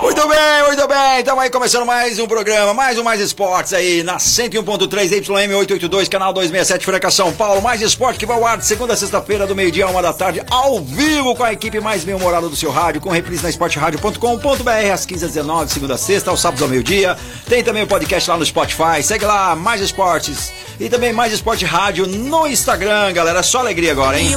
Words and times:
Muito 0.00 0.26
bem, 0.26 0.62
muito 0.66 0.88
bem. 0.88 1.18
Estamos 1.18 1.44
aí 1.44 1.50
começando 1.50 1.84
mais 1.84 2.18
um 2.18 2.26
programa, 2.26 2.72
mais 2.72 2.98
um 2.98 3.02
Mais 3.02 3.20
Esportes 3.20 3.74
aí 3.74 4.02
na 4.02 4.16
101.3 4.16 5.20
YM882, 5.20 6.08
canal 6.08 6.32
267 6.32 6.86
Franca 6.86 7.10
São 7.10 7.30
Paulo. 7.34 7.60
Mais 7.60 7.82
Esporte 7.82 8.18
que 8.18 8.24
vai 8.24 8.34
ao 8.34 8.46
ar 8.46 8.56
de 8.56 8.64
segunda 8.64 8.94
a 8.94 8.96
sexta-feira, 8.96 9.46
do 9.46 9.54
meio-dia 9.54 9.84
a 9.84 9.90
uma 9.90 10.00
da 10.00 10.14
tarde, 10.14 10.42
ao 10.50 10.80
vivo 10.80 11.36
com 11.36 11.44
a 11.44 11.52
equipe 11.52 11.80
mais 11.80 12.02
bem-humorada 12.02 12.48
do 12.48 12.56
seu 12.56 12.70
rádio, 12.70 13.02
com 13.02 13.10
reprise 13.10 13.42
na 13.42 13.50
esporteradio.com.br 13.50 14.92
às 14.92 15.04
15 15.04 15.24
às 15.26 15.32
19 15.32 15.70
segunda 15.70 15.94
a 15.94 15.98
sexta, 15.98 16.30
aos 16.30 16.40
sábados 16.40 16.62
ao 16.62 16.68
meio-dia. 16.68 17.14
Tem 17.46 17.62
também 17.62 17.82
o 17.82 17.86
podcast 17.86 18.30
lá 18.30 18.38
no 18.38 18.46
Spotify. 18.46 19.02
Segue 19.02 19.26
lá, 19.26 19.54
Mais 19.54 19.82
Esportes. 19.82 20.50
E 20.80 20.88
também 20.88 21.12
Mais 21.12 21.30
Esporte 21.30 21.66
Rádio 21.66 22.06
no 22.06 22.46
Instagram, 22.46 23.12
galera. 23.12 23.42
Só 23.42 23.58
alegria 23.58 23.92
agora, 23.92 24.18
hein? 24.18 24.34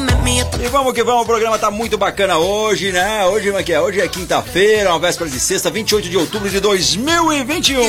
E 0.61 0.67
vamos 0.67 0.91
que 0.93 1.01
vamos, 1.01 1.23
o 1.23 1.25
programa 1.25 1.57
tá 1.57 1.71
muito 1.71 1.97
bacana 1.97 2.37
hoje, 2.37 2.91
né? 2.91 3.25
Hoje 3.27 3.49
é 3.49 3.63
que 3.63 3.71
é? 3.71 3.79
Hoje 3.79 4.01
é 4.01 4.07
quinta-feira, 4.09 4.89
uma 4.89 4.99
véspera 4.99 5.29
de 5.29 5.39
sexta, 5.39 5.52
28 5.57 6.09
de 6.09 6.17
outubro 6.17 6.49
de 6.49 6.59
2021. 6.59 7.83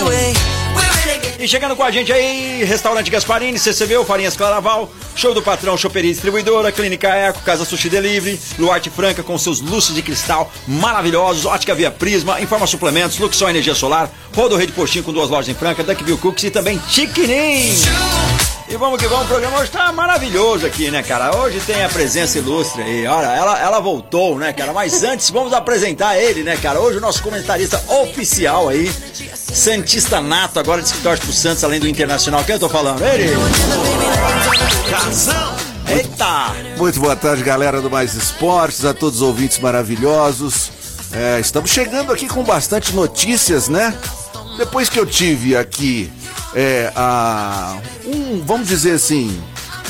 E 1.39 1.49
chegando 1.49 1.75
com 1.75 1.83
a 1.83 1.91
gente 1.91 2.13
aí, 2.13 2.65
Restaurante 2.65 3.11
Gasparini, 3.11 3.59
CCB, 3.59 4.05
Farinhas 4.05 4.37
Claraval, 4.37 4.91
Show 5.17 5.35
do 5.35 5.43
Patrão, 5.43 5.77
Choperia 5.77 6.13
Distribuidora, 6.13 6.71
Clínica 6.71 7.09
Eco, 7.09 7.41
Casa 7.41 7.65
Sushi 7.65 7.89
Delivery, 7.89 8.41
Luarte 8.59 8.89
Franca 8.91 9.23
com 9.23 9.37
seus 9.37 9.61
luxos 9.61 9.95
de 9.95 10.03
cristal 10.03 10.51
maravilhosos, 10.67 11.45
Ótica 11.45 11.75
Via 11.75 11.91
Prisma, 11.91 12.41
Informa 12.41 12.67
Suplementos, 12.67 13.19
Luxor 13.19 13.51
Energia 13.51 13.75
Solar, 13.75 14.11
Rodo 14.35 14.57
Rede 14.57 14.73
Postinho 14.73 15.05
com 15.05 15.13
duas 15.13 15.29
lojas 15.29 15.49
em 15.49 15.55
Franca, 15.55 15.83
Duckville 15.83 16.19
Cookies 16.19 16.45
e 16.45 16.51
também 16.51 16.79
Tiquinim. 16.89 17.75
E 18.67 18.77
vamos 18.77 18.99
que 18.99 19.07
vamos, 19.07 19.27
o 19.27 19.29
programa 19.29 19.59
hoje 19.59 19.71
tá 19.71 19.93
maravilhoso 19.93 20.65
aqui, 20.65 20.91
né, 20.91 21.03
cara? 21.03 21.37
Hoje 21.37 21.61
tem 21.61 21.85
a 21.85 21.89
presença 21.89 22.39
ilustre 22.39 22.83
aí. 22.83 23.07
Olha, 23.07 23.27
ela, 23.27 23.61
ela 23.61 23.79
voltou, 23.79 24.39
né, 24.39 24.55
cara? 24.55 24.73
Mas 24.73 25.05
antes 25.05 25.29
vamos 25.29 25.53
apresentar 25.53 26.17
ele, 26.19 26.43
né, 26.43 26.57
cara? 26.57 26.81
Hoje 26.81 26.97
o 26.97 27.01
nosso 27.01 27.23
comentarista 27.23 27.83
oficial 27.89 28.71
aí, 28.71 28.91
Santista 29.35 30.19
Nato, 30.23 30.59
agora 30.59 30.81
de 30.81 30.89
escritório 30.89 31.21
pro 31.21 31.33
Santos, 31.33 31.63
além 31.63 31.79
do 31.79 31.87
Internacional. 31.87 32.43
Quem 32.43 32.55
eu 32.55 32.59
tô 32.59 32.71
falando? 32.71 33.03
Ele! 33.03 33.31
Casão. 34.91 35.57
Eita! 35.87 36.55
Muito 36.79 36.99
boa 37.01 37.15
tarde, 37.15 37.43
galera 37.43 37.83
do 37.83 37.91
Mais 37.91 38.15
Esportes, 38.15 38.87
a 38.87 38.95
todos 38.95 39.17
os 39.17 39.23
ouvintes 39.23 39.59
maravilhosos. 39.59 40.71
É, 41.13 41.39
estamos 41.39 41.71
chegando 41.71 42.11
aqui 42.11 42.27
com 42.27 42.43
bastante 42.43 42.95
notícias, 42.95 43.69
né? 43.69 43.95
Depois 44.57 44.89
que 44.89 44.99
eu 44.99 45.05
tive 45.05 45.55
aqui 45.55 46.11
é, 46.55 46.93
a, 46.95 47.77
um, 48.05 48.43
vamos 48.45 48.69
dizer 48.69 48.93
assim, 48.93 49.43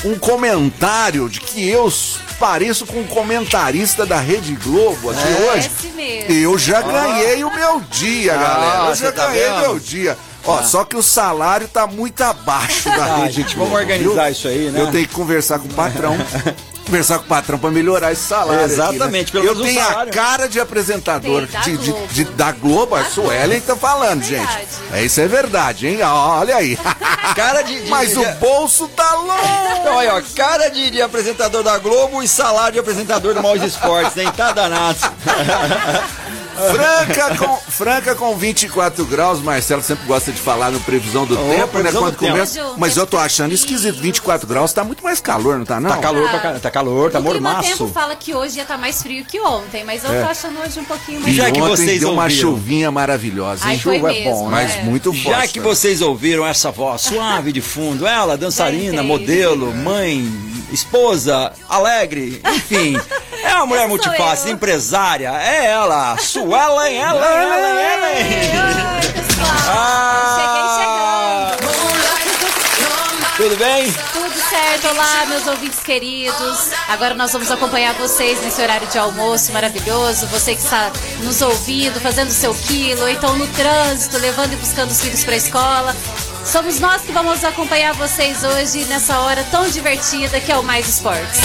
um 0.04 0.18
comentário 0.18 1.28
de 1.28 1.40
que 1.40 1.68
eu 1.68 1.92
pareço 2.38 2.84
com 2.86 3.00
um 3.00 3.06
comentarista 3.06 4.04
da 4.04 4.18
Rede 4.18 4.54
Globo 4.56 5.10
aqui 5.10 5.20
hoje. 5.20 5.68
Parece 5.70 5.86
mesmo. 5.94 6.32
Eu 6.32 6.58
já 6.58 6.82
ganhei 6.82 7.44
o 7.44 7.54
meu 7.54 7.80
dia, 7.90 8.34
Ah, 8.34 8.38
galera. 8.38 8.88
Eu 8.90 8.94
já 8.96 9.12
tá 9.12 9.26
ganhei 9.28 9.44
vendo? 9.44 9.60
meu 9.60 9.78
dia. 9.78 10.18
Ó, 10.46 10.62
só 10.62 10.84
que 10.84 10.94
o 10.96 11.02
salário 11.02 11.66
tá 11.68 11.86
muito 11.86 12.20
abaixo 12.22 12.90
da 12.90 13.04
Ah, 13.04 13.16
Rede 13.24 13.32
gente, 13.36 13.54
Globo, 13.54 13.70
vamos 13.70 13.80
organizar 13.82 14.24
viu? 14.24 14.32
isso 14.32 14.48
aí, 14.48 14.70
né? 14.70 14.80
Eu 14.80 14.90
tenho 14.90 15.06
que 15.08 15.14
conversar 15.14 15.58
com 15.58 15.68
o 15.68 15.72
patrão. 15.74 16.16
conversar 16.84 17.18
com 17.18 17.24
o 17.24 17.28
patrão 17.28 17.58
pra 17.58 17.70
melhorar 17.70 18.12
esse 18.12 18.22
salário. 18.22 18.64
aqui, 18.64 18.72
Exatamente, 18.72 19.34
né? 19.34 19.40
pelo 19.40 19.46
Eu 19.52 19.62
tenho 19.62 19.80
a 19.80 19.84
salário. 19.84 20.12
cara 20.12 20.48
de 20.48 20.60
apresentador 20.60 21.46
Tem, 21.46 21.76
de, 21.76 21.84
de- 21.84 21.90
Globo. 21.90 22.06
de- 22.08 22.24
da 22.24 22.52
Globo, 22.52 22.94
a 22.94 23.04
Suelen 23.04 23.60
tá 23.60 23.74
falando, 23.76 24.22
É 24.22 24.26
gente. 24.26 24.58
É, 24.92 25.04
isso 25.04 25.20
é 25.20 25.26
verdade, 25.28 25.86
hein? 25.88 26.02
Olha 26.02 26.56
aí. 26.56 26.78
Cara 27.34 27.62
de. 27.62 27.82
de 27.82 27.90
Mas 27.90 28.10
de- 28.10 28.18
o 28.18 28.34
bolso 28.34 28.86
tá 28.88 29.14
longe. 29.14 29.78
Então 29.80 29.98
aí, 29.98 30.08
ó, 30.08 30.22
cara 30.36 30.68
de, 30.68 30.90
de 30.90 31.02
apresentador 31.02 31.62
da 31.64 31.76
Globo 31.78 32.22
e 32.22 32.28
salário 32.28 32.74
de 32.74 32.78
apresentador 32.78 33.34
do 33.34 33.42
Mais 33.42 33.62
Esportes, 33.62 34.16
hein? 34.16 34.30
Tá 34.36 34.52
danado. 34.52 34.98
Franca 36.54 37.36
com, 37.36 37.56
Franca 37.70 38.14
com 38.14 38.36
24 38.36 39.04
graus, 39.06 39.40
Marcelo 39.40 39.82
sempre 39.82 40.06
gosta 40.06 40.30
de 40.32 40.40
falar 40.40 40.70
no 40.70 40.80
previsão 40.80 41.26
do 41.26 41.34
Ô, 41.34 41.36
tempo, 41.50 41.58
né? 41.58 41.66
previsão 41.66 42.02
Quando 42.02 42.14
do 42.14 42.18
tempo. 42.18 42.32
começa. 42.32 42.74
Mas 42.78 42.96
eu 42.96 43.06
tô 43.06 43.18
achando 43.18 43.52
esquisito, 43.52 43.98
24 44.00 44.46
graus 44.46 44.72
tá 44.72 44.84
muito 44.84 45.02
mais 45.02 45.20
calor, 45.20 45.58
não 45.58 45.64
tá 45.64 45.80
não? 45.80 45.90
Tá 45.90 45.98
calor, 45.98 46.28
pra, 46.30 46.38
ca- 46.40 46.58
tá 46.60 46.70
calor, 46.70 47.10
tá 47.10 47.18
o 47.18 47.22
Clima 47.22 47.34
Tempo 47.62 47.62
mormaço. 47.62 47.88
fala 47.88 48.14
que 48.16 48.34
hoje 48.34 48.56
ia 48.56 48.62
estar 48.62 48.78
mais 48.78 49.02
frio 49.02 49.24
que 49.24 49.40
ontem, 49.40 49.84
mas 49.84 50.04
eu 50.04 50.10
tô 50.10 50.28
achando 50.30 50.60
hoje 50.60 50.78
um 50.80 50.84
pouquinho 50.84 51.20
mais 51.20 51.32
E 51.32 51.36
Já 51.36 51.50
que 51.50 51.60
ontem 51.60 51.76
vocês 51.76 52.00
deu 52.00 52.12
uma 52.12 52.22
ouviram. 52.24 52.40
chuvinha 52.50 52.90
maravilhosa, 52.90 53.64
hein? 53.64 53.70
Ai, 53.72 53.78
chuva 53.78 53.96
é 53.96 54.00
mesmo, 54.14 54.30
bom, 54.30 54.48
Mas 54.50 54.74
é. 54.76 54.82
muito 54.82 55.12
forte. 55.12 55.22
Já 55.40 55.46
que 55.48 55.58
né? 55.60 55.64
vocês 55.64 56.00
ouviram 56.02 56.46
essa 56.46 56.70
voz 56.70 57.02
suave 57.02 57.52
de 57.52 57.60
fundo, 57.60 58.06
ela, 58.06 58.36
dançarina, 58.38 59.02
modelo, 59.02 59.74
mãe, 59.74 60.30
esposa, 60.72 61.52
alegre, 61.68 62.40
enfim. 62.54 63.00
É 63.42 63.54
uma 63.56 63.66
mulher 63.66 63.88
eu. 64.48 64.52
empresária, 64.52 65.30
é 65.40 65.66
ela, 65.66 66.16
Suelen, 66.18 66.96
ela, 66.96 67.26
ela, 67.26 67.80
ela. 67.80 68.06
Oi, 68.08 69.12
pessoal. 69.12 69.48
Ah! 69.68 70.36
Cheguei 70.36 71.68
chegando. 71.68 72.04
Tudo 73.36 73.56
bem? 73.56 73.92
Tudo 74.12 74.48
certo, 74.48 74.88
olá, 74.90 75.26
meus 75.26 75.44
ouvintes 75.48 75.80
queridos. 75.80 76.70
Agora 76.88 77.14
nós 77.14 77.32
vamos 77.32 77.50
acompanhar 77.50 77.92
vocês 77.94 78.40
nesse 78.40 78.62
horário 78.62 78.86
de 78.86 78.96
almoço 78.96 79.52
maravilhoso. 79.52 80.28
Você 80.28 80.54
que 80.54 80.62
está 80.62 80.92
nos 81.20 81.42
ouvindo, 81.42 82.00
fazendo 82.00 82.30
seu 82.30 82.54
quilo, 82.54 83.02
ou 83.02 83.08
então 83.08 83.36
no 83.36 83.48
trânsito, 83.48 84.18
levando 84.18 84.52
e 84.52 84.56
buscando 84.56 84.92
os 84.92 85.00
filhos 85.00 85.24
para 85.24 85.34
a 85.34 85.36
escola. 85.36 85.96
Somos 86.44 86.78
nós 86.78 87.02
que 87.02 87.10
vamos 87.10 87.42
acompanhar 87.42 87.94
vocês 87.94 88.44
hoje 88.44 88.84
nessa 88.84 89.18
hora 89.20 89.42
tão 89.50 89.68
divertida 89.68 90.38
que 90.38 90.52
é 90.52 90.56
o 90.56 90.62
Mais 90.62 90.86
Esportes. 90.86 91.40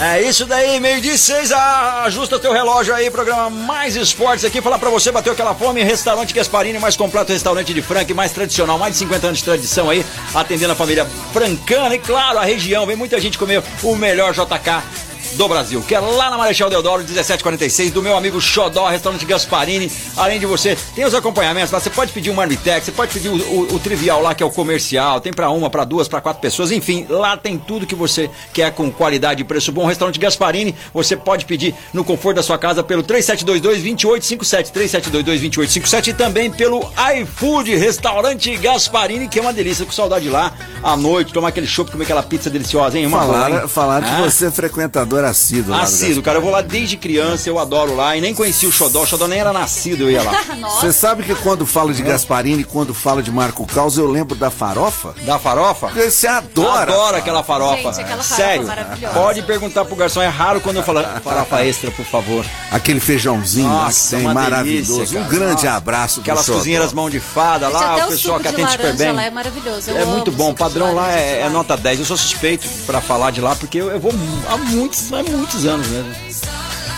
É 0.00 0.22
isso 0.22 0.46
daí, 0.46 0.80
meio 0.80 1.00
de 1.00 1.16
seis, 1.16 1.52
ajusta 1.52 2.38
teu 2.38 2.52
relógio 2.52 2.94
aí, 2.94 3.10
programa 3.10 3.50
Mais 3.50 3.94
Esportes 3.96 4.44
aqui, 4.44 4.62
falar 4.62 4.78
pra 4.78 4.90
você, 4.90 5.12
bateu 5.12 5.32
aquela 5.32 5.54
fome, 5.54 5.82
restaurante 5.84 6.32
Gasparini, 6.32 6.78
mais 6.78 6.96
completo 6.96 7.32
restaurante 7.32 7.72
de 7.72 7.82
Franca 7.82 8.14
mais 8.14 8.32
tradicional, 8.32 8.78
mais 8.78 8.94
de 8.94 8.98
50 9.00 9.26
anos 9.26 9.38
de 9.38 9.44
tradição 9.44 9.90
aí, 9.90 10.04
atendendo 10.34 10.72
a 10.72 10.76
família 10.76 11.06
francana 11.32 11.94
e 11.94 11.98
claro, 11.98 12.38
a 12.38 12.44
região, 12.44 12.86
vem 12.86 12.96
muita 12.96 13.20
gente 13.20 13.38
comer 13.38 13.62
o 13.82 13.94
melhor 13.94 14.32
JK 14.32 15.13
do 15.36 15.48
Brasil, 15.48 15.82
que 15.86 15.94
é 15.94 16.00
lá 16.00 16.30
na 16.30 16.38
Marechal 16.38 16.70
Deodoro, 16.70 17.02
1746, 17.02 17.90
do 17.92 18.02
meu 18.02 18.16
amigo 18.16 18.40
Xodó, 18.40 18.88
restaurante 18.88 19.24
Gasparini. 19.24 19.90
Além 20.16 20.38
de 20.38 20.46
você, 20.46 20.76
tem 20.94 21.04
os 21.04 21.14
acompanhamentos 21.14 21.70
lá, 21.70 21.80
você 21.80 21.90
pode 21.90 22.12
pedir 22.12 22.30
um 22.30 22.34
marmitex, 22.34 22.84
você 22.86 22.92
pode 22.92 23.12
pedir 23.12 23.28
o, 23.28 23.34
o- 23.36 23.74
o 23.74 23.78
trivial 23.78 24.22
lá, 24.22 24.34
que 24.34 24.42
é 24.42 24.46
o 24.46 24.50
comercial, 24.50 25.20
tem 25.20 25.32
pra 25.32 25.50
uma, 25.50 25.68
pra 25.68 25.84
duas, 25.84 26.06
pra 26.08 26.20
quatro 26.20 26.40
pessoas, 26.40 26.70
enfim, 26.70 27.06
lá 27.08 27.36
tem 27.36 27.58
tudo 27.58 27.86
que 27.86 27.94
você 27.94 28.30
quer 28.52 28.72
com 28.72 28.90
qualidade 28.90 29.40
e 29.42 29.44
preço 29.44 29.72
bom. 29.72 29.86
Restaurante 29.86 30.18
Gasparini, 30.18 30.74
você 30.92 31.16
pode 31.16 31.44
pedir 31.44 31.74
no 31.92 32.04
conforto 32.04 32.36
da 32.36 32.42
sua 32.42 32.58
casa 32.58 32.82
pelo 32.82 33.02
3722-2857, 33.02 34.70
3722-2857 34.72 36.08
e 36.08 36.12
também 36.14 36.50
pelo 36.50 36.88
iFood, 37.20 37.74
restaurante 37.76 38.56
Gasparini, 38.56 39.28
que 39.28 39.38
é 39.38 39.42
uma 39.42 39.52
delícia, 39.52 39.84
com 39.84 39.92
saudade 39.92 40.24
de 40.24 40.30
lá, 40.30 40.52
à 40.82 40.96
noite, 40.96 41.32
tomar 41.32 41.48
aquele 41.48 41.66
chopp, 41.66 41.90
comer 41.90 42.04
aquela 42.04 42.22
pizza 42.22 42.48
deliciosa, 42.50 42.98
hein? 42.98 43.06
Uma 43.06 43.18
boa, 43.20 43.32
Falaram, 43.34 43.62
hein? 43.62 43.68
falaram 43.68 44.06
Ah. 44.08 44.16
que 44.16 44.22
você 44.22 44.46
é 44.46 44.50
frequentador 44.50 45.23
assíduo. 45.30 45.70
lá 45.74 45.82
Assíduo, 45.82 46.22
cara, 46.22 46.38
eu 46.38 46.42
vou 46.42 46.50
lá 46.50 46.60
desde 46.60 46.96
criança, 46.96 47.48
eu 47.48 47.58
adoro 47.58 47.94
lá 47.94 48.16
e 48.16 48.20
nem 48.20 48.34
conheci 48.34 48.66
o 48.66 48.72
Xodó, 48.72 49.02
o 49.02 49.06
Xodó 49.06 49.26
nem 49.26 49.38
era 49.40 49.52
nascido, 49.52 50.02
eu 50.04 50.10
ia 50.10 50.22
lá. 50.22 50.32
Você 50.80 50.92
sabe 50.92 51.22
que 51.22 51.34
quando 51.36 51.66
falo 51.66 51.92
de 51.92 52.02
Gasparini, 52.02 52.64
quando 52.64 52.92
falo 52.94 53.22
de 53.22 53.30
Marco 53.30 53.66
Caos, 53.66 53.96
eu 53.98 54.10
lembro 54.10 54.34
da 54.34 54.50
farofa? 54.50 55.14
Da 55.22 55.38
farofa? 55.38 55.88
Porque 55.88 56.10
Você 56.10 56.26
adora. 56.26 56.92
Adoro 56.92 57.16
aquela 57.16 57.42
farofa. 57.42 57.76
Gente, 57.76 58.00
aquela 58.00 58.22
farofa 58.22 58.34
Sério. 58.36 58.66
maravilhosa. 58.66 59.14
Pode 59.14 59.42
perguntar 59.42 59.84
pro 59.84 59.96
garçom, 59.96 60.22
é 60.22 60.28
raro 60.28 60.60
quando 60.60 60.76
eu 60.76 60.82
falo 60.82 61.02
farofa 61.22 61.64
extra, 61.64 61.90
por 61.90 62.04
favor. 62.04 62.44
Aquele 62.70 63.00
feijãozinho 63.00 63.68
Nossa, 63.68 64.16
uma 64.18 64.34
maravilhoso. 64.34 64.96
delícia, 64.96 65.20
um 65.20 65.28
grande 65.28 65.64
Nossa. 65.64 65.76
abraço 65.76 66.14
pro 66.14 66.22
Aquelas 66.22 66.44
Xodó. 66.46 66.58
cozinheiras 66.58 66.92
mão 66.92 67.08
de 67.10 67.20
fada 67.20 67.66
Gente, 67.66 67.74
lá, 67.74 67.96
o 67.96 68.04
o 68.04 68.08
pessoal 68.08 68.36
que 68.38 68.42
de 68.44 68.48
atende 68.48 68.70
super 68.72 68.96
bem. 68.96 69.12
lá 69.12 69.22
é 69.24 69.30
maravilhoso. 69.30 69.90
Eu 69.90 69.96
É 69.98 70.02
amo 70.02 70.12
muito 70.12 70.32
bom, 70.32 70.50
o 70.50 70.54
padrão 70.54 70.94
lá 70.94 71.12
é, 71.12 71.40
é 71.40 71.48
nota 71.48 71.76
10. 71.76 72.00
Eu 72.00 72.04
sou 72.06 72.16
suspeito 72.16 72.66
pra 72.86 73.00
falar 73.00 73.30
de 73.30 73.40
lá, 73.40 73.54
porque 73.56 73.78
eu, 73.78 73.90
eu 73.90 74.00
vou 74.00 74.12
há 74.48 74.56
muitos, 74.56 75.10
há 75.16 75.22
muitos 75.22 75.66
anos 75.66 75.86
mesmo. 75.88 76.14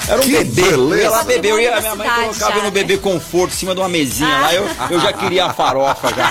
Era 0.09 0.21
um 0.21 0.25
Que 0.25 0.45
bebê. 0.45 0.63
Eu 0.63 0.97
ia 0.97 1.11
lá 1.11 1.25
beleza. 1.25 1.25
beber, 1.25 1.49
eu 1.51 1.61
ia, 1.61 1.75
Você 1.75 1.81
minha 1.81 1.95
mãe 1.97 2.09
colocava 2.09 2.35
cidade 2.35 2.61
no 2.63 2.71
bebê 2.71 2.97
conforto 2.97 3.53
em 3.53 3.57
cima 3.57 3.75
de 3.75 3.81
uma 3.81 3.89
mesinha 3.89 4.39
lá, 4.39 4.55
eu, 4.55 4.69
eu 4.91 5.01
já 5.01 5.13
queria 5.13 5.47
a 5.47 5.53
farofa 5.53 6.09
já. 6.15 6.31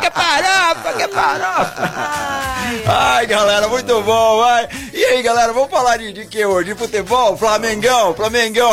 Quer 0.00 0.12
farofa, 0.12 0.92
quer 0.94 1.08
farofa. 1.10 1.92
Ai, 2.86 3.26
galera, 3.26 3.68
muito 3.68 4.02
bom, 4.02 4.38
vai. 4.38 4.68
E 5.04 5.06
aí, 5.06 5.22
galera, 5.22 5.52
vamos 5.52 5.70
falar 5.70 5.98
de, 5.98 6.14
de 6.14 6.24
que 6.24 6.44
hoje? 6.46 6.72
De 6.72 6.78
futebol? 6.78 7.36
Flamengão, 7.36 8.14
Flamengão. 8.14 8.70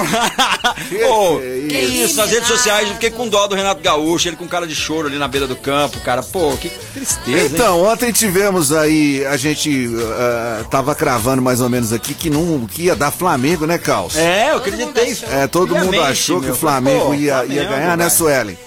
Que 0.88 1.04
Ô, 1.04 1.40
que 1.40 1.68
que 1.68 1.76
é 1.76 1.82
isso, 1.82 2.04
isso? 2.06 2.16
nas 2.16 2.32
redes 2.32 2.48
sociais 2.48 2.88
eu 2.88 2.94
fiquei 2.94 3.12
com 3.12 3.28
dó 3.28 3.48
do 3.48 3.56
Renato 3.56 3.82
Gaúcho, 3.82 4.30
ele 4.30 4.38
com 4.38 4.48
cara 4.48 4.66
de 4.66 4.74
choro 4.74 5.10
ali 5.10 5.18
na 5.18 5.28
beira 5.28 5.46
do 5.46 5.58
campo, 5.58 6.00
cara. 6.00 6.24
Pô, 6.24 6.56
que 6.56 6.70
tristeza, 6.70 7.38
hein? 7.38 7.50
Então, 7.52 7.84
ontem 7.84 8.14
tivemos 8.14 8.72
aí, 8.72 9.26
a 9.26 9.36
gente 9.36 9.90
ah, 10.18 10.64
tava 10.72 10.96
cravando 10.96 11.42
mais 11.42 11.60
ou 11.60 11.70
menos 11.70 11.92
aqui 11.92 12.14
que 12.14 12.30
não 12.30 12.66
que 12.66 12.84
ia 12.84 12.96
dar 12.96 13.12
Flamengo, 13.12 13.68
né, 13.68 13.78
Caos? 13.78 14.16
É, 14.16 14.52
eu 14.52 14.58
acreditei. 14.58 15.18
É, 15.34 15.48
todo 15.48 15.76
mundo 15.76 16.00
achou 16.02 16.40
que 16.40 16.50
o 16.50 16.56
Flamengo 16.56 17.08
Pô, 17.08 17.14
ia, 17.14 17.20
ia 17.20 17.44
Flamengo, 17.44 17.70
ganhar, 17.70 17.98
né. 17.98 18.10
Suelen? 18.10 18.58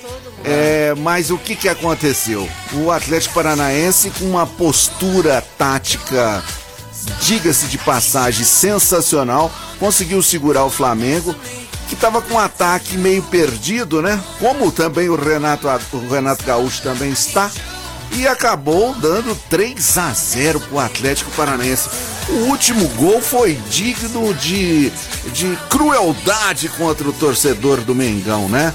É, 0.45 0.95
mas 0.99 1.31
o 1.31 1.39
que 1.39 1.57
que 1.57 1.69
aconteceu? 1.69 2.47
O 2.75 2.91
Atlético 2.91 3.35
Paranaense 3.35 4.11
com 4.11 4.27
uma 4.27 4.47
postura 4.47 5.43
tática, 5.57 6.45
diga-se 7.21 7.67
de 7.67 7.79
passagem, 7.79 8.45
sensacional, 8.45 9.51
conseguiu 9.79 10.23
segurar 10.23 10.65
o 10.65 10.71
Flamengo, 10.71 11.35
que 11.89 11.95
estava 11.95 12.23
com 12.23 12.35
um 12.35 12.39
ataque 12.39 12.97
meio 12.97 13.23
perdido, 13.23 14.01
né? 14.01 14.23
Como 14.39 14.73
também 14.73 15.09
o 15.09 15.17
Renato, 15.17 15.69
o 15.93 16.09
Renato 16.09 16.45
Gaúcho 16.45 16.83
também 16.83 17.11
está. 17.11 17.51
E 18.13 18.29
acabou 18.29 18.95
dando 18.95 19.35
3 19.51 19.99
a 19.99 20.13
0 20.13 20.61
pro 20.61 20.79
Atlético 20.79 21.31
Paranaense. 21.33 21.89
O 22.29 22.51
último 22.51 22.87
gol 22.91 23.21
foi 23.21 23.55
digno 23.69 24.33
de, 24.35 24.91
de 25.33 25.59
crueldade 25.69 26.69
contra 26.71 27.09
o 27.09 27.13
torcedor 27.13 27.81
do 27.81 27.95
Mengão, 27.95 28.49
né? 28.49 28.73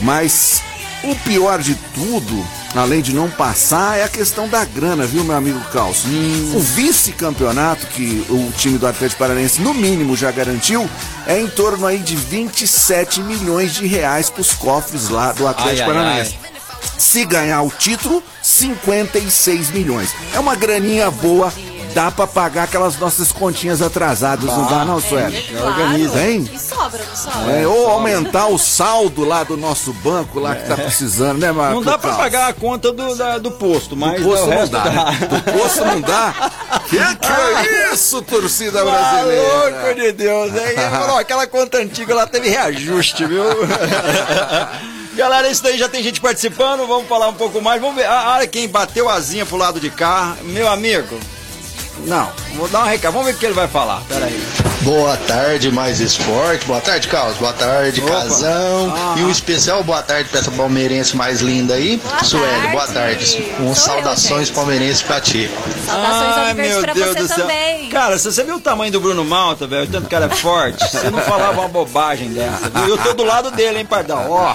Mas 0.00 0.62
o 1.04 1.14
pior 1.16 1.60
de 1.60 1.74
tudo, 1.94 2.46
além 2.74 3.00
de 3.00 3.14
não 3.14 3.30
passar, 3.30 3.98
é 3.98 4.04
a 4.04 4.08
questão 4.08 4.48
da 4.48 4.64
grana, 4.64 5.06
viu, 5.06 5.24
meu 5.24 5.36
amigo 5.36 5.60
Calço? 5.72 6.08
O 6.54 6.60
vice-campeonato 6.60 7.86
que 7.88 8.24
o 8.28 8.52
time 8.56 8.78
do 8.78 8.86
Atlético 8.86 9.18
Paranaense, 9.18 9.60
no 9.60 9.72
mínimo, 9.72 10.16
já 10.16 10.30
garantiu, 10.30 10.88
é 11.26 11.38
em 11.40 11.46
torno 11.46 11.86
aí 11.86 11.98
de 11.98 12.16
27 12.16 13.22
milhões 13.22 13.74
de 13.74 13.86
reais 13.86 14.28
pros 14.28 14.52
cofres 14.52 15.08
lá 15.08 15.32
do 15.32 15.46
Atlético 15.46 15.68
Ai, 15.68 15.80
ai, 15.80 15.86
Paranaense. 15.86 16.38
Se 16.96 17.24
ganhar 17.24 17.62
o 17.62 17.70
título, 17.70 18.22
56 18.42 19.70
milhões. 19.70 20.14
É 20.34 20.40
uma 20.40 20.54
graninha 20.54 21.10
boa, 21.10 21.52
dá 21.98 22.12
pra 22.12 22.28
pagar 22.28 22.62
aquelas 22.62 22.96
nossas 22.96 23.32
continhas 23.32 23.82
atrasadas, 23.82 24.44
não 24.44 24.66
dá 24.66 24.84
não, 24.84 25.00
Sueli? 25.00 25.42
Claro. 25.50 25.66
Organiza, 25.66 26.22
hein? 26.22 26.48
E 26.54 26.56
sobra, 26.56 27.04
não 27.04 27.16
sobra? 27.16 27.50
É, 27.50 27.66
ou 27.66 27.88
aumentar 27.90 28.46
o 28.46 28.56
saldo 28.56 29.24
lá 29.24 29.42
do 29.42 29.56
nosso 29.56 29.92
banco 29.94 30.38
lá 30.38 30.54
que 30.54 30.68
tá 30.68 30.76
precisando, 30.76 31.40
né, 31.40 31.50
Marco? 31.50 31.74
Não 31.74 31.82
dá 31.82 31.98
pra 31.98 32.14
pagar 32.14 32.46
a 32.50 32.52
conta 32.52 32.92
do, 32.92 33.16
da- 33.16 33.38
do 33.38 33.50
posto, 33.50 33.96
mas 33.96 34.22
Do 34.22 34.28
posto 34.28 34.46
não 34.46 34.52
resto 34.56 34.70
dá, 34.72 34.84
né? 34.84 35.18
Do 35.28 35.52
posto 35.58 35.84
não 35.84 36.00
dá. 36.00 36.34
Que 36.88 36.96
que 36.96 37.32
é 37.68 37.92
isso, 37.92 38.22
torcida 38.22 38.82
Louco 38.82 38.96
brasileira? 38.96 39.94
de 39.96 40.12
Deus, 40.12 40.52
hein? 40.52 40.76
Aquela 41.18 41.46
conta 41.48 41.78
antiga 41.78 42.14
lá 42.14 42.26
teve 42.28 42.48
reajuste, 42.48 43.26
viu? 43.26 43.42
Galera, 45.14 45.50
isso 45.50 45.62
daí 45.64 45.76
já 45.76 45.88
tem 45.88 46.02
gente 46.02 46.20
participando, 46.20 46.86
vamos 46.86 47.08
falar 47.08 47.28
um 47.28 47.34
pouco 47.34 47.60
mais. 47.60 47.80
Vamos 47.80 47.96
ver, 47.96 48.04
a 48.06 48.28
área 48.28 48.46
quem 48.46 48.68
bateu 48.68 49.08
asinha 49.08 49.44
pro 49.44 49.56
lado 49.56 49.80
de 49.80 49.90
cá, 49.90 50.36
meu 50.44 50.68
amigo. 50.68 51.18
Não, 52.06 52.30
vou 52.56 52.68
dar 52.68 52.82
um 52.84 52.86
recado, 52.86 53.12
vamos 53.12 53.26
ver 53.28 53.34
o 53.34 53.38
que 53.38 53.46
ele 53.46 53.54
vai 53.54 53.68
falar. 53.68 54.02
Pera 54.08 54.26
aí. 54.26 54.42
Boa 54.82 55.16
tarde, 55.16 55.70
mais 55.72 56.00
esporte. 56.00 56.64
Boa 56.64 56.80
tarde, 56.80 57.08
Carlos. 57.08 57.36
Boa 57.36 57.52
tarde, 57.52 58.00
Opa. 58.00 58.10
Casão. 58.12 58.94
Ah. 58.96 59.14
E 59.18 59.22
um 59.24 59.30
especial 59.30 59.82
boa 59.82 60.00
tarde 60.02 60.28
pra 60.30 60.38
essa 60.40 60.50
palmeirense 60.52 61.16
mais 61.16 61.40
linda 61.40 61.74
aí. 61.74 61.96
Boa 61.98 62.24
Sueli, 62.24 62.68
boa 62.68 62.86
tarde. 62.86 63.34
tarde. 63.36 63.52
Um 63.60 63.74
Sou 63.74 63.94
eu, 63.94 63.98
saudações 63.98 64.46
gente. 64.46 64.54
palmeirenses 64.54 65.02
pra 65.02 65.20
ti. 65.20 65.50
Saudações 65.84 66.36
Ai, 66.36 66.54
verde 66.54 66.80
pra 66.80 66.94
você 66.94 67.34
também. 67.34 67.88
Cara, 67.90 68.16
se 68.18 68.30
você 68.32 68.44
viu 68.44 68.54
o 68.56 68.60
tamanho 68.60 68.92
do 68.92 69.00
Bruno 69.00 69.24
Malta, 69.24 69.66
velho, 69.66 69.84
o 69.84 69.86
tanto 69.88 70.04
que 70.04 70.10
cara 70.10 70.26
é 70.26 70.28
forte, 70.30 70.78
você 70.88 71.10
não 71.10 71.18
falava 71.20 71.60
uma 71.60 71.68
bobagem 71.68 72.28
dessa. 72.32 72.70
viu? 72.70 72.88
Eu 72.94 72.98
tô 72.98 73.12
do 73.14 73.24
lado 73.24 73.50
dele, 73.50 73.80
hein, 73.80 73.84
Pardal? 73.86 74.26
Ó, 74.30 74.54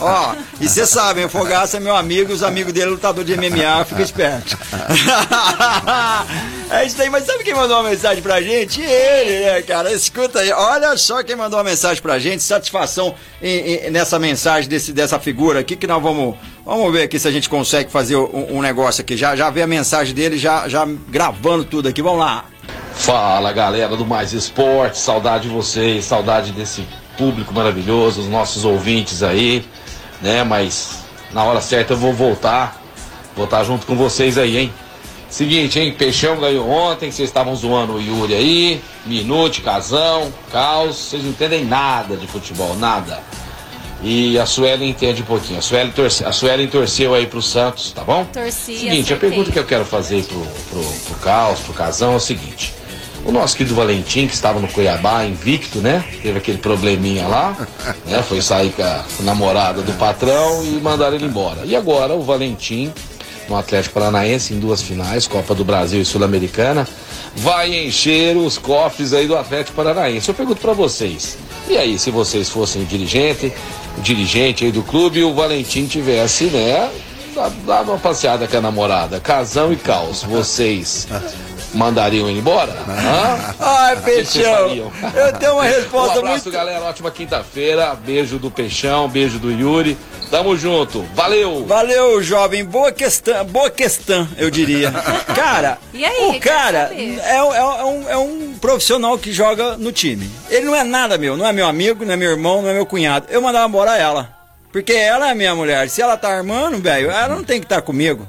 ó. 0.00 0.34
E 0.60 0.68
você 0.68 0.86
sabe, 0.86 1.24
o 1.24 1.28
Fogaça 1.28 1.76
é 1.76 1.80
meu 1.80 1.96
amigo, 1.96 2.32
os 2.32 2.42
amigos 2.44 2.72
dele, 2.72 2.90
lutador 2.92 3.24
de 3.24 3.36
MMA, 3.36 3.84
fica 3.84 4.00
esperto. 4.02 4.56
é 6.70 6.84
isso 6.84 7.00
aí, 7.00 7.08
mas 7.08 7.24
sabe 7.24 7.44
quem 7.44 7.54
mandou 7.54 7.78
uma 7.80 7.88
mensagem 7.88 8.22
pra 8.22 8.40
gente? 8.42 8.80
Ele, 8.82 9.44
né, 9.46 9.62
cara? 9.62 9.92
Escuta 9.92 10.40
aí, 10.40 10.50
olha 10.52 10.96
só 10.96 11.22
quem 11.22 11.36
mandou 11.36 11.58
uma 11.58 11.64
mensagem 11.64 12.02
pra 12.02 12.18
gente, 12.18 12.42
satisfação 12.42 13.14
em- 13.40 13.86
em- 13.86 13.90
nessa 13.90 14.18
mensagem 14.18 14.68
desse, 14.68 14.92
dessa 14.92 15.18
figura 15.20 15.60
aqui, 15.60 15.76
que 15.76 15.86
nós 15.86 16.02
vamos, 16.02 16.34
vamos 16.64 16.92
ver 16.92 17.02
aqui 17.02 17.18
se 17.18 17.28
a 17.28 17.30
gente 17.30 17.48
consegue 17.48 17.90
fazer 17.90 18.16
um, 18.16 18.56
um 18.58 18.60
negócio 18.62 19.00
aqui. 19.00 19.16
Já, 19.16 19.36
já 19.36 19.48
vê 19.48 19.62
a 19.62 19.66
mensagem 19.66 20.12
dele, 20.14 20.36
já, 20.36 20.68
já 20.68 20.84
gravando 21.08 21.64
tudo 21.64 21.88
aqui, 21.88 22.02
vamos 22.02 22.18
lá. 22.20 22.44
Fala 22.94 23.52
galera 23.52 23.96
do 23.96 24.04
Mais 24.04 24.32
Esporte, 24.32 24.98
saudade 24.98 25.44
de 25.48 25.54
vocês, 25.54 26.04
saudade 26.04 26.50
desse 26.52 26.84
público 27.16 27.54
maravilhoso, 27.54 28.20
os 28.22 28.26
nossos 28.28 28.64
ouvintes 28.64 29.22
aí, 29.22 29.64
né? 30.20 30.42
Mas 30.42 30.88
na 31.32 31.44
hora 31.44 31.60
certa 31.60 31.92
eu 31.92 31.96
vou 31.96 32.12
voltar, 32.12 32.82
voltar 33.36 33.62
junto 33.64 33.86
com 33.86 33.94
vocês 33.94 34.36
aí, 34.36 34.56
hein? 34.58 34.74
Seguinte, 35.28 35.78
hein? 35.78 35.92
Peixão 35.92 36.38
ganhou 36.38 36.68
ontem, 36.68 37.10
vocês 37.10 37.28
estavam 37.28 37.54
zoando 37.54 37.94
o 37.94 38.00
Yuri 38.00 38.34
aí, 38.34 38.80
Minute, 39.04 39.60
Casão, 39.60 40.32
Caos, 40.52 40.96
vocês 40.96 41.22
não 41.22 41.30
entendem 41.30 41.64
nada 41.64 42.16
de 42.16 42.26
futebol, 42.26 42.76
nada. 42.76 43.20
E 44.02 44.38
a 44.38 44.46
Suelen 44.46 44.90
entende 44.90 45.22
um 45.22 45.24
pouquinho. 45.24 45.58
A 45.58 45.62
Suelen, 45.62 45.90
torce, 45.90 46.24
a 46.24 46.30
Suelen 46.30 46.68
torceu 46.68 47.14
aí 47.14 47.26
pro 47.26 47.42
Santos, 47.42 47.92
tá 47.92 48.04
bom? 48.04 48.24
Torci, 48.26 48.78
Seguinte, 48.78 49.12
a 49.12 49.16
pergunta 49.16 49.50
que 49.50 49.58
eu 49.58 49.64
quero 49.64 49.84
fazer 49.84 50.22
pro, 50.24 50.40
pro, 50.70 50.82
pro 50.82 51.14
Caos, 51.16 51.60
pro 51.60 51.72
Casão 51.72 52.12
é 52.12 52.16
o 52.16 52.20
seguinte. 52.20 52.74
O 53.24 53.32
nosso 53.32 53.56
querido 53.56 53.74
Valentim, 53.74 54.28
que 54.28 54.34
estava 54.34 54.60
no 54.60 54.68
Cuiabá, 54.68 55.24
invicto, 55.24 55.80
né? 55.80 56.04
Teve 56.22 56.38
aquele 56.38 56.58
probleminha 56.58 57.26
lá, 57.26 57.56
né? 58.06 58.22
Foi 58.22 58.40
sair 58.40 58.70
com 58.70 58.82
a 58.82 59.04
namorada 59.20 59.82
do 59.82 59.92
patrão 59.94 60.64
e 60.64 60.78
mandaram 60.80 61.16
ele 61.16 61.26
embora. 61.26 61.62
E 61.64 61.74
agora 61.74 62.14
o 62.14 62.22
Valentim, 62.22 62.92
no 63.48 63.56
Atlético 63.56 63.94
Paranaense, 63.94 64.54
em 64.54 64.58
duas 64.58 64.82
finais, 64.82 65.26
Copa 65.26 65.54
do 65.54 65.64
Brasil 65.64 66.00
e 66.00 66.04
Sul-Americana, 66.04 66.86
vai 67.34 67.86
encher 67.86 68.36
os 68.36 68.58
cofres 68.58 69.12
aí 69.12 69.26
do 69.26 69.36
Atlético 69.36 69.76
Paranaense. 69.76 70.28
Eu 70.28 70.34
pergunto 70.34 70.60
pra 70.60 70.72
vocês, 70.72 71.38
e 71.68 71.76
aí, 71.76 71.98
se 71.98 72.10
vocês 72.10 72.48
fossem 72.48 72.84
dirigente, 72.84 73.52
dirigente 73.98 74.64
aí 74.64 74.72
do 74.72 74.82
clube 74.82 75.20
e 75.20 75.24
o 75.24 75.34
Valentim 75.34 75.86
tivesse, 75.86 76.44
né, 76.44 76.90
dado 77.66 77.90
uma 77.90 77.98
passeada 77.98 78.46
com 78.46 78.56
a 78.56 78.60
namorada, 78.60 79.20
casão 79.20 79.72
e 79.72 79.76
caos, 79.76 80.22
vocês 80.22 81.06
mandariam 81.76 82.28
ele 82.28 82.38
embora? 82.40 82.72
Hã? 82.72 83.54
Ai, 83.60 83.96
Peixão, 84.00 84.92
eu 85.14 85.32
tenho 85.38 85.52
uma 85.52 85.62
Um 85.66 85.66
resposta 85.66 86.18
abraço, 86.18 86.44
muito... 86.44 86.50
galera. 86.50 86.80
Ótima 86.84 87.10
quinta-feira. 87.10 87.94
Beijo 87.94 88.38
do 88.38 88.50
Peixão, 88.50 89.08
beijo 89.08 89.38
do 89.38 89.50
Yuri. 89.50 89.96
Tamo 90.30 90.56
junto. 90.56 91.02
Valeu! 91.14 91.64
Valeu, 91.66 92.20
jovem. 92.22 92.64
Boa 92.64 92.90
questão, 92.90 93.44
boa 93.44 93.70
questão, 93.70 94.26
eu 94.36 94.50
diria. 94.50 94.90
Cara, 95.36 95.78
E 95.94 96.04
aí, 96.04 96.36
o 96.36 96.40
cara 96.40 96.90
é, 96.92 97.14
é- 97.20 97.36
é 97.36 97.84
um, 97.84 98.10
é 98.10 98.16
um 98.16 98.54
profissional 98.60 99.16
que 99.18 99.32
joga 99.32 99.76
no 99.76 99.92
time. 99.92 100.28
Ele 100.50 100.66
não 100.66 100.74
é 100.74 100.82
nada 100.82 101.16
meu, 101.16 101.36
não 101.36 101.46
é 101.46 101.52
meu 101.52 101.66
amigo, 101.66 102.04
não 102.04 102.12
é 102.14 102.16
meu 102.16 102.30
irmão, 102.30 102.60
não 102.60 102.70
é 102.70 102.72
meu 102.74 102.84
cunhado. 102.86 103.26
Eu 103.30 103.40
mandava 103.40 103.68
embora 103.68 103.96
ela. 103.96 104.34
Porque 104.72 104.92
ela 104.92 105.30
é 105.30 105.34
minha 105.34 105.54
mulher. 105.54 105.88
Se 105.88 106.02
ela 106.02 106.16
tá 106.16 106.28
armando, 106.28 106.78
velho, 106.82 107.10
ela 107.10 107.28
não 107.34 107.44
tem 107.44 107.60
que 107.60 107.66
estar 107.66 107.80
comigo. 107.82 108.26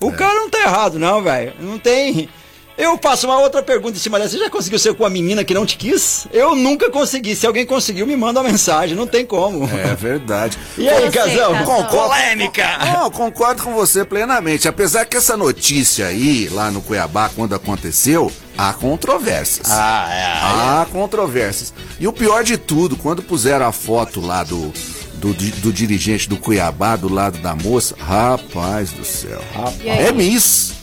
O 0.00 0.10
cara 0.12 0.34
não 0.34 0.50
tá 0.50 0.60
errado, 0.60 0.98
não, 0.98 1.22
velho. 1.22 1.54
Não 1.60 1.78
tem. 1.78 2.28
Eu 2.78 2.98
faço 3.02 3.26
uma 3.26 3.38
outra 3.38 3.62
pergunta 3.62 3.96
em 3.96 4.00
cima 4.00 4.18
dessa. 4.18 4.32
Você 4.32 4.38
já 4.38 4.50
conseguiu 4.50 4.78
ser 4.78 4.94
com 4.94 5.04
a 5.04 5.10
menina 5.10 5.42
que 5.44 5.54
não 5.54 5.64
te 5.64 5.76
quis? 5.78 6.26
Eu 6.30 6.54
nunca 6.54 6.90
consegui. 6.90 7.34
Se 7.34 7.46
alguém 7.46 7.64
conseguiu, 7.64 8.06
me 8.06 8.14
manda 8.16 8.40
uma 8.40 8.50
mensagem. 8.50 8.94
Não 8.94 9.06
tem 9.06 9.24
como. 9.24 9.64
É 9.64 9.94
verdade. 9.94 10.58
E 10.76 10.88
aí, 10.88 11.06
Você, 11.06 11.18
Casão? 11.18 11.52
Casão? 11.54 11.64
Com 11.64 11.84
polêmica! 11.84 12.78
Não, 12.92 13.10
concordo 13.10 13.62
com 13.62 13.72
você 13.72 14.04
plenamente. 14.04 14.68
Apesar 14.68 15.06
que 15.06 15.16
essa 15.16 15.36
notícia 15.36 16.06
aí, 16.06 16.48
lá 16.50 16.70
no 16.70 16.82
Cuiabá, 16.82 17.30
quando 17.34 17.54
aconteceu, 17.54 18.30
há 18.58 18.74
controvérsias. 18.74 19.66
Ah, 19.70 20.08
é. 20.12 20.80
Há 20.82 20.86
controvérsias. 20.92 21.72
E 21.98 22.06
o 22.06 22.12
pior 22.12 22.44
de 22.44 22.58
tudo, 22.58 22.94
quando 22.96 23.22
puseram 23.22 23.66
a 23.66 23.72
foto 23.72 24.20
lá 24.20 24.44
do, 24.44 24.70
do, 25.14 25.32
do 25.32 25.72
dirigente 25.72 26.28
do 26.28 26.36
Cuiabá 26.36 26.94
do 26.94 27.12
lado 27.12 27.38
da 27.38 27.54
moça, 27.54 27.96
rapaz 27.98 28.92
do 28.92 29.04
céu. 29.04 29.40
Aí? 29.54 29.88
É 29.88 30.12
Miss. 30.12 30.75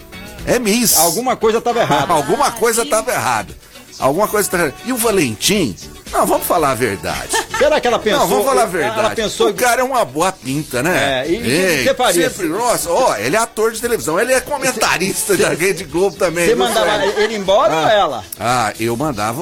É 0.45 0.59
Miss. 0.59 0.97
Alguma 0.97 1.35
coisa 1.35 1.57
estava 1.59 1.79
errada. 1.81 2.13
Alguma 2.13 2.51
coisa 2.51 2.83
estava 2.83 3.11
errada. 3.11 3.53
Alguma 3.99 4.27
coisa 4.27 4.47
estava 4.47 4.63
errada. 4.63 4.77
E 4.85 4.91
o 4.93 4.97
Valentim? 4.97 5.75
Não, 6.11 6.27
vamos 6.27 6.45
falar 6.45 6.71
a 6.71 6.75
verdade. 6.75 7.29
Será 7.57 7.81
que 7.81 7.87
ela 7.87 7.97
pensou? 7.97 8.19
Não, 8.19 8.27
vamos 8.27 8.45
falar 8.45 8.61
a 8.61 8.63
Ela 8.65 8.71
verdade. 8.71 9.15
pensou 9.15 9.49
o 9.49 9.53
cara 9.55 9.81
é 9.81 9.83
uma 9.83 10.05
boa 10.05 10.31
pinta, 10.31 10.83
né? 10.83 11.23
É, 11.25 11.27
e- 11.31 11.37
e 11.37 11.81
o 11.81 11.87
que 11.87 11.93
faria? 11.95 12.29
Sempre, 12.29 12.49
nossa, 12.49 12.87
ó, 12.91 13.15
ele 13.17 13.35
é 13.35 13.39
ator 13.39 13.71
de 13.71 13.81
televisão, 13.81 14.19
ele 14.19 14.31
é 14.31 14.39
comentarista 14.39 15.35
da 15.35 15.49
Rede 15.49 15.85
Globo 15.85 16.15
também. 16.15 16.45
Você 16.45 16.53
mandava 16.53 16.99
Fred? 16.99 17.19
ele 17.19 17.35
embora 17.35 17.73
ou 17.73 17.87
ela? 17.87 18.23
Ah, 18.39 18.71
eu 18.79 18.95
mandava 18.95 19.41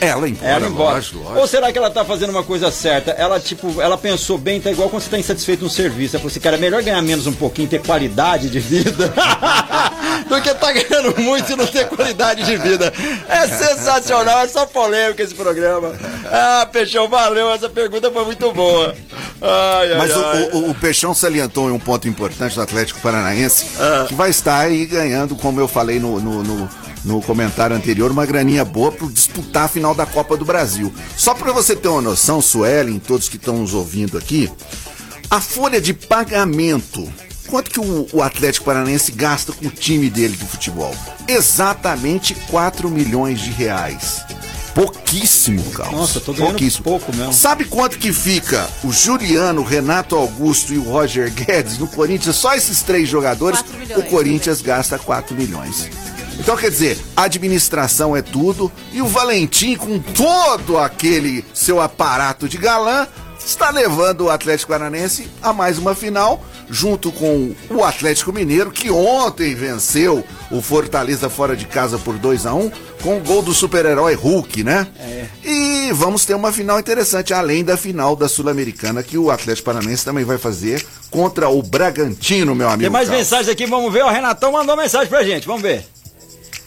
ela 0.00 0.28
embora, 0.28 0.50
Ela 0.50 0.66
embora. 0.66 0.94
lógico, 0.96 1.18
lógico. 1.18 1.38
Ou 1.38 1.46
será 1.46 1.70
que 1.70 1.78
ela 1.78 1.90
tá 1.90 2.04
fazendo 2.04 2.30
uma 2.30 2.42
coisa 2.42 2.68
certa? 2.72 3.12
Ela, 3.12 3.38
tipo, 3.38 3.80
ela 3.80 3.96
pensou 3.96 4.36
bem, 4.38 4.60
tá 4.60 4.72
igual 4.72 4.88
quando 4.88 5.02
você 5.02 5.10
tá 5.10 5.18
insatisfeito 5.20 5.62
no 5.62 5.70
serviço. 5.70 6.16
Ela 6.16 6.20
falou 6.22 6.30
assim, 6.32 6.40
cara, 6.40 6.56
é 6.56 6.58
melhor 6.58 6.82
ganhar 6.82 7.00
menos 7.00 7.28
um 7.28 7.32
pouquinho, 7.32 7.68
ter 7.68 7.80
qualidade 7.80 8.50
de 8.50 8.58
vida. 8.58 9.14
do 10.28 10.40
que 10.42 10.54
tá 10.54 10.72
ganhando 10.72 11.20
muito 11.20 11.52
e 11.52 11.56
não 11.56 11.66
ter 11.66 11.88
qualidade 11.88 12.44
de 12.44 12.56
vida. 12.56 12.92
É 13.28 13.46
sensacional, 13.48 14.40
é 14.40 14.48
só 14.48 14.66
polêmica 14.66 15.22
esse 15.22 15.34
programa. 15.34 15.92
Ah, 16.30 16.68
Peixão, 16.70 17.08
valeu, 17.08 17.50
essa 17.50 17.68
pergunta 17.68 18.10
foi 18.10 18.24
muito 18.24 18.52
boa. 18.52 18.94
Ai, 19.40 19.92
ai, 19.92 19.98
Mas 19.98 20.16
o, 20.16 20.24
ai. 20.24 20.50
o, 20.52 20.70
o 20.70 20.74
Peixão 20.74 21.14
salientou 21.14 21.68
em 21.68 21.72
um 21.72 21.78
ponto 21.78 22.08
importante 22.08 22.54
do 22.54 22.60
Atlético 22.62 23.00
Paranaense, 23.00 23.66
que 24.08 24.14
vai 24.14 24.30
estar 24.30 24.58
aí 24.60 24.84
ganhando, 24.86 25.34
como 25.36 25.60
eu 25.60 25.68
falei 25.68 25.98
no, 25.98 26.20
no, 26.20 26.42
no- 26.42 26.70
no 27.04 27.22
comentário 27.22 27.74
anterior, 27.76 28.10
uma 28.10 28.26
graninha 28.26 28.64
boa 28.64 28.90
para 28.90 29.06
disputar 29.06 29.64
a 29.64 29.68
final 29.68 29.94
da 29.94 30.04
Copa 30.04 30.36
do 30.36 30.44
Brasil. 30.44 30.92
Só 31.16 31.32
para 31.32 31.52
você 31.52 31.76
ter 31.76 31.86
uma 31.86 32.02
noção, 32.02 32.42
Suelen, 32.42 32.98
todos 32.98 33.28
que 33.28 33.36
estão 33.36 33.58
nos 33.58 33.72
ouvindo 33.72 34.18
aqui, 34.18 34.50
a 35.30 35.40
folha 35.40 35.80
de 35.80 35.94
pagamento. 35.94 37.10
Quanto 37.48 37.70
que 37.70 37.80
o, 37.80 38.06
o 38.12 38.22
Atlético 38.22 38.66
Paranaense 38.66 39.10
gasta 39.12 39.52
com 39.52 39.66
o 39.66 39.70
time 39.70 40.10
dele 40.10 40.36
de 40.36 40.44
futebol? 40.44 40.94
Exatamente 41.26 42.34
4 42.50 42.90
milhões 42.90 43.40
de 43.40 43.50
reais. 43.50 44.22
Pouquíssimo, 44.74 45.64
Carlos. 45.72 45.98
Nossa, 45.98 46.20
tô 46.20 46.32
ganhando 46.32 46.50
Pouquíssimo. 46.50 46.84
pouco 46.84 47.16
mesmo. 47.16 47.32
Sabe 47.32 47.64
quanto 47.64 47.98
que 47.98 48.12
fica 48.12 48.68
o 48.84 48.92
Juliano, 48.92 49.62
o 49.62 49.64
Renato 49.64 50.14
Augusto 50.14 50.72
e 50.72 50.78
o 50.78 50.82
Roger 50.82 51.32
Guedes 51.32 51.78
no 51.78 51.88
Corinthians? 51.88 52.36
Só 52.36 52.54
esses 52.54 52.82
três 52.82 53.08
jogadores, 53.08 53.64
milhões, 53.72 53.98
o 53.98 54.02
Corinthians 54.08 54.62
gasta 54.62 54.98
4 54.98 55.34
milhões. 55.34 55.88
Então, 56.38 56.56
quer 56.56 56.70
dizer, 56.70 56.96
a 57.16 57.24
administração 57.24 58.16
é 58.16 58.22
tudo 58.22 58.70
e 58.92 59.02
o 59.02 59.06
Valentim, 59.08 59.74
com 59.74 59.98
todo 59.98 60.78
aquele 60.78 61.44
seu 61.52 61.80
aparato 61.80 62.48
de 62.48 62.56
galã, 62.56 63.08
está 63.48 63.70
levando 63.70 64.22
o 64.26 64.30
Atlético 64.30 64.72
Paranense 64.72 65.28
a 65.42 65.52
mais 65.54 65.78
uma 65.78 65.94
final, 65.94 66.44
junto 66.68 67.10
com 67.10 67.54
o 67.70 67.82
Atlético 67.82 68.30
Mineiro, 68.30 68.70
que 68.70 68.90
ontem 68.90 69.54
venceu 69.54 70.22
o 70.50 70.60
Fortaleza 70.60 71.30
fora 71.30 71.56
de 71.56 71.64
casa 71.66 71.98
por 71.98 72.18
2 72.18 72.44
a 72.44 72.52
1 72.52 72.70
com 73.02 73.16
o 73.16 73.20
gol 73.20 73.40
do 73.40 73.54
super-herói 73.54 74.14
Hulk, 74.14 74.62
né? 74.62 74.86
E 75.42 75.90
vamos 75.92 76.26
ter 76.26 76.34
uma 76.34 76.52
final 76.52 76.78
interessante, 76.78 77.32
além 77.32 77.64
da 77.64 77.76
final 77.76 78.14
da 78.14 78.28
Sul-Americana, 78.28 79.02
que 79.02 79.16
o 79.16 79.30
Atlético 79.30 79.66
Paranense 79.66 80.04
também 80.04 80.24
vai 80.24 80.36
fazer 80.36 80.84
contra 81.10 81.48
o 81.48 81.62
Bragantino, 81.62 82.54
meu 82.54 82.68
amigo. 82.68 82.82
Tem 82.82 82.90
mais 82.90 83.08
Carlos. 83.08 83.24
mensagens 83.24 83.48
aqui, 83.48 83.64
vamos 83.64 83.90
ver. 83.90 84.04
O 84.04 84.10
Renatão 84.10 84.52
mandou 84.52 84.76
mensagem 84.76 85.08
pra 85.08 85.22
gente, 85.22 85.46
vamos 85.46 85.62
ver. 85.62 85.86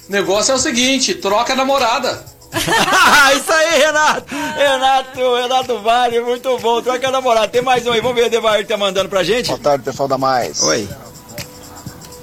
O 0.09 0.11
negócio 0.11 0.51
é 0.51 0.55
o 0.55 0.59
seguinte, 0.59 1.13
troca 1.13 1.53
a 1.53 1.55
namorada. 1.55 2.25
Isso 3.35 3.51
aí, 3.51 3.79
Renato! 3.79 4.35
Renato, 4.55 5.35
Renato 5.35 5.79
Vale, 5.79 6.19
muito 6.21 6.57
bom. 6.59 6.81
Troca 6.81 7.07
a 7.07 7.11
namorada. 7.11 7.47
Tem 7.47 7.61
mais 7.61 7.85
um 7.87 7.91
aí, 7.91 8.01
vamos 8.01 8.15
ver 8.15 8.27
o 8.27 8.29
Devair 8.29 8.63
que 8.63 8.69
tá 8.69 8.77
mandando 8.77 9.09
pra 9.09 9.23
gente. 9.23 9.47
Boa 9.47 9.59
tarde, 9.59 9.83
pessoal 9.83 10.07
da 10.07 10.17
Mais. 10.17 10.61
Oi. 10.63 10.87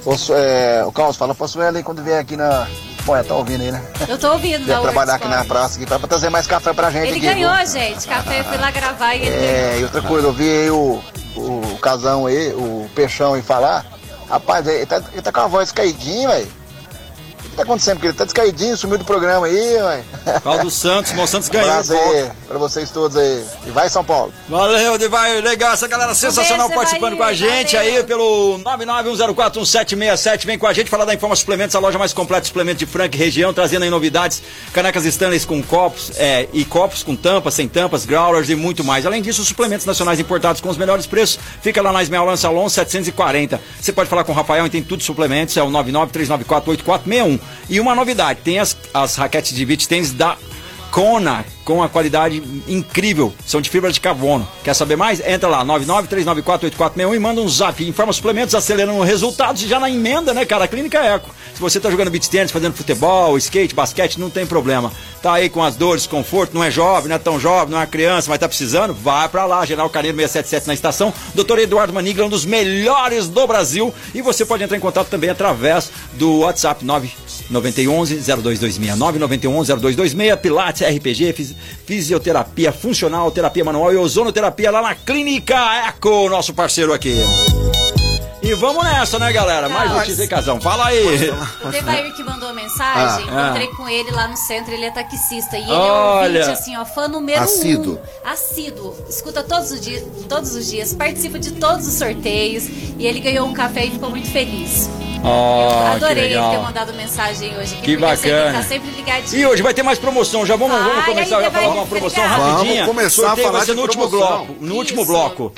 Posso, 0.05 0.33
é, 0.35 0.85
o 0.85 0.93
Carlos 0.93 1.17
fala, 1.17 1.35
posso 1.35 1.61
ela 1.61 1.79
aí 1.79 1.83
quando 1.83 2.03
vier 2.03 2.19
aqui 2.21 2.37
na. 2.37 2.67
Bom, 3.05 3.17
é, 3.17 3.23
tá 3.23 3.35
ouvindo 3.35 3.63
aí, 3.63 3.73
né? 3.73 3.83
Eu 4.07 4.19
tô 4.19 4.33
ouvindo 4.33 4.67
da 4.67 4.81
trabalhar 4.81 5.15
aqui 5.15 5.29
na 5.29 5.45
praça 5.45 5.77
aqui 5.77 5.87
pra, 5.87 5.99
pra 5.99 6.09
trazer 6.09 6.29
mais 6.29 6.47
café 6.47 6.73
pra 6.73 6.91
gente. 6.91 7.09
Ele 7.09 7.17
aqui, 7.17 7.27
ganhou, 7.35 7.57
viu? 7.57 7.67
gente. 7.67 8.07
Café, 8.07 8.41
eu 8.41 8.45
fui 8.45 8.59
lá 8.59 8.71
gravar 8.71 9.15
e 9.15 9.23
ele 9.23 9.31
ganhou. 9.31 9.45
É, 9.45 9.81
e 9.81 9.83
outra 9.85 10.03
coisa, 10.03 10.27
eu 10.29 10.33
vi 10.33 10.51
aí 10.51 10.71
o, 10.71 11.03
o, 11.35 11.41
o 11.73 11.79
casão 11.79 12.27
aí, 12.27 12.53
o 12.53 12.89
peixão 12.95 13.35
aí 13.35 13.43
falar. 13.43 13.85
Rapaz, 14.29 14.67
ele 14.67 14.85
tá, 14.85 15.03
ele 15.13 15.23
tá 15.23 15.33
com 15.33 15.41
a 15.41 15.47
voz 15.47 15.73
caidinha, 15.73 16.29
velho. 16.29 16.58
O 17.59 17.61
que 17.61 17.67
tá 17.67 17.73
acontecendo? 17.73 17.95
Porque 17.97 18.07
ele 18.07 18.17
tá 18.17 18.25
descaidinho, 18.25 18.77
sumiu 18.77 18.99
do 18.99 19.05
programa 19.05 19.47
aí, 19.47 19.55
velho. 19.55 20.05
Paulo 20.45 20.71
Santos, 20.71 21.13
Mão 21.13 21.27
Santos 21.27 21.49
Um 21.49 21.53
ganhou. 21.53 21.69
abraço 21.69 21.93
aí 21.93 22.31
pra 22.47 22.57
vocês 22.57 22.89
todos 22.91 23.17
aí. 23.17 23.45
E 23.67 23.71
vai 23.71 23.89
São 23.91 24.05
Paulo. 24.05 24.33
Valeu, 24.49 24.97
Devair. 24.97 25.43
Legal, 25.43 25.73
essa 25.73 25.89
galera 25.89 26.15
sensacional 26.15 26.71
participando 26.71 27.17
com 27.17 27.23
a 27.25 27.33
gente 27.33 27.75
valeu. 27.75 27.97
aí 27.97 28.05
pelo 28.05 28.61
991041767. 28.61 30.47
Vem 30.47 30.57
com 30.57 30.69
a 30.69 30.73
gente 30.73 30.89
falar 30.89 31.05
da 31.05 31.13
Informa 31.13 31.35
Suplementos, 31.35 31.75
a 31.75 31.81
loja 31.81 31.99
mais 31.99 32.13
completa 32.13 32.43
de 32.43 32.47
suplementos 32.47 32.79
de 32.79 32.87
Franca 32.87 33.17
e 33.17 33.19
região, 33.19 33.53
trazendo 33.53 33.83
aí 33.83 33.91
novidades, 33.91 34.41
canecas 34.73 35.05
Stanley 35.05 35.41
com 35.41 35.61
copos 35.61 36.13
é, 36.17 36.47
e 36.53 36.65
copos 36.65 37.03
com 37.03 37.17
tampas, 37.17 37.55
sem 37.55 37.67
tampas, 37.67 38.07
growlers 38.07 38.49
e 38.51 38.55
muito 38.55 38.85
mais. 38.85 39.05
Além 39.05 39.21
disso, 39.21 39.45
suplementos 39.45 39.85
nacionais 39.85 40.21
importados 40.21 40.61
com 40.61 40.69
os 40.69 40.77
melhores 40.77 41.07
preços. 41.07 41.41
Fica 41.61 41.83
lá 41.83 41.93
na 41.93 42.23
Lança 42.23 42.47
Alonso 42.47 42.77
740. 42.77 43.61
Você 43.81 43.93
pode 43.93 44.09
falar 44.09 44.23
com 44.23 44.31
o 44.31 44.35
Rafael 44.35 44.65
e 44.65 44.71
tem 44.71 44.81
tudo 44.81 44.99
de 45.01 45.05
suplementos, 45.05 45.57
é 45.57 45.63
o 45.63 45.69
993948461. 45.71 47.48
E 47.69 47.81
uma 47.81 47.95
novidade, 47.95 48.41
tem 48.43 48.59
as, 48.59 48.77
as 48.93 49.17
raquetes 49.17 49.55
de 49.55 49.65
beach 49.65 49.87
tênis 49.87 50.13
da 50.13 50.37
Kona, 50.91 51.45
com 51.69 51.83
a 51.83 51.89
qualidade 51.89 52.43
incrível, 52.67 53.31
são 53.45 53.61
de 53.61 53.69
fibra 53.69 53.93
de 53.93 54.01
carbono. 54.01 54.49
Quer 54.65 54.73
saber 54.73 54.97
mais? 54.97 55.21
Entra 55.21 55.51
lá, 55.51 55.63
993948461 55.67 57.15
e 57.15 57.19
manda 57.19 57.43
um 57.43 57.49
zap. 57.49 57.87
Informa 57.87 58.11
suplementos, 58.11 58.55
acelerando 58.55 59.03
resultados 59.03 59.63
e 59.63 59.69
já 59.69 59.79
na 59.79 59.91
emenda, 59.91 60.33
né, 60.33 60.47
cara? 60.47 60.65
A 60.65 60.69
Clínica 60.69 60.99
Eco. 60.99 61.29
Se 61.55 61.61
você 61.61 61.79
tá 61.79 61.91
jogando 61.91 62.11
beach 62.11 62.31
tennis, 62.31 62.51
fazendo 62.51 62.73
futebol, 62.73 63.37
skate, 63.37 63.75
basquete, 63.75 64.19
não 64.19 64.31
tem 64.31 64.47
problema. 64.47 64.91
Tá 65.21 65.35
aí 65.35 65.51
com 65.51 65.63
as 65.63 65.77
dores, 65.77 66.07
conforto, 66.07 66.55
não 66.55 66.65
é 66.65 66.71
jovem, 66.71 67.11
não 67.11 67.17
é 67.17 67.19
tão 67.19 67.39
jovem, 67.39 67.75
não 67.75 67.83
é 67.83 67.87
criança, 67.87 68.31
mas 68.31 68.39
tá 68.39 68.49
precisando? 68.49 68.95
Vai 68.95 69.29
pra 69.29 69.45
lá, 69.45 69.67
General 69.67 69.91
Carneiro 69.91 70.17
677 70.17 70.69
na 70.69 70.73
estação. 70.73 71.13
Doutor 71.35 71.59
Eduardo 71.59 71.93
Manigla, 71.93 72.25
um 72.25 72.31
dos 72.31 72.47
melhores 72.47 73.29
do 73.29 73.47
Brasil. 73.47 73.93
E 74.15 74.23
você 74.23 74.47
pode 74.47 74.63
entrar 74.63 74.79
em 74.79 74.81
contato 74.81 75.09
também 75.09 75.29
através 75.29 75.91
do 76.15 76.39
WhatsApp 76.39 76.83
99111-0226. 77.53 78.97
99111-0226, 78.97 80.37
Pilates, 80.39 80.89
RPG, 80.89 81.57
fisioterapia 81.87 82.73
funcional, 82.73 83.31
terapia 83.31 83.65
manual 83.65 83.93
e 83.93 83.97
ozonoterapia 83.97 84.71
lá 84.71 84.83
na 84.83 84.95
Clínica 84.95 85.89
Eco, 85.89 86.29
nosso 86.29 86.55
parceiro 86.55 86.93
aqui. 86.93 87.15
E 88.49 88.55
vamos 88.55 88.83
nessa, 88.83 89.19
né, 89.19 89.31
galera? 89.31 89.69
Mais 89.69 89.93
notícia 89.93 90.23
aí, 90.23 90.29
Casão. 90.29 90.59
Fala 90.59 90.87
aí. 90.87 91.31
O 91.63 91.69
Devair 91.69 92.13
que 92.17 92.23
mandou 92.23 92.49
a 92.49 92.53
mensagem, 92.55 93.27
Ah. 93.31 93.45
encontrei 93.49 93.67
com 93.69 93.87
ele 93.87 94.11
lá 94.11 94.27
no 94.27 94.39
centro, 94.39 94.73
ele 94.73 94.87
é 94.87 94.91
taxista. 94.91 95.59
E 95.59 95.63
ele 95.65 95.71
Olha. 95.73 96.39
é 96.39 96.41
ouvinte, 96.45 96.59
assim, 96.59 96.77
ó, 96.79 96.85
fã 96.87 97.09
número 97.09 97.43
Assíduo. 97.43 97.97
um. 98.25 98.29
Assíduo. 98.29 98.97
Escuta 99.07 99.43
todos 99.43 99.71
os 99.71 99.81
dias, 99.83 100.03
todos 100.31 100.55
os 100.55 100.67
dias, 100.67 100.95
participa 100.95 101.39
de 101.39 101.53
todos 101.53 101.87
os 101.87 101.93
sorteios. 101.93 102.65
E 102.99 103.07
ele 103.07 103.21
ganhou 103.21 103.47
um 103.47 103.53
café 103.53 103.85
e 103.85 103.91
ficou 103.91 104.09
muito 104.09 104.31
feliz. 104.31 104.89
Que 105.21 105.97
Adorei 105.97 106.33
ele 106.33 106.35
ter 106.51 106.59
mandado 106.63 106.95
mensagem 106.95 107.51
hoje 107.59 107.75
aqui, 107.75 107.83
Que 107.83 107.97
bacana. 107.97 108.53
tá 108.53 108.63
sempre 108.63 108.89
ligadinho. 108.93 109.43
E 109.43 109.47
hoje 109.47 109.63
vai 109.63 109.75
ter 109.75 109.83
mais 109.83 109.99
promoção. 109.99 110.47
Já 110.47 110.57
vamos, 110.57 110.75
vamos 110.81 111.05
começar 111.05 111.45
a 111.45 111.51
falar 111.51 111.69
uma 111.75 111.87
promoção 111.87 112.25
rapidinha. 112.25 112.87
Vamos 112.87 112.97
começar 112.97 113.23
a 113.23 113.27
Sorteio 113.27 113.47
falar 113.49 113.59
vai 113.59 113.67
ser 113.67 113.73
de 113.73 113.77
no 113.77 113.83
último 113.83 114.09
bloco. 114.09 114.57
No 114.61 114.75
último 114.77 115.03
Isso. 115.03 115.11
bloco. 115.11 115.53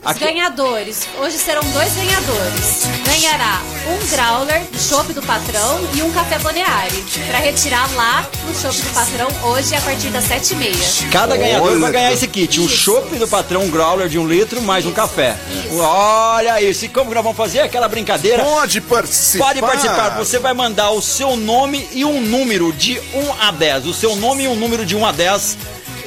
Os 0.00 0.06
Aqui- 0.12 0.20
ganhadores. 0.24 1.08
Hoje 1.20 1.36
serão 1.36 1.60
dois 1.72 1.92
ganhadores. 1.94 2.86
Ganhará 3.04 3.60
um 3.88 4.06
growler 4.06 4.62
do 4.70 4.78
Chopp 4.80 5.12
do 5.12 5.20
Patrão 5.22 5.80
e 5.92 6.02
um 6.02 6.10
café 6.12 6.38
Boneari. 6.38 7.04
Pra 7.26 7.38
retirar 7.38 7.92
lá 7.94 8.24
no 8.46 8.54
Chopp 8.54 8.80
do 8.80 8.90
Patrão 8.94 9.28
hoje 9.50 9.74
a 9.74 9.80
partir 9.80 10.08
das 10.10 10.24
sete 10.24 10.52
e 10.54 10.56
meia. 10.56 10.76
Cada 11.10 11.36
ganhador 11.36 11.72
Olha 11.72 11.80
vai 11.80 11.90
ganhar 11.92 12.12
esse 12.12 12.28
kit. 12.28 12.60
Um 12.60 12.66
Isso. 12.66 12.76
chopp 12.76 13.16
do 13.16 13.26
patrão 13.26 13.62
um 13.64 13.70
growler 13.70 14.08
de 14.08 14.18
um 14.20 14.26
litro, 14.26 14.62
mais 14.62 14.86
um 14.86 14.92
café. 14.92 15.36
Isso. 15.66 15.76
Olha 15.78 16.62
isso. 16.62 16.84
E 16.84 16.88
como 16.88 17.08
que 17.08 17.14
nós 17.16 17.24
vamos 17.24 17.36
fazer? 17.36 17.60
Aquela 17.60 17.88
brincadeira. 17.88 18.44
Pode 18.44 18.80
participar. 18.80 19.46
Pode 19.46 19.60
participar. 19.60 20.10
Você 20.16 20.38
vai 20.38 20.54
mandar 20.54 20.90
o 20.92 21.02
seu 21.02 21.36
nome 21.36 21.86
e 21.92 22.04
um 22.04 22.20
número 22.20 22.72
de 22.72 23.00
1 23.12 23.32
a 23.42 23.50
10. 23.50 23.86
O 23.86 23.92
seu 23.92 24.14
nome 24.14 24.44
e 24.44 24.48
um 24.48 24.54
número 24.54 24.86
de 24.86 24.94
1 24.94 25.04
a 25.04 25.10
10. 25.12 25.58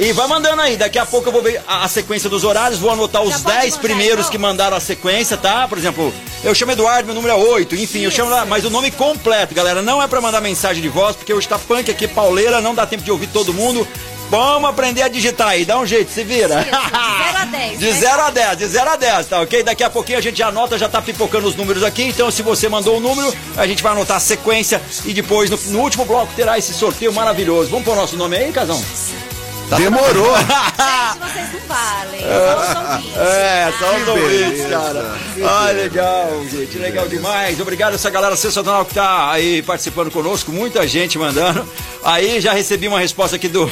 E 0.01 0.11
vai 0.13 0.27
mandando 0.27 0.59
aí. 0.63 0.75
Daqui 0.77 0.97
a 0.97 1.05
pouco 1.05 1.27
eu 1.29 1.31
vou 1.31 1.43
ver 1.43 1.61
a, 1.67 1.83
a 1.83 1.87
sequência 1.87 2.27
dos 2.27 2.43
horários. 2.43 2.79
Vou 2.79 2.89
anotar 2.89 3.21
os 3.21 3.29
Já 3.29 3.39
pode 3.39 3.55
10 3.55 3.65
mandar, 3.75 3.81
primeiros 3.81 4.19
então? 4.21 4.31
que 4.31 4.37
mandaram 4.39 4.75
a 4.75 4.79
sequência, 4.79 5.37
tá? 5.37 5.67
Por 5.67 5.77
exemplo, 5.77 6.11
eu 6.43 6.55
chamo 6.55 6.71
Eduardo, 6.71 7.05
meu 7.05 7.13
número 7.13 7.33
é 7.33 7.37
8. 7.37 7.75
Enfim, 7.75 7.99
eu 7.99 8.07
Isso. 8.09 8.17
chamo 8.17 8.31
lá. 8.31 8.43
Mas 8.43 8.65
o 8.65 8.71
nome 8.71 8.89
completo, 8.89 9.53
galera. 9.53 9.83
Não 9.83 10.01
é 10.01 10.07
pra 10.07 10.19
mandar 10.19 10.41
mensagem 10.41 10.81
de 10.81 10.89
voz, 10.89 11.15
porque 11.15 11.31
hoje 11.31 11.47
tá 11.47 11.59
punk 11.59 11.91
aqui, 11.91 12.07
pauleira. 12.07 12.59
Não 12.59 12.73
dá 12.73 12.87
tempo 12.87 13.03
de 13.03 13.11
ouvir 13.11 13.27
todo 13.27 13.53
mundo. 13.53 13.87
Vamos 14.31 14.69
aprender 14.69 15.03
a 15.03 15.07
digitar 15.07 15.49
aí. 15.49 15.65
Dá 15.65 15.77
um 15.77 15.85
jeito, 15.85 16.09
se 16.11 16.23
vira. 16.23 16.61
Isso, 16.61 16.71
de 16.71 17.21
zero 17.21 17.37
a 17.37 17.45
dez, 17.45 17.77
De 17.79 17.85
né? 17.85 17.91
0 17.91 18.21
a 18.21 18.29
10, 18.31 18.57
de 18.57 18.67
0 18.67 18.89
a 18.89 18.95
10, 18.95 19.27
tá 19.27 19.41
ok? 19.41 19.61
Daqui 19.61 19.83
a 19.83 19.89
pouquinho 19.89 20.17
a 20.17 20.21
gente 20.21 20.37
já 20.37 20.47
anota, 20.47 20.77
já 20.79 20.87
tá 20.89 21.01
pipocando 21.01 21.47
os 21.47 21.53
números 21.55 21.83
aqui. 21.83 22.03
Então, 22.03 22.31
se 22.31 22.41
você 22.41 22.69
mandou 22.69 22.95
o 22.97 22.99
número, 23.01 23.31
a 23.57 23.67
gente 23.67 23.83
vai 23.83 23.91
anotar 23.91 24.17
a 24.17 24.21
sequência 24.21 24.81
e 25.05 25.13
depois, 25.13 25.49
no, 25.49 25.57
no 25.73 25.79
último 25.81 26.05
bloco, 26.05 26.31
terá 26.33 26.57
esse 26.57 26.73
sorteio 26.73 27.11
maravilhoso. 27.13 27.69
Vamos 27.69 27.83
pôr 27.85 27.91
o 27.91 27.95
nosso 27.95 28.15
nome 28.15 28.37
aí, 28.37 28.51
Casão? 28.53 28.81
Demorou. 29.77 30.35
Gente, 30.37 31.19
vocês 31.19 31.53
não 31.53 31.67
valem. 31.67 32.21
É, 33.15 33.71
só 33.79 33.95
os 33.95 34.07
ouvintes, 34.07 34.63
beleza, 34.63 34.69
cara. 34.69 35.15
Ah, 35.43 35.71
legal, 35.71 36.29
gente, 36.49 36.77
legal 36.77 37.07
demais. 37.07 37.59
Obrigado 37.59 37.93
a 37.93 37.95
essa 37.95 38.09
galera 38.09 38.35
sensacional 38.35 38.85
que 38.85 38.93
tá 38.93 39.31
aí 39.31 39.61
participando 39.61 40.11
conosco, 40.11 40.51
muita 40.51 40.87
gente 40.87 41.17
mandando. 41.17 41.65
Aí 42.03 42.39
já 42.41 42.53
recebi 42.53 42.87
uma 42.87 42.99
resposta 42.99 43.35
aqui 43.35 43.47
do. 43.47 43.71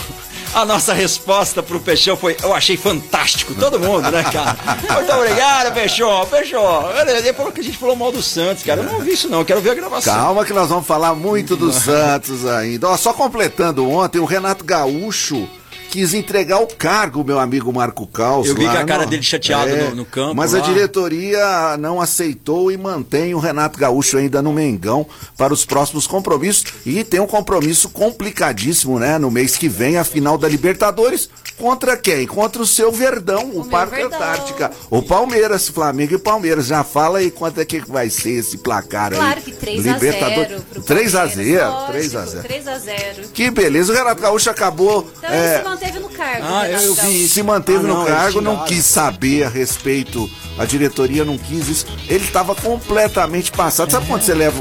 A 0.54 0.66
nossa 0.66 0.94
resposta 0.94 1.62
pro 1.62 1.80
Peixão 1.80 2.18
foi, 2.18 2.36
eu 2.42 2.56
achei 2.56 2.76
fantástico, 2.76 3.54
todo 3.54 3.80
mundo, 3.80 4.10
né, 4.10 4.24
cara? 4.24 4.58
Muito 4.96 5.12
obrigado, 5.14 5.74
Peixão, 5.74 6.26
Peixão. 6.26 6.90
Ele 7.08 7.34
falou 7.34 7.52
que 7.52 7.62
a 7.62 7.64
gente 7.64 7.78
falou 7.78 7.96
mal 7.96 8.12
do 8.12 8.24
Santos, 8.24 8.64
cara. 8.64 8.82
Eu 8.82 8.86
não 8.86 8.96
ouvi 8.96 9.12
isso 9.12 9.30
não, 9.30 9.40
eu 9.40 9.46
quero 9.46 9.62
ver 9.62 9.72
a 9.72 9.76
gravação. 9.76 10.14
Calma 10.14 10.44
que 10.44 10.54
nós 10.54 10.70
vamos 10.70 10.88
falar 10.88 11.14
muito 11.14 11.56
do 11.56 11.72
Santos 11.72 12.48
ainda. 12.48 12.90
Ó, 12.90 12.98
só 12.98 13.14
completando 13.14 13.88
ontem, 13.88 14.18
o 14.18 14.26
Renato 14.26 14.64
Gaúcho 14.66 15.48
quis 15.90 16.14
entregar 16.14 16.60
o 16.62 16.68
cargo, 16.68 17.24
meu 17.24 17.40
amigo 17.40 17.72
Marco 17.74 18.06
Caos. 18.08 18.48
Eu 18.48 18.56
vi 18.56 18.66
lá 18.66 18.72
que 18.72 18.78
a 18.78 18.86
cara 18.86 19.04
no- 19.04 19.10
dele 19.10 19.24
chateado 19.24 19.70
É, 19.72 19.90
no, 19.90 19.96
no 19.96 20.06
campo. 20.06 20.36
Mas 20.36 20.54
lá. 20.54 20.60
a 20.60 20.62
diretoria 20.62 21.78
não 21.78 22.00
aceitou 22.00 22.72
e 22.72 22.78
mantém 22.78 23.34
o 23.34 23.40
Renato 23.40 23.78
Gaúcho 23.80 24.18
ainda 24.18 24.42
no 24.42 24.54
Mengão 24.54 25.06
para 25.38 25.54
os 25.54 25.66
próximos 25.66 26.06
compromissos. 26.08 26.66
E 26.86 27.04
tem 27.04 27.20
um 27.20 27.28
compromisso 27.28 27.90
complicadíssimo, 27.90 29.00
né? 29.00 29.18
No 29.18 29.32
mês 29.32 29.56
que 29.58 29.68
vem, 29.68 29.98
a 29.98 30.04
final 30.04 30.38
da 30.38 30.48
Libertadores. 30.48 31.30
Contra 31.58 31.98
quem? 31.98 32.26
Contra 32.28 32.62
o 32.62 32.68
seu 32.68 32.92
Verdão, 32.92 33.46
o, 33.50 33.54
meu 33.62 33.66
Parque 33.66 33.96
Verdão. 33.96 34.18
Antártica. 34.18 34.72
O 34.90 35.02
Palmeiras, 35.02 35.68
Flamengo 35.68 36.14
e 36.16 36.18
Palmeiras. 36.20 36.68
Já 36.68 36.84
fala 36.84 37.20
aí 37.20 37.32
quanto 37.32 37.60
é 37.60 37.66
que 37.66 37.80
vai 37.82 38.10
ser 38.10 38.32
esse 38.32 38.58
placar 38.58 39.12
aí. 39.12 39.18
Claro 39.20 39.42
que 39.42 39.52
3 39.52 39.88
a 39.88 39.98
0 39.98 40.62
pro 40.70 40.82
3 40.84 41.16
a 41.16 41.26
0 41.26 41.60
Palmeiras, 41.72 41.88
3 41.90 42.16
a 42.16 42.20
lógico, 42.20 42.32
0 42.38 42.44
3 42.48 42.68
a 42.68 42.78
0 42.80 43.28
Que 43.34 43.52
beleza, 43.52 43.92
o 43.92 43.96
Renato 43.96 44.22
Gaúcho 44.22 44.50
acabou. 44.50 45.10
Então 45.18 45.30
é, 45.30 45.62
manteve 45.80 46.00
no 46.00 46.10
cargo. 46.10 46.46
Ah, 46.46 46.64
Renato 46.64 46.84
eu 46.84 46.94
vi 46.96 47.24
isso. 47.26 47.34
se 47.34 47.44
manteve 47.44 47.80
Ah, 47.80 47.82
no 47.84 47.88
não, 47.88 48.02
eles 48.02 48.14
cargo, 48.14 48.42
não 48.42 48.64
quis 48.66 48.86
saber 48.86 49.44
a 49.44 49.50
respeito, 49.50 50.30
a 50.58 50.66
diretoria 50.66 51.24
não 51.26 51.38
quis 51.38 51.68
isso. 51.68 51.86
Ele 52.08 52.24
estava 52.24 52.54
completamente 52.56 53.52
passado. 53.52 53.92
Sabe 53.92 54.06
quando 54.08 54.22
você 54.22 54.34
leva 54.34 54.60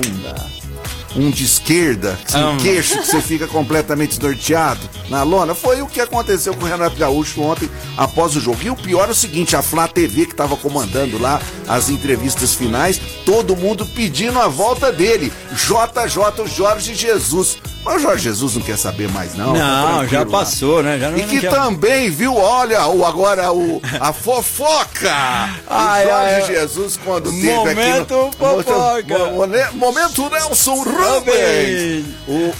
um, 1.17 1.21
um 1.27 1.31
de 1.31 1.45
esquerda, 1.45 2.19
um 2.37 2.57
queixo 2.59 3.01
que 3.01 3.07
você 3.07 3.21
fica 3.21 3.47
completamente 3.49 4.19
desnorteado 4.19 4.81
na 5.09 5.23
lona? 5.23 5.55
Foi 5.55 5.83
o 5.83 5.87
que 5.87 6.01
aconteceu 6.01 6.55
com 6.55 6.65
o 6.65 6.69
Renato 6.69 6.97
Gaúcho 6.97 7.41
ontem 7.43 7.69
após 7.97 8.37
o 8.37 8.41
jogo. 8.41 8.59
E 8.63 8.71
o 8.71 8.77
pior 8.77 9.09
é 9.09 9.13
o 9.13 9.15
seguinte, 9.15 9.57
a 9.57 9.63
Flá 9.63 9.89
TV 9.89 10.27
que 10.27 10.33
estava 10.33 10.57
comandando 10.57 11.19
lá 11.19 11.41
as 11.67 11.89
entrevistas 11.89 12.55
finais, 12.55 13.01
todo 13.25 13.57
mundo 13.57 13.85
pedindo 13.87 14.39
a 14.39 14.49
volta 14.49 14.93
dele. 14.93 15.33
JJ, 15.53 16.43
o 16.43 16.47
Jorge 16.47 16.95
Jesus. 16.95 17.59
Mas 17.85 17.97
o 17.97 17.99
Jorge 18.01 18.25
Jesus 18.25 18.55
não 18.57 18.63
quer 18.63 18.77
saber 18.77 19.09
mais 19.11 19.35
não. 19.35 19.55
tá 19.55 19.59
Não, 19.59 20.03
já 20.03 20.09
tranquilo 20.09 20.31
lá. 20.33 20.39
passou, 20.41 20.83
né? 20.83 20.99
Já 20.99 21.11
não, 21.11 21.19
E 21.19 21.23
que 21.23 21.41
também, 21.49 22.11
viu, 22.11 22.35
olha, 22.37 22.87
o, 22.89 23.05
agora 23.07 23.51
o, 23.53 23.81
a 24.01 24.13
fofoca! 24.13 25.11
Ai, 25.67 26.05
o 26.05 26.09
Jorge 26.09 26.35
ai, 26.35 26.47
Jesus, 26.47 26.99
quando 27.03 27.31
teve 27.31 27.55
Momento 27.55 28.15
aqui 28.15 28.15
no... 28.15 28.33
fofoca. 28.33 29.19
Mo- 29.19 29.47
mo- 29.47 29.73
Momento 29.75 30.29
Nelson 30.29 30.83
Rubens! 30.83 32.05
O, 32.27 32.33
o- 32.33 32.55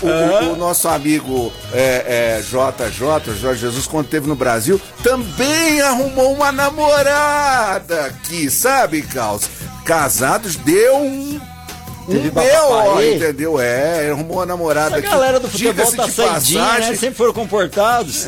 o- 0.49 0.53
o 0.53 0.57
nosso 0.57 0.89
amigo 0.89 1.53
é, 1.75 2.39
é, 2.39 2.43
JJ, 2.43 3.35
Jorge 3.39 3.61
Jesus, 3.61 3.87
quando 3.87 4.07
teve 4.09 4.27
no 4.29 4.35
Brasil, 4.37 4.81
também 5.03 5.81
arrumou 5.83 6.33
uma 6.33 6.51
namorada 6.53 8.07
aqui, 8.07 8.49
sabe, 8.51 9.03
Caos? 9.03 9.43
Casados, 9.85 10.57
deu 10.57 10.97
um... 10.97 11.41
Teve 12.09 12.29
Um 12.29 12.33
B.O., 12.33 12.71
bafafá. 12.71 13.05
entendeu? 13.05 13.61
É, 13.61 14.11
arrumou 14.11 14.39
uma 14.39 14.47
namorada 14.47 14.97
A 14.97 14.99
aqui. 14.99 15.09
galera 15.09 15.39
do 15.39 15.49
futebol 15.49 15.75
tá 15.93 16.07
de 16.07 16.13
saidinha, 16.13 16.63
passagem, 16.65 16.91
né? 16.91 16.97
Sempre 16.97 17.15
foram 17.17 17.33
comportados. 17.33 18.27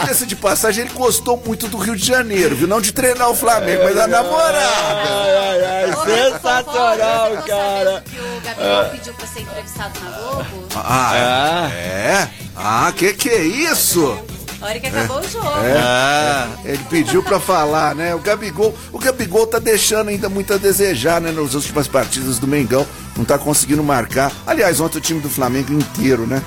Diga-se 0.00 0.26
de 0.26 0.34
passagem, 0.36 0.84
ele 0.84 0.92
gostou 0.94 1.40
muito 1.44 1.68
do 1.68 1.76
Rio 1.78 1.94
de 1.96 2.04
Janeiro, 2.04 2.56
viu? 2.56 2.66
Não 2.68 2.80
de 2.80 2.92
treinar 2.92 3.30
o 3.30 3.34
Flamengo, 3.34 3.84
mas 3.84 3.94
da 3.94 4.06
namorada. 4.06 4.58
Ai, 4.58 5.36
ai, 5.36 5.64
ai, 5.64 5.92
sensacional, 6.04 7.30
cara. 7.46 8.04
Que 8.04 8.18
o 8.18 8.40
Gabriel 8.44 8.90
pediu 8.90 9.14
pra 9.14 9.26
ser 9.26 9.40
entrevistado 9.40 10.00
na 10.00 10.10
Globo. 10.10 10.44
Ah, 10.74 11.12
é? 11.14 11.78
É? 12.12 12.28
Ah, 12.56 12.92
que 12.96 13.12
que 13.14 13.28
é 13.28 13.42
isso? 13.44 14.18
A 14.60 14.66
hora 14.66 14.80
que 14.80 14.86
acabou 14.88 15.20
o 15.20 15.28
jogo. 15.28 15.46
Ah, 15.46 16.48
Ele 16.64 16.82
pediu 16.90 17.22
pra 17.22 17.38
falar, 17.38 17.94
né? 17.94 18.14
O 18.14 18.18
Gabigol, 18.18 18.74
o 18.92 18.98
Gabigol 18.98 19.46
tá 19.46 19.58
deixando 19.58 20.08
ainda 20.08 20.28
muito 20.28 20.52
a 20.52 20.56
desejar, 20.56 21.20
né? 21.20 21.30
Nas 21.30 21.54
últimas 21.54 21.86
partidas 21.86 22.38
do 22.38 22.46
Mengão, 22.46 22.84
não 23.16 23.24
tá 23.24 23.38
conseguindo 23.38 23.82
marcar. 23.84 24.32
Aliás, 24.46 24.80
ontem 24.80 24.98
o 24.98 25.00
time 25.00 25.20
do 25.20 25.30
Flamengo 25.30 25.72
inteiro, 25.72 26.26
né? 26.26 26.42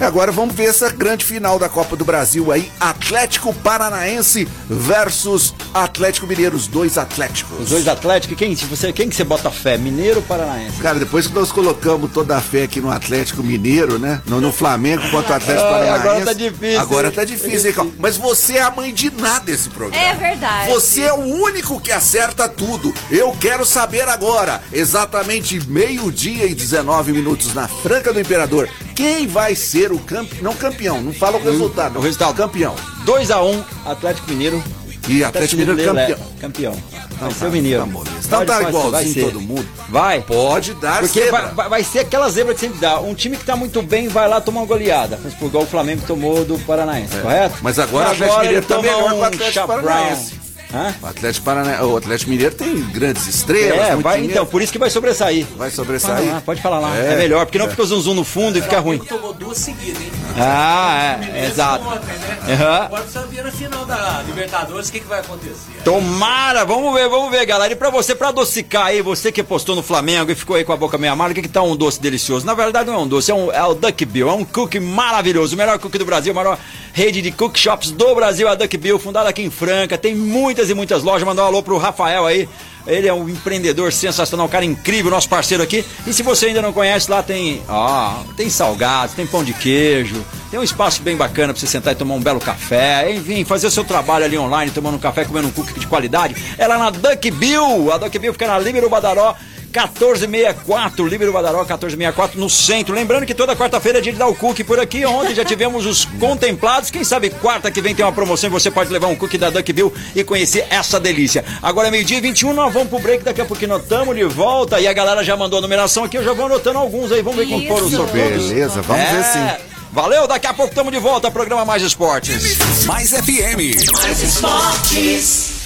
E 0.00 0.04
agora 0.04 0.30
vamos 0.30 0.54
ver 0.54 0.66
essa 0.66 0.90
grande 0.90 1.24
final 1.24 1.58
da 1.58 1.68
Copa 1.68 1.96
do 1.96 2.04
Brasil 2.04 2.52
aí, 2.52 2.70
Atlético 2.78 3.52
Paranaense 3.52 4.46
versus 4.70 5.52
Atlético 5.74 6.24
Mineiro, 6.24 6.54
os 6.56 6.68
dois 6.68 6.96
Atléticos. 6.96 7.62
Os 7.62 7.70
dois 7.70 7.88
Atléticos, 7.88 8.38
quem, 8.38 8.54
se 8.54 8.64
você, 8.66 8.92
quem 8.92 9.08
que 9.08 9.16
você 9.16 9.24
bota 9.24 9.50
fé? 9.50 9.76
Mineiro 9.76 10.18
ou 10.18 10.22
Paranaense? 10.22 10.78
Cara, 10.78 11.00
depois 11.00 11.26
que 11.26 11.34
nós 11.34 11.50
colocamos 11.50 12.12
toda 12.12 12.36
a 12.36 12.40
fé 12.40 12.62
aqui 12.62 12.80
no 12.80 12.92
Atlético 12.92 13.42
Mineiro, 13.42 13.98
né? 13.98 14.22
No, 14.26 14.40
no 14.40 14.52
Flamengo 14.52 15.02
contra 15.10 15.32
o 15.32 15.36
Atlético 15.36 15.66
Ai, 15.66 15.72
Paranaense. 15.72 16.00
agora 16.00 16.24
tá 16.24 16.32
difícil, 16.32 16.80
Agora 16.80 17.10
tá 17.10 17.24
difícil, 17.24 17.68
hein, 17.70 17.74
Cal? 17.74 17.86
Mas 17.98 18.16
você 18.16 18.58
é 18.58 18.62
a 18.62 18.70
mãe 18.70 18.94
de 18.94 19.10
nada 19.10 19.50
esse 19.50 19.68
programa. 19.68 20.00
É 20.00 20.14
verdade. 20.14 20.70
Você 20.70 21.02
é 21.02 21.12
o 21.12 21.24
único 21.24 21.80
que 21.80 21.90
acerta 21.90 22.48
tudo. 22.48 22.94
Eu 23.10 23.36
quero 23.40 23.66
saber 23.66 24.08
agora, 24.08 24.62
exatamente 24.72 25.60
meio-dia 25.68 26.46
e 26.46 26.54
19 26.54 27.12
minutos 27.12 27.52
na 27.52 27.66
Franca 27.66 28.12
do 28.12 28.20
Imperador, 28.20 28.68
quem 28.94 29.26
vai 29.26 29.54
ser 29.54 29.87
o 29.92 29.98
campeão? 29.98 30.42
Não 30.42 30.54
campeão, 30.54 31.00
não 31.00 31.12
fala 31.12 31.36
o 31.38 31.42
resultado. 31.42 31.98
o 31.98 32.02
resultado. 32.02 32.34
Campeão. 32.36 32.74
2x1, 33.04 33.64
Atlético 33.86 34.30
Mineiro. 34.30 34.62
E 35.08 35.24
Atlético 35.24 35.60
Mineiro 35.62 35.94
campeão. 35.94 36.18
é 36.36 36.40
campeão. 36.40 36.76
Vai 37.18 37.30
ser 37.32 37.46
o 37.46 37.50
Mineiro. 37.50 37.86
tá. 37.86 38.00
Então 38.26 38.46
tá 38.46 38.62
igualzinho 38.62 39.24
todo 39.26 39.40
mundo. 39.40 39.66
Vai. 39.88 40.20
Pode 40.20 40.74
dar 40.74 41.00
Porque 41.00 41.24
zebra. 41.24 41.48
vai, 41.48 41.68
vai- 41.68 41.84
ser 41.84 42.00
aquela 42.00 42.28
zebra 42.28 42.54
que 42.54 42.60
sempre 42.60 42.78
dá. 42.78 43.00
Um 43.00 43.14
time 43.14 43.36
que 43.36 43.44
tá 43.44 43.56
muito 43.56 43.80
bem 43.82 44.06
vai 44.08 44.28
lá 44.28 44.40
tomar 44.40 44.60
uma 44.60 44.66
goleada. 44.66 45.18
Mas 45.24 45.34
por 45.34 45.46
igual 45.46 45.64
o 45.64 45.66
Flamengo 45.66 46.02
tomou 46.06 46.44
do 46.44 46.58
Paranaense, 46.60 47.16
correto? 47.16 47.54
É. 47.56 47.58
Mas 47.62 47.78
agora 47.78 48.10
o 48.10 48.12
Atlético 48.12 48.40
Mineiro 48.40 48.66
tá 48.66 48.82
melhor 48.82 49.08
que 49.08 49.14
o 49.14 49.16
um 49.18 49.24
Atlético. 49.24 49.66
Paranaense. 49.66 50.37
Hã? 50.72 50.94
O 51.02 51.06
Atlético, 51.06 51.44
Parana... 51.46 51.82
o 51.84 51.96
Atlético 51.96 52.30
Mineiro 52.30 52.54
tem 52.54 52.80
grandes 52.90 53.26
estrelas. 53.26 53.78
É, 53.88 53.92
muito 53.92 54.02
vai, 54.04 54.22
então, 54.24 54.44
por 54.44 54.60
isso 54.60 54.70
que 54.72 54.78
vai 54.78 54.90
sobressair. 54.90 55.46
Vai 55.56 55.70
Fala 55.70 55.70
sobressair. 55.70 56.32
lá, 56.34 56.40
pode 56.42 56.60
falar 56.60 56.78
lá. 56.78 56.96
É, 56.96 57.14
É, 57.14 57.16
melhor, 57.16 57.46
porque 57.46 57.58
não 57.58 57.68
fica 57.70 57.82
o 57.82 57.86
zum 57.86 58.00
zum 58.00 58.14
no 58.14 58.24
fundo 58.24 58.58
e 58.58 58.62
fica 58.62 58.78
ruim. 58.78 58.98
Tomou 58.98 59.32
duas 59.32 59.56
seguidas, 59.56 60.00
hein? 60.02 60.10
Ah, 60.36 61.18
é, 61.32 61.46
exato. 61.46 61.84
Ontem, 61.88 62.12
né? 62.18 62.54
Aham. 62.54 62.84
Agora 62.84 63.02
precisa 63.02 63.26
ver 63.26 63.44
na 63.44 63.50
final 63.50 63.84
da 63.86 64.22
Libertadores 64.26 64.88
o 64.88 64.92
que, 64.92 65.00
que 65.00 65.06
vai 65.06 65.20
acontecer. 65.20 65.54
Tomara, 65.84 66.64
vamos 66.64 66.92
ver, 66.94 67.08
vamos 67.08 67.30
ver, 67.30 67.46
galera. 67.46 67.72
E 67.72 67.76
pra 67.76 67.88
você, 67.90 68.14
pra 68.14 68.28
adocicar 68.28 68.86
aí, 68.86 69.00
você 69.00 69.32
que 69.32 69.42
postou 69.42 69.74
no 69.74 69.82
Flamengo 69.82 70.30
e 70.30 70.34
ficou 70.34 70.54
aí 70.56 70.64
com 70.64 70.72
a 70.72 70.76
boca 70.76 70.98
meio 70.98 71.12
amarga, 71.12 71.32
o 71.32 71.34
que, 71.34 71.42
que 71.42 71.48
tá 71.48 71.62
um 71.62 71.74
doce 71.74 72.00
delicioso? 72.00 72.44
Na 72.44 72.54
verdade, 72.54 72.88
não 72.90 72.94
é 72.94 72.98
um 72.98 73.08
doce, 73.08 73.30
é, 73.30 73.34
um, 73.34 73.50
é 73.50 73.64
o 73.64 73.74
Duck 73.74 74.04
Bill, 74.04 74.28
é 74.28 74.32
um 74.32 74.44
cookie 74.44 74.78
maravilhoso, 74.80 75.54
o 75.54 75.58
melhor 75.58 75.78
cookie 75.78 75.98
do 75.98 76.04
Brasil, 76.04 76.32
a 76.32 76.34
maior 76.34 76.58
rede 76.98 77.22
de 77.22 77.30
cook 77.30 77.56
shops 77.56 77.92
do 77.92 78.12
Brasil, 78.12 78.48
a 78.48 78.56
Duck 78.56 78.76
Bill, 78.76 78.98
fundada 78.98 79.28
aqui 79.28 79.40
em 79.40 79.50
Franca, 79.50 79.96
tem 79.96 80.16
muitas 80.16 80.68
e 80.68 80.74
muitas 80.74 81.04
lojas. 81.04 81.22
Mandar 81.22 81.44
um 81.44 81.46
alô 81.46 81.62
pro 81.62 81.78
Rafael 81.78 82.26
aí. 82.26 82.48
Ele 82.88 83.06
é 83.06 83.14
um 83.14 83.28
empreendedor 83.28 83.92
sensacional, 83.92 84.46
um 84.46 84.48
cara 84.48 84.64
incrível, 84.64 85.08
nosso 85.08 85.28
parceiro 85.28 85.62
aqui. 85.62 85.84
E 86.04 86.12
se 86.12 86.24
você 86.24 86.46
ainda 86.46 86.60
não 86.60 86.72
conhece, 86.72 87.08
lá 87.08 87.22
tem, 87.22 87.62
ó, 87.68 88.14
tem 88.36 88.50
salgados, 88.50 89.14
tem 89.14 89.24
pão 89.28 89.44
de 89.44 89.52
queijo, 89.52 90.24
tem 90.50 90.58
um 90.58 90.62
espaço 90.64 91.00
bem 91.00 91.14
bacana 91.14 91.52
pra 91.52 91.60
você 91.60 91.68
sentar 91.68 91.92
e 91.92 91.96
tomar 91.96 92.16
um 92.16 92.20
belo 92.20 92.40
café, 92.40 93.12
enfim, 93.12 93.44
fazer 93.44 93.68
o 93.68 93.70
seu 93.70 93.84
trabalho 93.84 94.24
ali 94.24 94.36
online, 94.36 94.72
tomando 94.72 94.96
um 94.96 94.98
café, 94.98 95.24
comendo 95.24 95.46
um 95.46 95.52
cookie 95.52 95.78
de 95.78 95.86
qualidade. 95.86 96.34
É 96.58 96.66
lá 96.66 96.78
na 96.78 96.90
Duck 96.90 97.30
Bill. 97.30 97.92
A 97.92 97.98
Duck 97.98 98.18
Bill 98.18 98.32
fica 98.32 98.48
na 98.48 98.58
Líbero 98.58 98.88
Badaró. 98.88 99.36
1464, 99.86 101.06
Líbero 101.06 101.32
Badaró 101.32 101.58
1464 101.58 102.40
no 102.40 102.50
centro. 102.50 102.94
Lembrando 102.94 103.24
que 103.24 103.34
toda 103.34 103.54
quarta-feira 103.54 103.98
é 103.98 104.00
dia 104.00 104.12
de 104.12 104.18
dar 104.18 104.26
o 104.26 104.34
cookie 104.34 104.64
por 104.64 104.80
aqui. 104.80 105.06
Ontem 105.06 105.34
já 105.34 105.44
tivemos 105.44 105.86
os 105.86 106.04
contemplados. 106.04 106.90
Quem 106.90 107.04
sabe 107.04 107.30
quarta 107.30 107.70
que 107.70 107.80
vem 107.80 107.94
tem 107.94 108.04
uma 108.04 108.12
promoção 108.12 108.48
e 108.48 108.52
você 108.52 108.70
pode 108.70 108.92
levar 108.92 109.06
um 109.06 109.14
cookie 109.16 109.38
da 109.38 109.50
Duck 109.50 109.72
Bill 109.72 109.92
e 110.14 110.24
conhecer 110.24 110.66
essa 110.70 110.98
delícia. 110.98 111.44
Agora 111.62 111.88
é 111.88 111.90
meio-dia 111.90 112.18
e 112.18 112.20
21, 112.20 112.52
nós 112.52 112.72
vamos 112.72 112.88
pro 112.88 112.98
break. 112.98 113.22
Daqui 113.22 113.40
a 113.40 113.44
pouquinho 113.44 113.70
nós 113.70 113.82
estamos 113.82 114.16
de 114.16 114.24
volta. 114.24 114.80
E 114.80 114.86
a 114.86 114.92
galera 114.92 115.22
já 115.22 115.36
mandou 115.36 115.58
a 115.58 115.62
numeração 115.62 116.04
aqui. 116.04 116.16
Eu 116.16 116.24
já 116.24 116.32
vou 116.32 116.46
anotando 116.46 116.78
alguns 116.78 117.12
aí. 117.12 117.22
Vamos 117.22 117.38
ver 117.38 117.46
como 117.46 117.66
foram 117.68 117.86
os 117.86 117.92
sorteios. 117.92 118.48
Beleza, 118.48 118.82
vamos 118.82 119.10
ver 119.10 119.24
sim. 119.24 119.38
É. 119.38 119.60
Valeu, 119.92 120.26
daqui 120.26 120.46
a 120.46 120.52
pouco 120.52 120.70
estamos 120.70 120.92
de 120.92 120.98
volta. 120.98 121.30
Programa 121.30 121.64
Mais 121.64 121.82
Esportes. 121.82 122.58
Mais 122.86 123.10
FM. 123.10 123.92
Mais 123.92 124.22
esportes. 124.22 125.57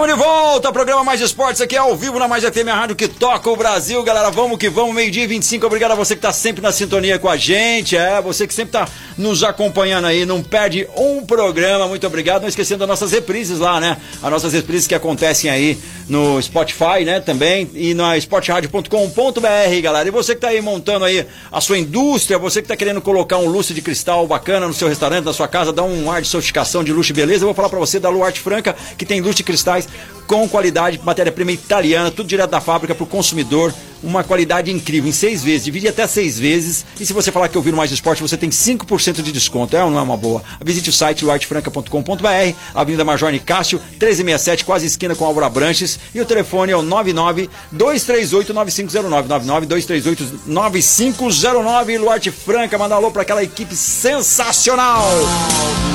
Estamos 0.00 0.16
de 0.16 0.24
volta, 0.24 0.72
programa 0.72 1.04
Mais 1.04 1.20
Esportes 1.20 1.60
aqui 1.60 1.76
ao 1.76 1.94
vivo 1.94 2.18
na 2.18 2.26
Mais 2.26 2.42
FM, 2.42 2.68
a 2.68 2.74
rádio 2.74 2.96
que 2.96 3.06
toca 3.06 3.50
o 3.50 3.54
Brasil. 3.54 4.02
Galera, 4.02 4.30
vamos 4.30 4.56
que 4.56 4.70
vamos, 4.70 4.94
meio-dia 4.94 5.24
e 5.24 5.26
25. 5.26 5.66
Obrigado 5.66 5.90
a 5.90 5.94
você 5.94 6.16
que 6.16 6.22
tá 6.22 6.32
sempre 6.32 6.62
na 6.62 6.72
sintonia 6.72 7.18
com 7.18 7.28
a 7.28 7.36
gente. 7.36 7.98
É, 7.98 8.18
você 8.22 8.46
que 8.46 8.54
sempre 8.54 8.72
tá 8.72 8.88
nos 9.18 9.44
acompanhando 9.44 10.06
aí, 10.06 10.24
não 10.24 10.42
perde 10.42 10.88
um 10.96 11.26
programa. 11.26 11.86
Muito 11.86 12.06
obrigado. 12.06 12.40
Não 12.40 12.48
esquecendo 12.48 12.78
das 12.78 12.88
nossas 12.88 13.12
reprises 13.12 13.58
lá, 13.58 13.78
né? 13.78 13.98
As 14.22 14.30
nossas 14.30 14.54
reprises 14.54 14.86
que 14.86 14.94
acontecem 14.94 15.50
aí 15.50 15.78
no 16.08 16.40
Spotify, 16.40 17.04
né? 17.04 17.20
Também 17.20 17.70
e 17.74 17.92
na 17.92 18.16
esportradio.com.br, 18.16 19.82
galera. 19.82 20.08
E 20.08 20.10
você 20.10 20.34
que 20.34 20.40
tá 20.40 20.48
aí 20.48 20.62
montando 20.62 21.04
aí 21.04 21.26
a 21.52 21.60
sua 21.60 21.76
indústria, 21.76 22.38
você 22.38 22.62
que 22.62 22.68
tá 22.68 22.76
querendo 22.76 23.02
colocar 23.02 23.36
um 23.36 23.46
lustre 23.46 23.74
de 23.74 23.82
cristal 23.82 24.26
bacana 24.26 24.66
no 24.66 24.72
seu 24.72 24.88
restaurante, 24.88 25.26
na 25.26 25.34
sua 25.34 25.46
casa, 25.46 25.74
dar 25.74 25.82
um 25.82 26.10
ar 26.10 26.22
de 26.22 26.28
sofisticação, 26.28 26.82
de 26.82 26.90
luxo 26.90 27.12
e 27.12 27.14
beleza, 27.14 27.42
eu 27.42 27.48
vou 27.48 27.54
falar 27.54 27.68
pra 27.68 27.78
você 27.78 28.00
da 28.00 28.08
Luarte 28.08 28.40
Franca, 28.40 28.74
que 28.96 29.04
tem 29.04 29.20
lustre 29.20 29.36
de 29.36 29.44
cristais 29.44 29.89
com 30.26 30.48
qualidade, 30.48 31.00
matéria-prima 31.02 31.52
italiana, 31.52 32.10
tudo 32.10 32.28
direto 32.28 32.50
da 32.50 32.60
fábrica 32.60 32.94
pro 32.94 33.06
consumidor 33.06 33.74
uma 34.02 34.24
qualidade 34.24 34.70
incrível 34.70 35.08
em 35.08 35.12
seis 35.12 35.42
vezes, 35.42 35.64
divide 35.64 35.88
até 35.88 36.06
seis 36.06 36.38
vezes. 36.38 36.84
E 36.98 37.06
se 37.06 37.12
você 37.12 37.30
falar 37.30 37.48
que 37.48 37.56
ouviu 37.56 37.74
mais 37.74 37.90
esporte, 37.90 38.22
você 38.22 38.36
tem 38.36 38.50
5% 38.50 39.22
de 39.22 39.32
desconto. 39.32 39.76
É 39.76 39.84
ou 39.84 39.90
não 39.90 39.98
é 39.98 40.02
uma 40.02 40.16
boa? 40.16 40.42
Visite 40.64 40.90
o 40.90 40.92
site 40.92 41.28
artefranca.com.br, 41.28 42.54
Avenida 42.74 43.04
Major 43.04 43.30
Nicásio, 43.30 43.78
1367, 43.78 44.64
quase 44.64 44.86
esquina 44.86 45.14
com 45.14 45.24
Álvaro 45.24 45.50
Branches. 45.50 45.98
E 46.14 46.20
o 46.20 46.24
telefone 46.24 46.72
é 46.72 46.76
o 46.76 46.82
99 46.82 47.48
238 47.72 48.54
9509. 48.54 49.28
99 49.28 49.66
238 49.66 50.40
9509. 50.46 51.98
Luarte 51.98 52.30
Franca, 52.30 52.78
manda 52.78 52.94
alô 52.94 53.10
pra 53.10 53.22
aquela 53.22 53.42
equipe 53.42 53.74
sensacional. 53.74 55.04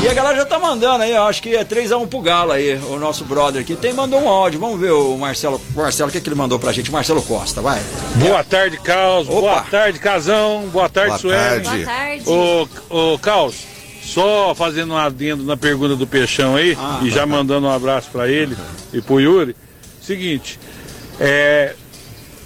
E 0.03 0.07
a 0.07 0.13
galera 0.13 0.37
já 0.37 0.45
tá 0.45 0.59
mandando 0.59 1.03
aí, 1.03 1.15
acho 1.15 1.41
que 1.41 1.55
é 1.55 1.63
3x1 1.63 2.07
pro 2.07 2.21
Galo 2.21 2.51
aí, 2.51 2.75
o 2.75 2.99
nosso 2.99 3.25
brother 3.25 3.61
aqui. 3.61 3.75
Tem 3.75 3.93
mandou 3.93 4.21
um 4.21 4.29
áudio, 4.29 4.59
vamos 4.59 4.79
ver 4.79 4.91
o 4.91 5.17
Marcelo. 5.17 5.59
Marcelo, 5.75 6.09
o 6.09 6.11
que, 6.11 6.17
é 6.17 6.21
que 6.21 6.27
ele 6.29 6.35
mandou 6.35 6.59
pra 6.59 6.71
gente? 6.71 6.91
Marcelo 6.91 7.21
Costa, 7.21 7.61
vai. 7.61 7.81
Boa 8.17 8.43
tarde, 8.43 8.77
Caos. 8.77 9.27
Opa. 9.27 9.39
Boa 9.41 9.61
tarde, 9.63 9.99
Casão. 9.99 10.67
Boa 10.71 10.89
tarde, 10.89 11.09
Boa 11.09 11.19
Sueli. 11.19 11.63
tarde. 11.63 11.83
Boa 11.83 11.85
tarde. 11.85 12.23
Ô, 12.89 13.13
ô, 13.13 13.19
Caos, 13.19 13.55
só 14.03 14.53
fazendo 14.55 14.93
um 14.93 14.97
adendo 14.97 15.43
na 15.43 15.57
pergunta 15.57 15.95
do 15.95 16.07
Peixão 16.07 16.55
aí, 16.55 16.77
Ah, 16.79 16.99
e 17.03 17.09
já 17.09 17.25
mandando 17.25 17.67
um 17.67 17.71
abraço 17.71 18.09
pra 18.11 18.27
ele 18.27 18.55
e 18.93 19.01
pro 19.01 19.19
Yuri. 19.19 19.55
Seguinte, 20.01 20.59
é. 21.19 21.75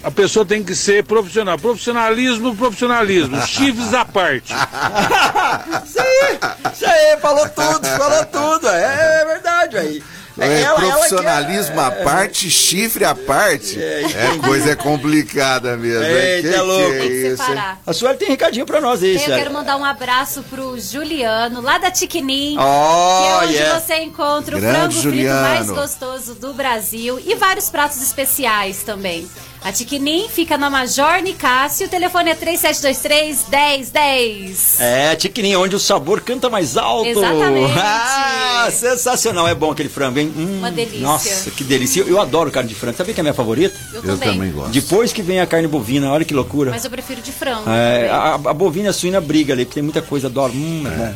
A 0.02 0.10
pessoa 0.10 0.46
tem 0.46 0.64
que 0.64 0.74
ser 0.74 1.04
profissional. 1.04 1.60
Profissionalismo, 1.60 2.56
profissionalismo. 2.56 3.36
Chifres 3.46 3.94
à 3.94 4.06
parte. 4.06 4.54
Isso 5.86 6.00
aí, 6.00 6.40
isso 6.74 6.86
aí, 6.86 7.18
falou 7.20 7.50
tudo, 7.50 7.86
falou 7.86 8.26
tudo. 8.28 8.70
É, 8.70 9.26
verdade 9.26 9.78
aí. 9.78 10.04
É, 10.42 10.62
ela- 10.62 10.66
ela 10.66 10.76
que 10.82 10.92
profissionalismo 10.92 11.80
à 11.82 11.92
parte, 11.92 12.50
chifre 12.50 13.06
à 13.06 13.14
parte. 13.16 13.82
É, 13.82 14.04
coisa 14.46 14.76
complicada 14.76 15.76
mesmo. 15.78 16.04
Eita, 16.04 16.50
que, 16.50 16.58
louco. 16.58 16.90
que 16.92 16.96
é 16.96 17.00
Tem 17.00 17.10
que 17.10 17.28
isso. 17.28 17.44
A 17.86 17.94
Sueli 17.94 18.18
tem 18.18 18.28
recadinho 18.30 18.66
pra 18.66 18.80
nós 18.82 19.02
aí, 19.04 19.14
Eu 19.16 19.20
Sueli. 19.20 19.42
quero 19.42 19.54
mandar 19.54 19.78
um 19.78 19.86
abraço 19.86 20.44
pro 20.44 20.80
Juliano, 20.80 21.62
lá 21.62 21.78
da 21.78 21.92
Tiquinim. 21.92 22.56
Oh, 22.58 23.22
que 23.22 23.28
é 23.28 23.46
onde 23.46 23.54
yeah. 23.54 23.80
você 23.80 23.96
encontra 23.98 24.58
o 24.58 24.60
Grande 24.60 24.76
frango 24.78 24.92
frito 24.94 25.04
Juliano. 25.10 25.42
mais 25.42 25.70
gostoso 25.70 26.36
do 26.36 26.54
Brasil 26.54 27.20
e 27.26 27.36
vários 27.36 27.70
pratos 27.70 28.02
especiais 28.02 28.84
também. 28.84 29.28
A 29.62 29.74
Tiquinim 29.74 30.30
fica 30.30 30.58
na 30.58 30.70
Major 30.70 31.22
Nicásio, 31.22 31.86
o 31.86 31.90
telefone 31.90 32.30
é 32.32 32.36
3723 32.36 33.46
1010. 33.50 34.80
É, 34.80 35.16
Tiquininha, 35.18 35.60
onde 35.60 35.76
o 35.76 35.80
sabor 35.80 36.22
canta 36.22 36.50
mais 36.50 36.78
alto. 36.78 37.08
Exatamente. 37.10 37.74
Ah, 37.78 38.70
sensacional. 38.72 39.48
É 39.50 39.54
bom 39.54 39.70
aquele 39.72 39.90
frango, 39.90 40.18
hein? 40.18 40.32
Hum, 40.36 40.60
Uma 40.60 40.72
delícia. 40.72 41.00
Nossa, 41.02 41.52
que 41.52 41.64
delícia. 41.66 42.00
Eu, 42.02 42.08
eu 42.08 42.22
adoro 42.22 42.50
carne 42.50 42.70
de 42.70 42.76
frango. 42.76 42.96
Sabia 42.98 43.14
que 43.14 43.20
é 43.20 43.22
a 43.22 43.24
minha 43.24 43.34
favorita? 43.34 43.78
Eu, 43.94 44.04
Eu 44.04 44.18
também 44.18 44.50
gosto. 44.52 44.72
Depois 44.72 45.12
que 45.12 45.22
vem 45.22 45.42
a 45.42 45.46
carne 45.46 45.68
bovina, 45.68 46.10
olha 46.10 46.24
que 46.24 46.34
loucura. 46.34 46.72
Mas 46.72 46.86
eu 46.86 46.90
prefiro 46.90 47.22
de 47.22 47.32
frango. 47.32 47.70
É, 47.70 48.08
também. 48.08 48.10
a, 48.12 48.34
a 48.36 48.54
bovina 48.54 48.88
e 48.88 48.90
a 48.90 48.94
suína 48.94 49.20
briga 49.20 49.54
ali, 49.54 49.66
porque 49.66 49.76
tem 49.76 49.84
muita 49.84 50.02
coisa, 50.02 50.28
adoro. 50.28 50.54
Hum, 50.54 50.84
é 50.88 50.98
bom. 50.98 51.16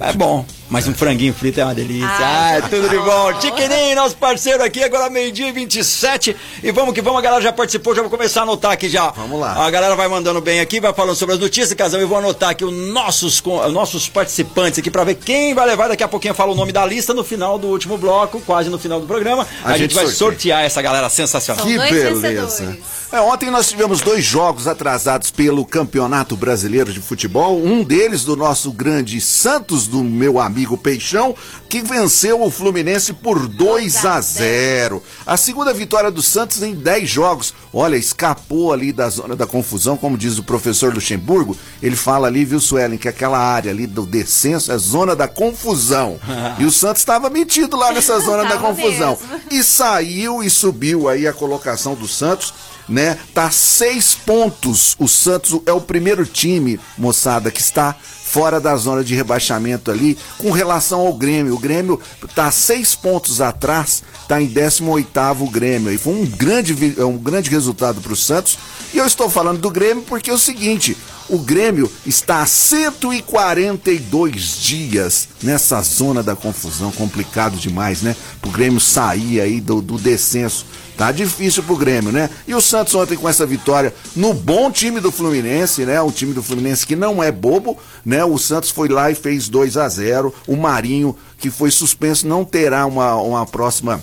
É 0.00 0.12
bom, 0.12 0.44
mas 0.68 0.86
um 0.88 0.94
franguinho 0.94 1.32
frito 1.34 1.60
é 1.60 1.64
uma 1.64 1.74
delícia. 1.74 2.06
Ah, 2.08 2.56
Ah, 2.56 2.62
tudo 2.62 2.88
de 2.88 2.98
bom. 2.98 3.32
Tiquininho, 3.34 3.96
nosso 3.96 4.16
parceiro 4.16 4.62
aqui, 4.62 4.82
agora 4.82 5.08
meio-dia 5.10 5.48
e 5.48 5.52
27. 5.52 6.36
E 6.62 6.70
vamos 6.72 6.94
que 6.94 7.00
vamos, 7.02 7.18
a 7.18 7.22
galera 7.22 7.42
já 7.42 7.52
participou, 7.52 7.94
já 7.94 8.00
vou 8.02 8.10
começar 8.10 8.40
a 8.40 8.42
anotar 8.44 8.72
aqui 8.72 8.88
já. 8.88 9.10
Vamos 9.10 9.38
lá. 9.40 9.64
A 9.66 9.70
galera 9.70 9.94
vai 9.94 10.08
mandando 10.08 10.40
bem 10.40 10.60
aqui, 10.60 10.80
vai 10.80 10.92
falando 10.94 11.16
sobre 11.16 11.34
as 11.34 11.40
notícias, 11.40 11.74
casal. 11.74 12.00
Eu 12.00 12.08
vou 12.08 12.18
anotar 12.18 12.50
aqui 12.50 12.64
os 12.64 12.72
nossos, 12.92 13.42
nossos 13.72 14.08
participantes 14.08 14.78
aqui 14.78 14.90
pra 14.90 15.04
ver 15.04 15.14
quem 15.16 15.54
vai 15.54 15.66
levar. 15.66 15.88
Daqui 15.88 16.02
a 16.02 16.08
pouquinho 16.08 16.32
eu 16.32 16.36
falo 16.36 16.52
o 16.52 16.56
nome 16.56 16.72
da 16.72 16.84
lista 16.86 17.12
no 17.12 17.22
final 17.24 17.58
do 17.58 17.68
último 17.68 17.98
bloco, 17.98 18.40
quase 18.40 18.68
no 18.70 18.78
final 18.78 19.00
do 19.00 19.06
programa. 19.06 19.46
A, 19.62 19.68
A 19.68 19.72
gente, 19.72 19.92
gente 19.92 19.94
vai 19.94 20.04
sorteia. 20.06 20.16
sortear 20.30 20.64
essa 20.64 20.80
galera 20.82 21.08
sensacional. 21.08 21.62
São 21.64 21.70
Que 21.72 21.76
dois 21.78 22.20
beleza. 22.20 22.76
É, 23.12 23.20
ontem 23.20 23.48
nós 23.50 23.68
tivemos 23.68 24.00
dois 24.00 24.24
jogos 24.24 24.66
atrasados 24.66 25.30
pelo 25.30 25.64
Campeonato 25.64 26.36
Brasileiro 26.36 26.92
de 26.92 27.00
Futebol. 27.00 27.62
Um 27.64 27.84
deles 27.84 28.24
do 28.24 28.34
nosso 28.34 28.72
grande 28.72 29.20
Santos, 29.20 29.86
do 29.86 30.02
meu 30.02 30.40
amigo 30.40 30.63
Peixão, 30.78 31.34
que 31.68 31.82
venceu 31.82 32.42
o 32.42 32.50
Fluminense 32.50 33.12
por 33.12 33.46
2 33.46 34.04
a 34.06 34.20
0. 34.20 35.02
A 35.26 35.36
segunda 35.36 35.72
vitória 35.72 36.10
do 36.10 36.22
Santos 36.22 36.62
em 36.62 36.74
10 36.74 37.08
jogos. 37.08 37.54
Olha, 37.72 37.96
escapou 37.96 38.72
ali 38.72 38.92
da 38.92 39.08
zona 39.08 39.36
da 39.36 39.46
confusão, 39.46 39.96
como 39.96 40.16
diz 40.16 40.38
o 40.38 40.42
professor 40.44 40.94
Luxemburgo. 40.94 41.56
Ele 41.82 41.96
fala 41.96 42.28
ali, 42.28 42.44
viu, 42.44 42.60
Suelen, 42.60 42.98
que 42.98 43.08
aquela 43.08 43.38
área 43.38 43.70
ali 43.70 43.86
do 43.86 44.06
descenso 44.06 44.72
é 44.72 44.78
zona 44.78 45.14
da 45.14 45.28
confusão. 45.28 46.18
e 46.58 46.64
o 46.64 46.70
Santos 46.70 47.02
estava 47.02 47.28
metido 47.28 47.76
lá 47.76 47.92
nessa 47.92 48.18
zona 48.24 48.44
da 48.44 48.58
confusão. 48.58 49.18
mesmo. 49.20 49.40
E 49.50 49.62
saiu 49.62 50.42
e 50.42 50.48
subiu 50.48 51.08
aí 51.08 51.26
a 51.26 51.32
colocação 51.32 51.94
do 51.94 52.08
Santos, 52.08 52.54
né? 52.88 53.18
Tá 53.32 53.50
seis 53.50 54.14
pontos. 54.14 54.94
O 54.98 55.08
Santos 55.08 55.60
é 55.66 55.72
o 55.72 55.80
primeiro 55.80 56.24
time, 56.24 56.78
moçada, 56.96 57.50
que 57.50 57.60
está 57.60 57.96
fora 58.34 58.58
da 58.60 58.74
zona 58.74 59.04
de 59.04 59.14
rebaixamento 59.14 59.92
ali, 59.92 60.18
com 60.38 60.50
relação 60.50 60.98
ao 61.06 61.14
Grêmio. 61.14 61.54
O 61.54 61.58
Grêmio 61.58 62.00
tá 62.34 62.50
seis 62.50 62.92
pontos 62.92 63.40
atrás, 63.40 64.02
tá 64.26 64.42
em 64.42 64.48
18º 64.48 65.42
o 65.42 65.48
Grêmio. 65.48 65.92
E 65.92 65.96
foi 65.96 66.14
um 66.14 66.26
grande, 66.26 66.72
vi- 66.72 67.00
um 67.00 67.16
grande 67.16 67.48
resultado 67.48 68.00
para 68.00 68.12
o 68.12 68.16
Santos. 68.16 68.58
E 68.92 68.98
eu 68.98 69.06
estou 69.06 69.30
falando 69.30 69.60
do 69.60 69.70
Grêmio 69.70 70.02
porque 70.02 70.30
é 70.30 70.34
o 70.34 70.38
seguinte, 70.38 70.96
o 71.28 71.38
Grêmio 71.38 71.90
está 72.06 72.42
há 72.42 72.46
142 72.46 74.58
dias 74.60 75.28
nessa 75.42 75.80
zona 75.82 76.22
da 76.22 76.36
confusão, 76.36 76.92
complicado 76.92 77.56
demais, 77.56 78.02
né? 78.02 78.14
Pro 78.40 78.50
Grêmio 78.50 78.80
sair 78.80 79.40
aí 79.40 79.60
do, 79.60 79.80
do 79.80 79.98
descenso. 79.98 80.66
Tá 80.96 81.10
difícil 81.10 81.62
pro 81.64 81.76
Grêmio, 81.76 82.12
né? 82.12 82.30
E 82.46 82.54
o 82.54 82.60
Santos 82.60 82.94
ontem 82.94 83.16
com 83.16 83.28
essa 83.28 83.44
vitória 83.44 83.92
no 84.14 84.32
bom 84.32 84.70
time 84.70 85.00
do 85.00 85.10
Fluminense, 85.10 85.84
né? 85.84 86.00
O 86.00 86.12
time 86.12 86.32
do 86.32 86.42
Fluminense 86.42 86.86
que 86.86 86.94
não 86.94 87.22
é 87.22 87.32
bobo, 87.32 87.76
né? 88.04 88.24
O 88.24 88.38
Santos 88.38 88.70
foi 88.70 88.88
lá 88.88 89.10
e 89.10 89.14
fez 89.14 89.48
2 89.48 89.76
a 89.76 89.88
0 89.88 90.32
O 90.46 90.56
Marinho, 90.56 91.16
que 91.38 91.50
foi 91.50 91.70
suspenso, 91.70 92.28
não 92.28 92.44
terá 92.44 92.86
uma, 92.86 93.16
uma 93.16 93.44
próxima 93.44 94.00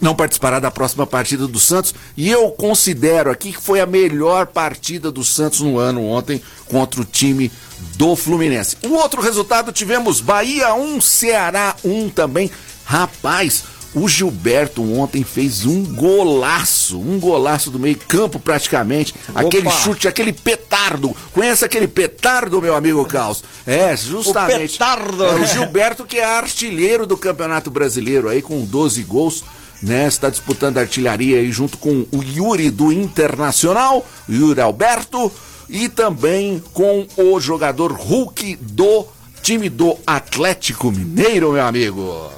não 0.00 0.14
participará 0.14 0.58
da 0.58 0.70
próxima 0.70 1.06
partida 1.06 1.46
do 1.46 1.58
Santos. 1.58 1.94
E 2.16 2.30
eu 2.30 2.50
considero 2.50 3.30
aqui 3.30 3.52
que 3.52 3.62
foi 3.62 3.80
a 3.80 3.86
melhor 3.86 4.46
partida 4.46 5.10
do 5.10 5.24
Santos 5.24 5.60
no 5.60 5.78
ano 5.78 6.04
ontem 6.04 6.40
contra 6.66 7.00
o 7.00 7.04
time 7.04 7.50
do 7.96 8.16
Fluminense. 8.16 8.76
O 8.84 8.94
outro 8.94 9.20
resultado 9.20 9.72
tivemos 9.72 10.20
Bahia 10.20 10.74
1, 10.74 11.00
Ceará 11.00 11.74
1 11.84 12.10
também. 12.10 12.50
Rapaz, 12.84 13.64
o 13.96 14.06
Gilberto 14.08 14.82
ontem 14.92 15.24
fez 15.24 15.64
um 15.64 15.82
golaço, 15.82 17.00
um 17.00 17.18
golaço 17.18 17.70
do 17.70 17.78
meio 17.78 17.96
campo 17.96 18.38
praticamente. 18.38 19.14
Aquele 19.34 19.70
chute, 19.70 20.06
aquele 20.06 20.34
petardo. 20.34 21.16
Conhece 21.32 21.64
aquele 21.64 21.88
petardo, 21.88 22.60
meu 22.60 22.76
amigo 22.76 23.04
Caos? 23.06 23.42
É, 23.66 23.96
justamente. 23.96 24.72
petardo. 24.72 25.24
É, 25.24 25.34
o 25.36 25.46
Gilberto 25.46 26.04
que 26.04 26.18
é 26.18 26.24
artilheiro 26.24 27.06
do 27.06 27.16
Campeonato 27.16 27.70
Brasileiro 27.70 28.28
aí 28.28 28.42
com 28.42 28.62
12 28.66 29.02
gols 29.02 29.42
né? 29.82 30.06
Está 30.06 30.30
disputando 30.30 30.78
a 30.78 30.82
artilharia 30.82 31.38
aí 31.38 31.50
junto 31.50 31.78
com 31.78 32.06
o 32.12 32.22
Yuri 32.22 32.70
do 32.70 32.92
Internacional, 32.92 34.06
o 34.28 34.32
Yuri 34.32 34.60
Alberto, 34.60 35.30
e 35.68 35.88
também 35.88 36.62
com 36.72 37.06
o 37.16 37.40
jogador 37.40 37.92
Hulk 37.92 38.56
do 38.60 39.06
time 39.42 39.68
do 39.68 39.96
Atlético 40.06 40.90
Mineiro, 40.90 41.52
meu 41.52 41.64
amigo. 41.64 42.30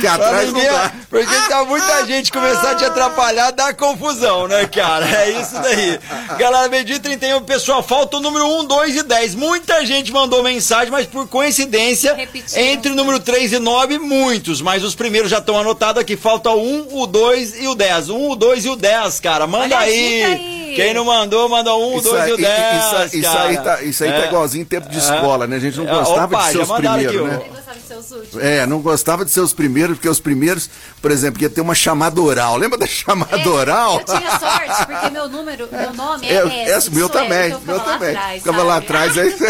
Que 0.00 0.06
atrás 0.06 0.46
não 0.52 0.54
ninguém- 0.54 0.70
dá. 0.72 0.92
Porque 1.10 1.34
tá 1.48 1.64
muita 1.64 2.06
gente 2.06 2.30
começar 2.30 2.70
a 2.72 2.74
te 2.76 2.84
atrapalhar, 2.84 3.50
dá 3.50 3.72
confusão, 3.74 4.46
né, 4.46 4.64
cara? 4.66 5.06
É 5.06 5.40
isso 5.40 5.54
daí. 5.60 5.98
Galera, 6.38 6.68
meio-dia 6.68 6.96
e 6.96 7.00
31, 7.00 7.40
pessoal, 7.42 7.82
falta 7.82 8.16
o 8.16 8.20
número 8.20 8.46
1, 8.60 8.64
2 8.64 8.96
e 8.96 9.02
10. 9.02 9.34
Muita 9.34 9.84
gente 9.84 9.91
mandou 10.12 10.42
mensagem, 10.42 10.90
mas 10.90 11.06
por 11.06 11.26
coincidência, 11.28 12.14
Repetindo. 12.14 12.58
entre 12.58 12.92
o 12.92 12.94
número 12.94 13.18
3 13.20 13.52
e 13.52 13.58
9, 13.58 13.98
muitos. 13.98 14.60
Mas 14.62 14.82
os 14.84 14.94
primeiros 14.94 15.30
já 15.30 15.38
estão 15.38 15.58
anotados 15.58 16.00
aqui. 16.00 16.16
Falta 16.16 16.50
o 16.50 16.62
1, 16.62 17.00
o 17.02 17.06
2 17.06 17.60
e 17.62 17.68
o 17.68 17.74
10. 17.74 18.08
O 18.10 18.16
1, 18.16 18.30
o 18.30 18.36
2 18.36 18.64
e 18.64 18.68
o 18.70 18.76
10, 18.76 19.20
cara. 19.20 19.46
Manda 19.46 19.76
aí. 19.78 20.22
aí. 20.22 20.72
Quem 20.74 20.94
não 20.94 21.04
mandou, 21.04 21.48
manda 21.50 21.72
o 21.74 21.92
1, 21.94 21.96
o 21.98 22.00
2 22.00 22.28
e 22.28 22.32
o 22.32 22.36
10. 22.38 23.06
isso, 23.08 23.16
isso 23.18 23.36
aí 23.38 23.56
tá, 23.58 23.82
isso 23.82 24.04
aí 24.04 24.10
tá 24.10 24.16
É. 24.22 24.26
igualzinho 24.28 24.64
tempo 24.64 24.88
de 24.88 24.96
escola, 24.98 25.46
né? 25.46 25.56
A 25.56 25.60
gente 25.60 25.76
não 25.76 25.86
É, 25.86 25.90
gostava 25.92 26.24
opa, 26.34 26.44
de 26.46 26.52
ser 26.52 26.58
os 26.62 26.70
aqui, 26.70 26.80
primeiros, 26.82 27.20
ó. 27.20 27.24
né? 27.24 27.40
Gostava 27.72 27.78
de 27.80 27.86
ser 27.88 27.94
os 27.96 28.10
últimos? 28.12 28.44
É, 28.44 28.66
não 28.66 28.80
gostava 28.80 29.24
de 29.24 29.30
ser 29.30 29.40
os 29.40 29.52
primeiros, 29.52 29.96
porque 29.96 30.08
os 30.08 30.20
primeiros, 30.20 30.68
por 31.00 31.10
exemplo, 31.10 31.40
ia 31.42 31.48
ter 31.50 31.60
uma 31.60 31.74
chamada 31.74 32.20
oral. 32.20 32.56
Lembra 32.56 32.78
da 32.78 32.86
chamada 32.88 33.36
É, 33.40 33.48
oral? 33.48 33.98
Eu 34.00 34.04
tinha 34.18 34.38
sorte, 34.38 34.86
porque 34.86 35.10
meu 35.10 35.28
número, 35.28 35.68
meu 35.70 35.92
nome 35.94 36.26
é, 36.28 36.34
É, 36.34 36.62
S. 36.64 36.70
esse 36.78 36.90
meu 36.90 37.02
eu, 37.06 37.08
também, 37.08 37.48
então 37.48 37.60
eu 37.60 37.66
meu 37.66 37.80
também. 37.80 38.10
atrás, 38.10 38.38
Ficava 38.42 38.62
lá 38.62 38.76
atrás 38.76 39.18
aí. 39.18 39.32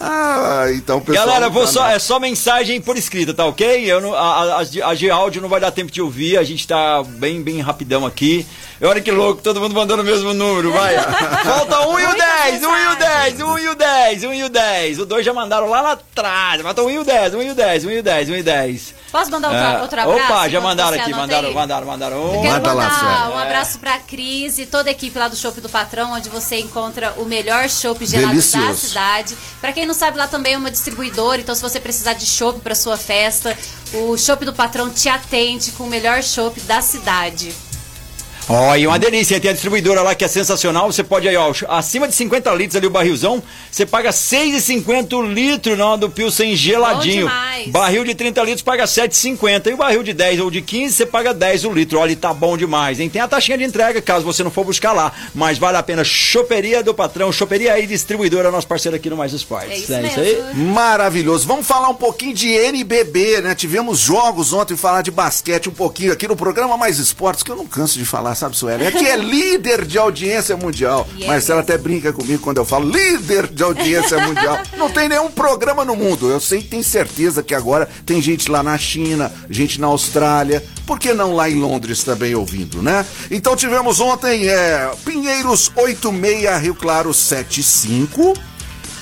ah, 0.00 0.66
então, 0.74 1.00
pessoal. 1.00 1.26
Galera, 1.26 1.48
vou 1.48 1.64
tá 1.64 1.72
só, 1.72 1.88
é 1.88 1.98
só 1.98 2.18
mensagem 2.20 2.80
por 2.80 2.96
escrita, 2.96 3.32
tá 3.34 3.44
ok? 3.46 3.84
Eu 3.90 4.00
não, 4.00 4.14
a, 4.14 4.20
a, 4.20 4.60
as 4.60 4.70
de- 4.70 4.82
a 4.82 4.94
de 4.94 5.10
áudio 5.10 5.40
não 5.42 5.48
vai 5.48 5.60
dar 5.60 5.70
tempo 5.70 5.90
de 5.90 6.00
ouvir, 6.02 6.36
a 6.38 6.42
gente 6.44 6.66
tá 6.66 7.02
bem, 7.04 7.42
bem 7.42 7.60
rapidão 7.60 8.04
aqui. 8.06 8.46
Olha 8.82 9.00
que 9.00 9.10
louco, 9.10 9.40
todo 9.40 9.60
mundo 9.60 9.74
mandando 9.74 10.02
o 10.02 10.04
mesmo 10.04 10.34
número, 10.34 10.72
vai. 10.72 10.94
Falta 11.44 11.80
um 11.88 11.98
e 11.98 12.04
o 12.04 12.08
Muita 12.08 12.24
10, 12.44 12.64
um 12.64 12.76
e 12.76 12.86
o 12.88 12.96
10, 12.96 13.40
um 13.40 13.58
e 13.58 13.68
o 13.68 13.74
10, 13.74 14.24
um 14.24 14.34
e 14.34 14.44
o 14.44 14.48
10. 14.48 14.98
O 14.98 15.06
dois 15.06 15.24
já 15.24 15.32
mandaram 15.32 15.53
lá, 15.60 15.80
lá 15.80 15.92
atrás. 15.92 16.62
Falta 16.62 16.82
um 16.82 16.90
e 16.90 16.98
o 16.98 17.04
10, 17.04 17.34
um 17.34 17.42
e 17.42 17.50
o 17.50 17.54
10, 17.54 17.84
um 17.84 17.90
e 17.90 17.98
o 17.98 18.02
10, 18.02 18.30
um 18.30 18.34
e 18.34 18.40
o 18.40 18.44
10. 18.44 18.94
Posso 19.12 19.30
mandar 19.30 19.48
outro, 19.48 19.64
É. 19.64 19.82
outro 19.82 20.00
abraço? 20.00 20.24
Opa, 20.24 20.48
já 20.48 20.60
mandaram 20.60 20.96
aqui, 21.00 21.10
mandaram, 21.14 21.52
mandaram, 21.52 21.86
mandaram. 21.86 22.16
Eu 22.16 22.40
Um. 22.40 22.44
Manda 22.44 22.72
lá, 22.72 23.30
um 23.34 23.38
abraço 23.38 23.78
pra 23.78 23.98
Cris 23.98 24.58
e 24.58 24.66
toda 24.66 24.88
a 24.90 24.92
equipe 24.92 25.16
lá 25.18 25.28
do 25.28 25.36
Shopping 25.36 25.60
do 25.60 25.68
Patrão, 25.68 26.12
onde 26.12 26.28
você 26.28 26.58
encontra 26.58 27.12
o 27.16 27.24
melhor 27.24 27.68
chopp 27.68 28.04
gelado 28.04 28.26
da 28.28 28.32
Delicioso. 28.32 28.88
cidade. 28.88 29.36
Pra 29.60 29.72
quem 29.72 29.86
não 29.86 29.94
sabe, 29.94 30.18
lá 30.18 30.26
também 30.26 30.54
é 30.54 30.58
uma 30.58 30.70
distribuidora, 30.70 31.40
então 31.40 31.54
se 31.54 31.62
você 31.62 31.78
precisar 31.78 32.14
de 32.14 32.26
chopp 32.26 32.58
pra 32.60 32.74
sua 32.74 32.96
festa, 32.96 33.56
o 33.92 34.16
Shopping 34.18 34.46
do 34.46 34.52
Patrão 34.52 34.90
te 34.90 35.08
atende 35.08 35.70
com 35.72 35.84
o 35.84 35.88
melhor 35.88 36.22
chopp 36.22 36.58
da 36.62 36.80
cidade. 36.80 37.54
Ó, 38.48 38.76
e 38.76 38.86
uma 38.86 38.98
delícia, 38.98 39.40
tem 39.40 39.50
a 39.50 39.52
distribuidora 39.52 40.02
lá 40.02 40.14
que 40.14 40.24
é 40.24 40.28
sensacional. 40.28 40.90
Você 40.90 41.02
pode 41.02 41.26
aí, 41.26 41.36
ó, 41.36 41.52
acima 41.68 42.06
de 42.06 42.14
50 42.14 42.52
litros 42.54 42.76
ali 42.76 42.86
o 42.86 42.90
barrilzão, 42.90 43.42
você 43.70 43.86
paga 43.86 44.10
6,50 44.10 45.16
o 45.16 45.22
litro 45.22 45.76
não, 45.76 45.98
do 45.98 46.10
Pilsen 46.10 46.54
geladinho. 46.54 47.26
demais. 47.26 47.68
Barril 47.68 48.04
de 48.04 48.14
30 48.14 48.42
litros 48.42 48.62
paga 48.62 48.84
7,50. 48.84 49.70
E 49.70 49.72
o 49.72 49.76
barril 49.76 50.02
de 50.02 50.12
10 50.12 50.40
ou 50.40 50.50
de 50.50 50.60
15 50.60 50.94
você 50.94 51.06
paga 51.06 51.32
10 51.32 51.64
o 51.64 51.72
litro. 51.72 51.98
Olha, 51.98 52.12
e 52.12 52.16
tá 52.16 52.34
bom 52.34 52.56
demais, 52.56 53.00
hein? 53.00 53.08
Tem 53.08 53.22
a 53.22 53.28
taxinha 53.28 53.56
de 53.56 53.64
entrega 53.64 54.00
caso 54.02 54.24
você 54.24 54.42
não 54.42 54.50
for 54.50 54.64
buscar 54.64 54.92
lá, 54.92 55.12
mas 55.34 55.58
vale 55.58 55.78
a 55.78 55.82
pena. 55.82 56.04
Choperia 56.04 56.82
do 56.82 56.92
Patrão, 56.92 57.32
Choperia 57.32 57.72
aí 57.72 57.86
distribuidora, 57.86 58.50
nosso 58.50 58.66
parceiro 58.66 58.96
aqui 58.96 59.08
no 59.08 59.16
Mais 59.16 59.32
Esportes. 59.32 59.90
É 59.90 60.02
isso 60.02 60.20
aí? 60.20 60.36
mesmo. 60.36 60.54
Maravilhoso. 60.72 61.46
Vamos 61.46 61.66
falar 61.66 61.88
um 61.88 61.94
pouquinho 61.94 62.34
de 62.34 62.48
NBB, 62.48 63.40
né? 63.40 63.54
Tivemos 63.54 63.98
jogos 63.98 64.52
ontem, 64.52 64.76
falar 64.76 65.02
de 65.02 65.10
basquete 65.10 65.68
um 65.68 65.72
pouquinho 65.72 66.12
aqui 66.12 66.28
no 66.28 66.36
programa 66.36 66.76
Mais 66.76 66.98
Esportes, 66.98 67.42
que 67.42 67.50
eu 67.50 67.56
não 67.56 67.66
canso 67.66 67.98
de 67.98 68.04
falar, 68.04 68.33
sabe, 68.34 68.56
Sueli? 68.56 68.84
É 68.84 68.90
que 68.90 69.06
é 69.06 69.16
líder 69.16 69.84
de 69.84 69.98
audiência 69.98 70.56
mundial. 70.56 71.06
E 71.16 71.24
é 71.24 71.26
Marcela 71.26 71.60
até 71.60 71.76
brinca 71.76 72.12
comigo 72.12 72.42
quando 72.42 72.58
eu 72.58 72.64
falo 72.64 72.88
líder 72.88 73.46
de 73.46 73.62
audiência 73.62 74.18
mundial. 74.18 74.58
Não 74.76 74.90
tem 74.90 75.08
nenhum 75.08 75.30
programa 75.30 75.84
no 75.84 75.96
mundo. 75.96 76.30
Eu 76.30 76.40
sei, 76.40 76.62
tenho 76.62 76.84
certeza 76.84 77.42
que 77.42 77.54
agora 77.54 77.88
tem 78.04 78.20
gente 78.20 78.50
lá 78.50 78.62
na 78.62 78.76
China, 78.78 79.32
gente 79.48 79.80
na 79.80 79.86
Austrália. 79.86 80.64
Por 80.86 80.98
que 80.98 81.12
não 81.12 81.34
lá 81.34 81.48
em 81.48 81.60
Londres 81.60 82.02
também 82.02 82.34
ouvindo, 82.34 82.82
né? 82.82 83.04
Então 83.30 83.56
tivemos 83.56 84.00
ontem 84.00 84.48
é, 84.48 84.90
Pinheiros 85.04 85.72
86, 85.76 86.60
Rio 86.60 86.74
Claro 86.74 87.12
75. 87.12 88.34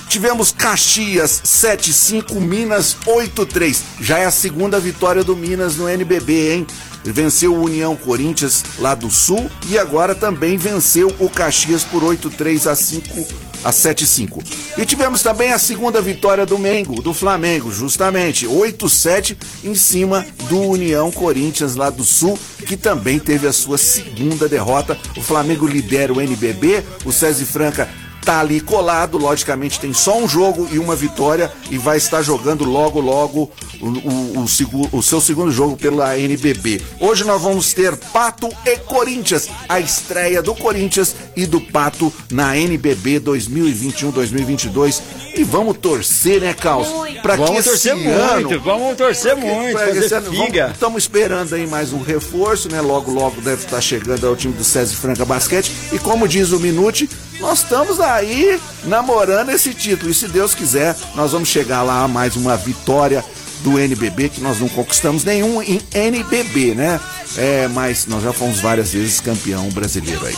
Tivemos 0.07 0.51
Caxias 0.51 1.41
7-5, 1.43 2.35
Minas 2.35 2.95
8-3. 3.05 3.79
Já 3.99 4.19
é 4.19 4.25
a 4.25 4.31
segunda 4.31 4.79
vitória 4.79 5.23
do 5.23 5.35
Minas 5.35 5.75
no 5.75 5.89
NBB, 5.89 6.53
hein? 6.53 6.67
Venceu 7.03 7.53
o 7.53 7.63
União 7.63 7.95
Corinthians 7.95 8.63
lá 8.79 8.95
do 8.95 9.09
Sul 9.09 9.49
e 9.67 9.77
agora 9.77 10.15
também 10.15 10.57
venceu 10.57 11.13
o 11.19 11.29
Caxias 11.29 11.83
por 11.83 12.03
8-3 12.03 12.69
a 12.69 12.75
5 12.75 13.53
a 13.63 13.71
7-5. 13.71 14.43
E 14.77 14.85
tivemos 14.85 15.23
também 15.23 15.53
a 15.53 15.57
segunda 15.57 16.01
vitória 16.01 16.45
do 16.45 16.59
Mengo, 16.59 17.01
do 17.01 17.13
Flamengo, 17.13 17.71
justamente 17.71 18.45
8-7 18.45 19.37
em 19.63 19.73
cima 19.73 20.25
do 20.49 20.59
União 20.59 21.09
Corinthians 21.11 21.75
lá 21.75 21.89
do 21.89 22.03
Sul, 22.03 22.37
que 22.67 22.75
também 22.75 23.19
teve 23.19 23.47
a 23.47 23.53
sua 23.53 23.77
segunda 23.77 24.49
derrota. 24.49 24.97
O 25.17 25.21
Flamengo 25.21 25.65
lidera 25.65 26.13
o 26.13 26.21
NBB, 26.21 26.83
o 27.05 27.11
César 27.11 27.45
Franca 27.45 27.89
tá 28.23 28.39
ali 28.39 28.61
colado, 28.61 29.17
logicamente 29.17 29.79
tem 29.79 29.93
só 29.93 30.17
um 30.17 30.27
jogo 30.27 30.67
e 30.71 30.79
uma 30.79 30.95
vitória 30.95 31.51
e 31.69 31.77
vai 31.77 31.97
estar 31.97 32.21
jogando 32.21 32.63
logo, 32.63 32.99
logo 32.99 33.51
o, 33.81 33.87
o, 33.87 34.39
o 34.39 34.47
o 34.91 35.03
seu 35.03 35.19
segundo 35.19 35.51
jogo 35.51 35.75
pela 35.75 36.17
NBB. 36.17 36.81
Hoje 36.99 37.23
nós 37.23 37.41
vamos 37.41 37.73
ter 37.73 37.95
Pato 37.95 38.49
e 38.65 38.77
Corinthians, 38.77 39.49
a 39.67 39.79
estreia 39.79 40.41
do 40.41 40.55
Corinthians 40.55 41.15
e 41.35 41.45
do 41.45 41.59
Pato 41.59 42.13
na 42.31 42.57
NBB 42.57 43.19
2021-2022 43.21 45.01
e 45.35 45.43
vamos 45.43 45.77
torcer, 45.77 46.41
né, 46.41 46.53
Caos? 46.53 46.87
Pra 47.21 47.37
que 47.37 47.43
Vamos 47.43 47.59
esse 47.59 47.69
torcer 47.69 47.93
ano 47.93 48.47
muito, 48.47 48.59
vamos 48.61 48.97
torcer 48.97 49.35
muito, 49.35 49.73
Pra 49.73 49.89
esse 49.89 50.01
fazer 50.01 50.15
ano, 50.15 50.31
figa. 50.31 50.71
Estamos 50.73 51.03
esperando 51.03 51.53
aí 51.53 51.65
mais 51.65 51.91
um 51.91 52.01
reforço, 52.01 52.69
né? 52.71 52.81
Logo, 52.81 53.11
logo 53.11 53.41
deve 53.41 53.63
estar 53.63 53.81
chegando 53.81 54.27
ao 54.27 54.35
time 54.35 54.53
do 54.53 54.63
César 54.63 54.95
Franca 54.95 55.25
Basquete. 55.25 55.71
E 55.91 55.99
como 55.99 56.27
diz 56.27 56.51
o 56.51 56.59
Minute, 56.59 57.09
nós 57.39 57.59
estamos 57.59 57.99
aí 57.99 58.59
namorando 58.85 59.49
esse 59.49 59.73
título. 59.73 60.11
E 60.11 60.13
se 60.13 60.27
Deus 60.27 60.53
quiser, 60.55 60.95
nós 61.15 61.31
vamos 61.31 61.49
chegar 61.49 61.81
lá 61.83 62.03
a 62.03 62.07
mais 62.07 62.35
uma 62.35 62.55
vitória 62.55 63.23
do 63.61 63.79
NBB, 63.79 64.29
que 64.29 64.41
nós 64.41 64.59
não 64.59 64.67
conquistamos 64.67 65.23
nenhum 65.23 65.61
em 65.61 65.81
NBB, 65.93 66.75
né? 66.75 66.99
É, 67.37 67.67
mas 67.69 68.05
nós 68.07 68.23
já 68.23 68.33
fomos 68.33 68.59
várias 68.59 68.91
vezes 68.93 69.19
campeão 69.21 69.69
brasileiro 69.69 70.25
aí. 70.25 70.35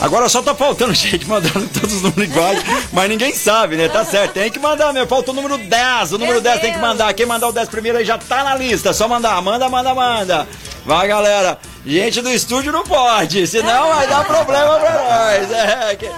Agora 0.00 0.28
só 0.30 0.40
tá 0.40 0.54
faltando 0.54 0.94
gente 0.94 1.26
mandando 1.26 1.68
todos 1.68 1.96
os 1.96 2.02
números 2.02 2.24
iguais, 2.24 2.62
mas 2.92 3.08
ninguém 3.08 3.34
sabe, 3.34 3.76
né? 3.76 3.88
Tá 3.88 4.04
certo, 4.04 4.32
tem 4.32 4.50
que 4.50 4.58
mandar 4.58 4.92
mesmo. 4.92 5.08
Falta 5.08 5.30
o 5.30 5.34
número 5.34 5.58
10. 5.58 6.12
O 6.12 6.18
número 6.18 6.34
Meu 6.34 6.40
10 6.40 6.60
tem 6.60 6.72
que 6.72 6.78
Deus. 6.78 6.88
mandar. 6.88 7.12
Quem 7.12 7.26
mandar 7.26 7.48
o 7.48 7.52
10 7.52 7.68
primeiro 7.68 7.98
aí 7.98 8.04
já 8.04 8.16
tá 8.16 8.42
na 8.44 8.54
lista. 8.54 8.92
Só 8.92 9.06
mandar. 9.06 9.40
Manda, 9.42 9.68
manda, 9.68 9.94
manda. 9.94 10.48
Vai, 10.86 11.06
galera. 11.06 11.58
Gente 11.84 12.20
do 12.20 12.30
estúdio 12.30 12.72
não 12.72 12.84
pode, 12.84 13.46
senão 13.46 13.88
vai 13.94 14.06
dar 14.06 14.24
problema 14.24 14.78
pra 14.78 14.92
nós. 14.92 15.50
É, 15.52 15.96
que- 15.96 16.10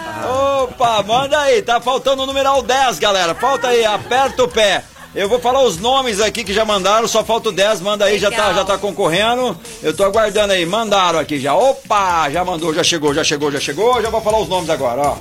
Opa, 0.62 1.02
manda 1.04 1.38
aí. 1.40 1.62
Tá 1.62 1.80
faltando 1.80 2.22
o 2.22 2.26
numeral 2.26 2.62
10, 2.62 2.98
galera. 2.98 3.34
Falta 3.34 3.68
aí, 3.68 3.84
aperta 3.84 4.42
o 4.42 4.48
pé. 4.48 4.82
Eu 5.14 5.28
vou 5.28 5.38
falar 5.38 5.62
os 5.62 5.76
nomes 5.78 6.20
aqui 6.20 6.42
que 6.42 6.54
já 6.54 6.64
mandaram, 6.64 7.06
só 7.06 7.22
falta 7.22 7.50
o 7.50 7.52
10, 7.52 7.80
manda 7.82 8.06
aí, 8.06 8.18
já 8.18 8.30
tá, 8.30 8.52
já 8.54 8.64
tá 8.64 8.78
concorrendo. 8.78 9.56
Eu 9.82 9.94
tô 9.94 10.04
aguardando 10.04 10.52
aí, 10.54 10.64
mandaram 10.66 11.18
aqui 11.18 11.38
já. 11.38 11.54
Opa, 11.54 12.28
já 12.30 12.42
mandou, 12.44 12.72
já 12.74 12.82
chegou, 12.82 13.12
já 13.14 13.22
chegou, 13.22 13.52
já 13.52 13.60
chegou. 13.60 14.00
Já 14.02 14.08
vou 14.10 14.22
falar 14.22 14.38
os 14.40 14.48
nomes 14.48 14.70
agora, 14.70 15.00
ó. 15.02 15.16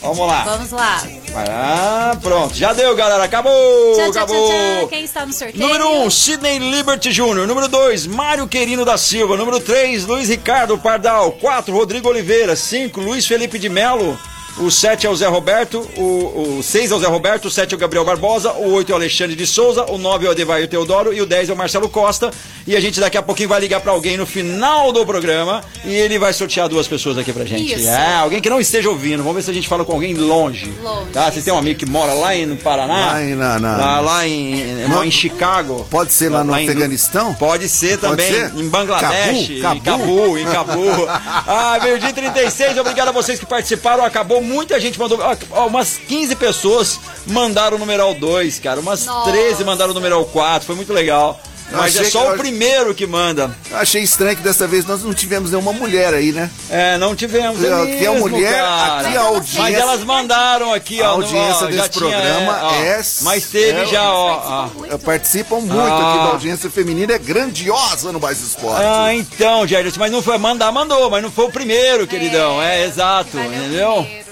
Vamos 0.00 0.26
lá. 0.26 0.42
Vamos 0.44 0.70
lá. 0.70 1.02
Lá, 1.34 2.18
pronto. 2.22 2.54
Já 2.54 2.72
deu, 2.72 2.94
galera. 2.96 3.22
Acabou, 3.24 3.52
Tchau, 3.94 4.10
tchau, 4.10 4.22
acabou. 4.22 4.48
tchau, 4.48 4.78
tchau. 4.80 4.88
Quem 4.88 5.04
está 5.04 5.26
no 5.26 5.32
sorteio? 5.32 5.58
Número 5.60 5.88
1, 5.88 6.04
um, 6.04 6.10
Sidney 6.10 6.58
Liberty 6.58 7.12
Jr. 7.12 7.46
Número 7.46 7.68
2, 7.68 8.06
Mário 8.06 8.48
Querino 8.48 8.84
da 8.84 8.96
Silva. 8.96 9.36
Número 9.36 9.60
3, 9.60 10.06
Luiz 10.06 10.28
Ricardo 10.28 10.78
Pardal. 10.78 11.32
4, 11.32 11.72
Rodrigo 11.74 12.08
Oliveira. 12.08 12.56
5, 12.56 13.00
Luiz 13.00 13.26
Felipe 13.26 13.58
de 13.58 13.68
Melo. 13.68 14.18
O 14.58 14.70
7 14.70 15.06
é 15.06 15.10
o 15.10 15.16
Zé 15.16 15.26
Roberto, 15.26 15.78
o, 15.96 16.58
o 16.58 16.62
6 16.62 16.90
é 16.90 16.94
o 16.94 16.98
Zé 16.98 17.06
Roberto, 17.06 17.46
o 17.46 17.50
7 17.50 17.72
é 17.72 17.76
o 17.76 17.78
Gabriel 17.80 18.04
Barbosa, 18.04 18.52
o 18.52 18.72
8 18.74 18.90
é 18.90 18.92
o 18.92 18.96
Alexandre 18.96 19.34
de 19.34 19.46
Souza, 19.46 19.86
o 19.90 19.96
9 19.96 20.26
é 20.26 20.28
o 20.28 20.32
Adevair 20.32 20.68
Teodoro 20.68 21.14
e 21.14 21.22
o 21.22 21.26
10 21.26 21.48
é 21.48 21.52
o 21.52 21.56
Marcelo 21.56 21.88
Costa. 21.88 22.30
E 22.66 22.76
a 22.76 22.80
gente 22.80 23.00
daqui 23.00 23.16
a 23.16 23.22
pouquinho 23.22 23.48
vai 23.48 23.58
ligar 23.58 23.80
pra 23.80 23.90
alguém 23.92 24.18
no 24.18 24.26
final 24.26 24.92
do 24.92 25.04
programa 25.06 25.62
e 25.82 25.94
ele 25.94 26.18
vai 26.18 26.32
sortear 26.34 26.68
duas 26.68 26.86
pessoas 26.86 27.16
aqui 27.16 27.32
pra 27.32 27.44
gente. 27.46 27.72
Isso. 27.74 27.88
É, 27.88 28.14
alguém 28.16 28.40
que 28.40 28.50
não 28.50 28.60
esteja 28.60 28.90
ouvindo. 28.90 29.18
Vamos 29.22 29.36
ver 29.36 29.42
se 29.42 29.50
a 29.50 29.54
gente 29.54 29.66
fala 29.66 29.82
com 29.84 29.92
alguém 29.92 30.12
longe. 30.14 30.70
Longe, 30.82 31.10
Tá? 31.10 31.30
Você 31.32 31.40
tem 31.40 31.54
um 31.54 31.58
amigo 31.58 31.78
que 31.78 31.86
mora 31.86 32.12
lá 32.12 32.36
em 32.36 32.54
Paraná? 32.56 33.12
Lá 33.12 33.22
em- 33.22 33.34
na- 33.34 33.58
na- 33.58 33.76
Lá, 33.78 34.00
lá 34.00 34.26
em, 34.28 34.86
No- 34.88 35.02
em 35.02 35.10
Chicago. 35.10 35.86
Pode 35.90 36.12
ser 36.12 36.28
lá 36.28 36.44
no 36.44 36.54
em- 36.56 36.64
Afeganistão? 36.68 37.32
Pode 37.34 37.66
ser 37.68 37.98
Pode 37.98 38.10
também. 38.22 38.30
ser? 38.32 38.52
Em 38.54 38.68
Bangladesh. 38.68 39.60
Cabu? 39.62 39.76
Em 39.76 39.80
Cabu, 39.80 40.38
em 40.38 40.44
Cabu. 40.44 41.06
ah, 41.08 41.78
meio-dia 41.82 42.10
e 42.10 42.12
36. 42.12 42.76
Obrigado 42.76 43.08
a 43.08 43.12
vocês 43.12 43.38
que 43.38 43.46
participaram. 43.46 44.04
Acabou. 44.04 44.39
Muita 44.42 44.78
gente 44.80 44.98
mandou. 44.98 45.18
ó, 45.20 45.36
ó, 45.50 45.66
umas 45.66 45.98
15 46.08 46.34
pessoas 46.36 46.98
mandaram 47.26 47.76
o 47.76 47.80
numeral 47.80 48.14
2, 48.14 48.58
cara. 48.58 48.80
Umas 48.80 49.04
Nossa. 49.06 49.30
13 49.30 49.64
mandaram 49.64 49.90
o 49.92 49.94
numeral 49.94 50.24
4. 50.26 50.66
Foi 50.66 50.76
muito 50.76 50.92
legal. 50.92 51.40
Mas 51.72 51.94
é 51.94 52.02
só 52.02 52.26
que- 52.26 52.32
o 52.34 52.36
primeiro 52.38 52.92
que 52.92 53.06
manda. 53.06 53.56
Achei 53.72 54.02
estranho 54.02 54.36
que 54.36 54.42
dessa 54.42 54.66
vez 54.66 54.84
nós 54.84 55.04
não 55.04 55.14
tivemos 55.14 55.52
nenhuma 55.52 55.72
mulher 55.72 56.12
aí, 56.12 56.32
né? 56.32 56.50
É, 56.68 56.98
não 56.98 57.14
tivemos. 57.14 57.62
É 57.62 57.72
Aqui 57.72 58.04
é 58.06 58.10
mesmo, 58.10 58.28
mulher, 58.28 58.54
cara. 58.60 59.06
aqui 59.06 59.16
a 59.16 59.20
audiência- 59.20 59.60
Mas 59.62 59.74
elas 59.78 60.02
mandaram 60.02 60.74
aqui, 60.74 61.00
A 61.00 61.12
ó. 61.12 61.18
no- 61.18 61.22
audiência 61.24 61.66
ó, 61.68 61.70
já 61.70 61.82
desse 61.84 61.90
tinha, 61.90 62.10
programa 62.10 62.58
ó, 62.64 62.74
é- 62.74 63.00
Mas 63.20 63.44
teve 63.44 63.82
é- 63.82 63.86
já, 63.86 64.12
ó. 64.12 64.68
ó. 64.90 64.98
Participam 64.98 65.60
muito 65.60 65.78
Ah. 65.78 66.08
aqui 66.10 66.18
da 66.24 66.30
audiência 66.32 66.68
feminina, 66.68 67.12
é 67.12 67.18
grandiosa 67.18 68.10
no 68.10 68.18
Mais 68.18 68.40
Esporte. 68.42 68.82
Ah, 68.84 69.14
então, 69.14 69.64
Jair, 69.64 69.92
mas 69.96 70.10
não 70.10 70.20
foi 70.20 70.38
mandar, 70.38 70.72
mandou, 70.72 71.08
mas 71.08 71.22
não 71.22 71.30
foi 71.30 71.44
o 71.44 71.52
primeiro, 71.52 72.04
queridão. 72.04 72.60
É, 72.60 72.84
exato, 72.84 73.38
entendeu? 73.38 74.02
primeiro. 74.02 74.29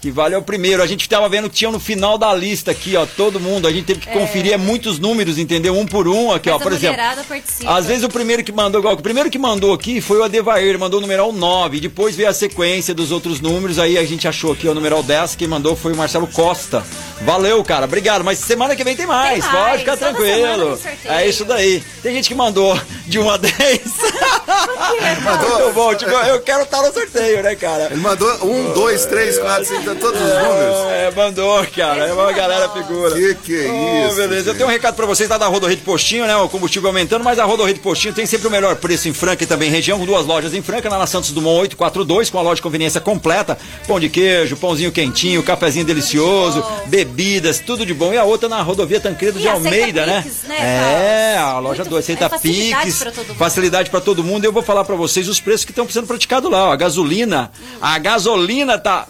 Que 0.00 0.12
vale 0.12 0.34
é 0.34 0.38
o 0.38 0.42
primeiro. 0.42 0.82
A 0.82 0.86
gente 0.86 1.08
tava 1.08 1.28
vendo 1.28 1.50
que 1.50 1.56
tinha 1.56 1.70
no 1.70 1.80
final 1.80 2.16
da 2.16 2.32
lista 2.32 2.70
aqui, 2.70 2.96
ó, 2.96 3.04
todo 3.04 3.40
mundo. 3.40 3.66
A 3.66 3.72
gente 3.72 3.84
teve 3.84 4.00
que 4.00 4.08
é... 4.08 4.12
conferir 4.12 4.52
é 4.52 4.56
muitos 4.56 4.98
números, 4.98 5.38
entendeu? 5.38 5.76
Um 5.76 5.84
por 5.84 6.06
um 6.06 6.30
aqui, 6.30 6.48
Essa 6.48 6.56
ó, 6.56 6.60
por 6.60 6.72
exemplo. 6.72 6.96
Participa. 7.28 7.74
Às 7.74 7.86
vezes 7.86 8.04
o 8.04 8.08
primeiro 8.08 8.44
que 8.44 8.52
mandou, 8.52 8.80
igual, 8.80 8.94
o 8.94 9.02
primeiro 9.02 9.28
que 9.28 9.38
mandou 9.38 9.72
aqui 9.72 10.00
foi 10.00 10.18
o 10.18 10.22
Adevair, 10.22 10.78
mandou 10.78 10.98
o 10.98 11.00
numeral 11.00 11.32
9. 11.32 11.80
Depois 11.80 12.14
veio 12.14 12.28
a 12.28 12.32
sequência 12.32 12.94
dos 12.94 13.10
outros 13.10 13.40
números, 13.40 13.78
aí 13.78 13.98
a 13.98 14.04
gente 14.04 14.28
achou 14.28 14.52
aqui 14.52 14.68
o 14.68 14.74
numeral 14.74 15.02
10, 15.02 15.34
quem 15.34 15.48
mandou 15.48 15.74
foi 15.74 15.92
o 15.92 15.96
Marcelo 15.96 16.28
Costa. 16.28 16.84
Valeu, 17.22 17.64
cara, 17.64 17.84
obrigado. 17.84 18.22
Mas 18.22 18.38
semana 18.38 18.76
que 18.76 18.84
vem 18.84 18.94
tem 18.94 19.06
mais, 19.06 19.44
tem 19.44 19.52
mais. 19.52 19.66
pode 19.66 19.78
ficar 19.78 19.96
Toda 19.96 20.12
tranquilo. 20.12 20.78
É 21.04 21.26
isso 21.26 21.44
daí. 21.44 21.82
Tem 22.02 22.14
gente 22.14 22.28
que 22.28 22.34
mandou 22.34 22.80
de 23.06 23.18
1 23.18 23.30
a 23.30 23.36
10. 23.36 23.52
mandou. 25.24 25.58
Muito 25.58 25.74
bom, 25.74 25.94
tipo, 25.94 26.10
eu 26.10 26.40
quero 26.40 26.62
estar 26.62 26.82
no 26.82 26.92
sorteio, 26.92 27.42
né, 27.42 27.56
cara? 27.56 27.88
Ele 27.90 28.00
mandou 28.00 28.28
1, 28.44 28.72
2, 28.74 29.06
3, 29.06 29.38
4, 29.38 29.64
5, 29.64 29.87
Manda 29.88 30.00
todos 30.00 30.20
os 30.20 30.28
números. 30.28 30.76
É, 30.90 31.06
é, 31.06 31.12
mandou, 31.14 31.66
cara. 31.74 32.06
É 32.06 32.12
uma 32.12 32.32
galera 32.32 32.68
figura. 32.68 33.14
Que 33.14 33.34
que 33.36 33.66
é 33.66 33.70
oh, 33.70 34.08
isso? 34.08 34.16
Beleza. 34.16 34.36
Gente. 34.36 34.48
Eu 34.48 34.54
tenho 34.54 34.66
um 34.66 34.70
recado 34.70 34.94
pra 34.94 35.06
vocês 35.06 35.28
lá 35.28 35.38
da 35.38 35.46
Rodorreio 35.46 35.78
de 35.78 35.84
Postinho, 35.84 36.26
né? 36.26 36.36
O 36.36 36.48
combustível 36.48 36.88
aumentando, 36.88 37.24
mas 37.24 37.38
a 37.38 37.44
Rodorreio 37.44 37.74
de 37.74 37.80
Postinho 37.80 38.12
tem 38.12 38.26
sempre 38.26 38.48
o 38.48 38.50
melhor 38.50 38.76
preço 38.76 39.08
em 39.08 39.14
Franca 39.14 39.44
e 39.44 39.46
também 39.46 39.70
região, 39.70 39.98
com 39.98 40.04
duas 40.04 40.26
lojas 40.26 40.52
em 40.52 40.62
Franca, 40.62 40.90
na 40.90 41.06
Santos 41.06 41.30
Dumont 41.30 41.60
842, 41.60 42.30
com 42.30 42.38
a 42.38 42.42
loja 42.42 42.56
de 42.56 42.62
conveniência 42.62 43.00
completa. 43.00 43.56
Pão 43.86 43.98
de 43.98 44.08
queijo, 44.08 44.56
pãozinho 44.56 44.92
quentinho, 44.92 45.42
cafezinho 45.42 45.86
delicioso, 45.86 46.64
bebidas, 46.86 47.60
tudo 47.60 47.86
de 47.86 47.94
bom. 47.94 48.12
E 48.12 48.18
a 48.18 48.24
outra 48.24 48.48
na 48.48 48.60
rodovia 48.60 49.00
Tancredo 49.00 49.38
e 49.38 49.42
de 49.42 49.48
Almeida, 49.48 50.04
né? 50.04 50.24
Né? 50.46 51.34
É, 51.34 51.38
a 51.38 51.58
loja 51.58 51.84
do 51.84 51.96
aceita 51.96 52.26
é 52.26 52.38
Pix. 52.38 53.04
Facilidade 53.36 53.90
para 53.90 54.00
todo 54.00 54.22
mundo. 54.22 54.44
Eu 54.44 54.52
vou 54.52 54.62
falar 54.62 54.84
para 54.84 54.96
vocês 54.96 55.28
os 55.28 55.40
preços 55.40 55.64
que 55.64 55.72
estão 55.72 55.88
sendo 55.88 56.06
praticados 56.06 56.50
lá. 56.50 56.68
Ó. 56.68 56.72
A 56.72 56.76
gasolina, 56.76 57.50
hum. 57.60 57.78
a 57.80 57.98
gasolina 57.98 58.78
tá 58.78 59.06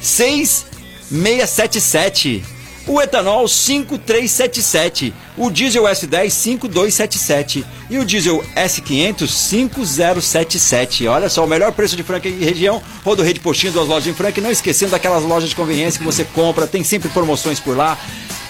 6,677. 0.00 2.56
O 2.88 3.02
etanol 3.02 3.48
5377, 3.48 5.12
o 5.36 5.50
diesel 5.50 5.82
S10 5.82 6.30
5277 6.30 7.66
e 7.90 7.98
o 7.98 8.04
diesel 8.04 8.44
S500 8.54 9.26
5077. 9.26 11.08
Olha 11.08 11.28
só, 11.28 11.44
o 11.44 11.48
melhor 11.48 11.72
preço 11.72 11.96
de 11.96 12.04
Franca 12.04 12.28
e 12.28 12.44
região, 12.44 12.80
Rodorrede 13.04 13.40
Postinho, 13.40 13.72
duas 13.72 13.88
lojas 13.88 14.06
em 14.06 14.14
Franca, 14.14 14.40
não 14.40 14.52
esquecendo 14.52 14.92
daquelas 14.92 15.24
lojas 15.24 15.50
de 15.50 15.56
conveniência 15.56 15.98
que 15.98 16.04
você 16.04 16.24
compra, 16.24 16.64
tem 16.64 16.84
sempre 16.84 17.08
promoções 17.08 17.58
por 17.58 17.76
lá. 17.76 17.98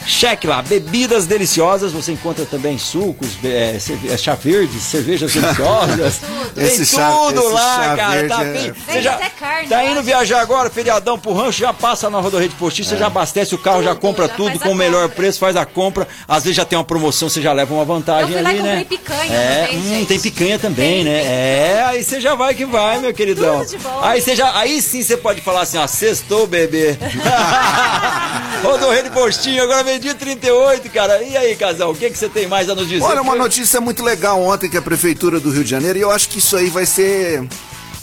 Cheque 0.07 0.47
lá, 0.47 0.63
bebidas 0.63 1.27
deliciosas, 1.27 1.91
você 1.93 2.13
encontra 2.13 2.45
também 2.47 2.79
sucos, 2.79 3.31
é, 3.45 3.77
cerve- 3.81 4.09
é, 4.13 4.17
chá 4.17 4.35
verde, 4.37 4.79
cervejas 4.79 5.33
deliciosas. 5.35 6.21
tem 6.55 6.85
chá- 6.85 7.11
tudo 7.11 7.41
esse 7.41 7.53
lá, 7.53 7.75
chá 7.85 7.97
cara. 7.97 8.11
verde 8.13 8.29
Tá 8.29 8.45
é- 8.45 8.53
bem. 8.53 8.73
Vende 8.87 9.03
já 9.03 9.15
até 9.15 9.29
carne, 9.31 9.69
tá 9.69 9.85
indo 9.85 10.03
viajar 10.03 10.41
agora, 10.41 10.71
feriadão 10.71 11.19
pro 11.19 11.33
rancho, 11.33 11.59
já 11.59 11.73
passa 11.73 12.09
na 12.09 12.21
rodovia 12.21 12.49
de 12.49 12.55
postinho, 12.55 12.87
você 12.89 12.97
já 12.97 13.09
abastece 13.09 13.55
o 13.55 13.59
carro, 13.59 13.83
já 13.83 13.91
Tudo, 13.95 14.01
compra 14.01 14.29
já 14.29 14.35
tudo 14.35 14.59
com 14.61 14.69
a 14.69 14.73
o 14.73 14.75
melhor 14.77 15.03
compra. 15.09 15.17
preço, 15.17 15.39
faz 15.41 15.57
a 15.57 15.67
compra. 15.67 16.07
Às 16.29 16.45
vezes 16.45 16.57
já 16.57 16.65
tem 16.65 16.79
uma 16.79 16.85
promoção, 16.85 17.29
você 17.29 17.43
já 17.43 17.53
leva 17.53 17.75
uma 17.75 17.85
vantagem 17.85 18.31
Eu 18.31 18.35
fui 18.35 18.43
lá 18.43 18.51
ali, 18.51 18.59
e 18.61 18.63
né? 18.63 18.85
picanha 18.89 19.33
é, 19.35 19.67
também, 19.67 19.79
hum, 19.79 19.89
gente. 19.89 20.07
tem 20.07 20.21
picanha 20.21 20.59
também, 20.59 21.05
Tem, 21.05 21.05
né? 21.05 21.19
tem. 21.21 21.29
É, 21.29 21.85
aí 21.89 22.05
você 22.05 22.21
já 22.21 22.35
vai 22.37 22.55
que 22.55 22.65
vai, 22.65 23.01
meu 23.01 23.13
queridão. 23.13 23.59
Tudo 23.65 23.71
de 23.71 23.79
bom. 23.79 24.01
Aí 24.03 24.21
você 24.21 24.37
já, 24.37 24.57
aí 24.57 24.81
sim 24.81 25.03
você 25.03 25.17
pode 25.17 25.41
falar 25.41 25.63
assim, 25.63 25.79
ó, 25.79 25.87
sextou, 25.89 26.47
bebê. 26.47 26.97
Rodovia 28.63 29.03
de 29.03 29.11
postinho, 29.11 29.63
agora 29.63 29.83
meio-dia 29.97 30.13
e 30.13 30.15
38, 30.15 30.91
cara. 30.91 31.23
E 31.23 31.37
aí, 31.37 31.57
casal, 31.57 31.91
o 31.91 31.95
que 31.95 32.11
que 32.11 32.19
você 32.19 32.29
tem 32.29 32.47
mais 32.47 32.69
a 32.69 32.75
nos 32.75 32.89
dizer? 32.89 33.03
Olha, 33.03 33.23
uma 33.23 33.35
notícia 33.35 33.81
muito 33.81 34.03
legal 34.03 34.41
ontem 34.43 34.69
que 34.69 34.77
a 34.77 34.83
Prefeitura 34.83 35.41
do 35.41 35.51
Rio 35.51 35.65
de 35.65 35.71
Janeiro, 35.71 35.99
e 35.99 36.03
eu 36.03 36.11
acho 36.11 36.29
que 36.29 36.39
isso 36.39 36.57
aí 36.57 36.69
vai 36.69 36.87
ser. 36.87 37.47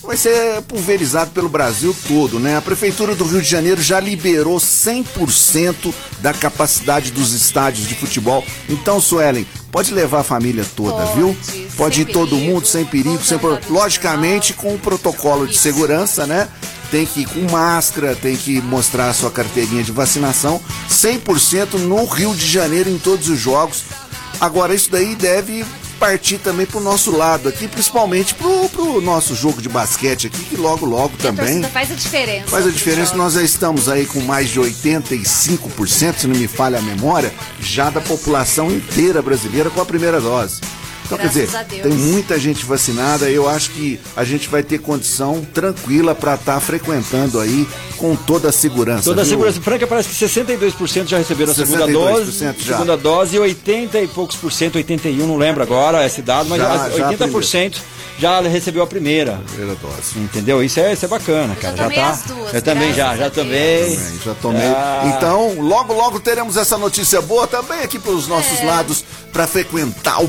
Vai 0.05 0.17
ser 0.17 0.61
pulverizado 0.63 1.31
pelo 1.31 1.47
Brasil 1.47 1.95
todo, 2.09 2.37
né? 2.37 2.57
A 2.57 2.61
Prefeitura 2.61 3.15
do 3.15 3.23
Rio 3.23 3.41
de 3.41 3.47
Janeiro 3.47 3.81
já 3.81 4.01
liberou 4.01 4.57
100% 4.59 5.93
da 6.19 6.33
capacidade 6.33 7.09
dos 7.09 7.31
estádios 7.31 7.87
de 7.87 7.95
futebol. 7.95 8.43
Então, 8.67 8.99
Suelen, 8.99 9.47
pode 9.71 9.93
levar 9.93 10.19
a 10.19 10.23
família 10.23 10.65
toda, 10.75 11.05
Pode, 11.05 11.15
viu? 11.15 11.37
Pode 11.77 12.01
ir 12.01 12.05
todo 12.05 12.31
perigo, 12.31 12.51
mundo 12.51 12.67
sem 12.67 12.83
perigo, 12.83 13.23
sem 13.23 13.37
pro- 13.39 13.51
voltando 13.51 13.71
logicamente 13.73 14.51
com 14.51 14.75
o 14.75 14.77
protocolo 14.79 15.47
de 15.47 15.57
segurança, 15.57 16.27
né? 16.27 16.49
Tem 16.93 17.07
que 17.07 17.21
ir 17.21 17.25
com 17.25 17.51
máscara, 17.51 18.15
tem 18.15 18.35
que 18.35 18.61
mostrar 18.61 19.09
a 19.09 19.13
sua 19.13 19.31
carteirinha 19.31 19.81
de 19.81 19.91
vacinação. 19.91 20.61
100% 20.87 21.79
no 21.79 22.05
Rio 22.05 22.35
de 22.35 22.45
Janeiro 22.45 22.87
em 22.87 22.99
todos 22.99 23.29
os 23.29 23.39
jogos. 23.39 23.81
Agora, 24.39 24.75
isso 24.75 24.91
daí 24.91 25.15
deve 25.15 25.65
partir 25.99 26.37
também 26.37 26.67
pro 26.67 26.79
nosso 26.79 27.09
lado 27.09 27.49
aqui, 27.49 27.67
principalmente 27.67 28.35
pro, 28.35 28.69
pro 28.69 29.01
nosso 29.01 29.33
jogo 29.33 29.59
de 29.59 29.69
basquete 29.69 30.27
aqui, 30.27 30.43
que 30.43 30.55
logo, 30.55 30.85
logo 30.85 31.15
A 31.17 31.23
também 31.23 31.45
torcida 31.45 31.69
faz 31.69 31.89
a 31.91 31.95
diferença. 31.95 32.47
faz 32.47 32.67
a 32.67 32.69
diferença. 32.69 33.15
Nós 33.15 33.33
já 33.33 33.41
estamos 33.41 33.89
aí 33.89 34.05
com 34.05 34.19
mais 34.21 34.49
de 34.49 34.59
85%, 34.59 36.19
se 36.19 36.27
não 36.27 36.35
me 36.35 36.47
falha 36.47 36.77
a 36.77 36.81
memória, 36.83 37.33
já 37.59 37.89
da 37.89 38.01
população 38.01 38.69
inteira 38.69 39.19
brasileira 39.19 39.71
com 39.71 39.81
a 39.81 39.85
primeira 39.85 40.21
dose. 40.21 40.61
Então, 41.05 41.17
Graças 41.17 41.33
quer 41.35 41.45
dizer, 41.45 41.57
a 41.57 41.63
Deus. 41.63 41.81
tem 41.83 41.93
muita 41.93 42.39
gente 42.39 42.65
vacinada. 42.65 43.29
Eu 43.29 43.47
acho 43.47 43.71
que 43.71 43.99
a 44.15 44.23
gente 44.23 44.47
vai 44.49 44.63
ter 44.63 44.79
condição 44.79 45.45
tranquila 45.53 46.15
para 46.15 46.35
estar 46.35 46.59
frequentando 46.59 47.39
aí 47.39 47.67
com 47.97 48.15
toda 48.15 48.49
a 48.49 48.51
segurança. 48.51 49.03
Toda 49.03 49.21
a 49.21 49.25
segurança 49.25 49.61
franca 49.61 49.85
parece 49.87 50.09
que 50.09 50.15
62% 50.15 51.07
já 51.07 51.17
receberam 51.17 51.51
a 51.51 51.55
segunda 51.55 51.85
62% 51.87 51.91
dose. 51.93 52.31
já. 52.63 52.73
Segunda 52.73 52.97
dose 52.97 53.35
e 53.35 53.39
80 53.39 53.99
e 54.01 54.07
poucos 54.07 54.35
por 54.35 54.51
cento, 54.51 54.75
81, 54.75 55.25
não 55.27 55.37
lembro 55.37 55.61
agora 55.63 56.05
esse 56.05 56.21
dado, 56.21 56.49
mas 56.49 56.59
Já, 56.59 56.77
já, 56.77 56.89
já 56.97 57.07
a 57.09 57.13
80% 57.13 57.75
já 58.19 58.41
recebeu 58.41 58.83
a 58.83 58.87
primeira. 58.87 59.39
Primeira 59.53 59.75
dose. 59.81 60.17
Entendeu? 60.19 60.63
Isso 60.63 60.79
é, 60.79 60.93
isso 60.93 61.05
é 61.05 61.07
bacana, 61.07 61.55
cara. 61.55 61.75
já 61.75 61.89
tá. 61.89 62.09
as 62.09 62.21
duas, 62.23 62.53
Eu 62.53 62.61
também 62.61 62.93
já, 62.93 63.15
já 63.17 63.29
tomei. 63.29 63.95
Também, 63.95 64.19
já 64.23 64.33
tomei. 64.35 64.67
Ah. 64.67 65.13
Então, 65.17 65.59
logo, 65.61 65.93
logo 65.93 66.19
teremos 66.19 66.55
essa 66.57 66.77
notícia 66.77 67.21
boa 67.21 67.47
também 67.47 67.79
aqui 67.81 67.97
pelos 67.97 68.27
nossos 68.27 68.59
É. 68.59 68.65
lados 68.65 69.03
para 69.31 69.47
frequentar 69.47 70.21
o 70.23 70.27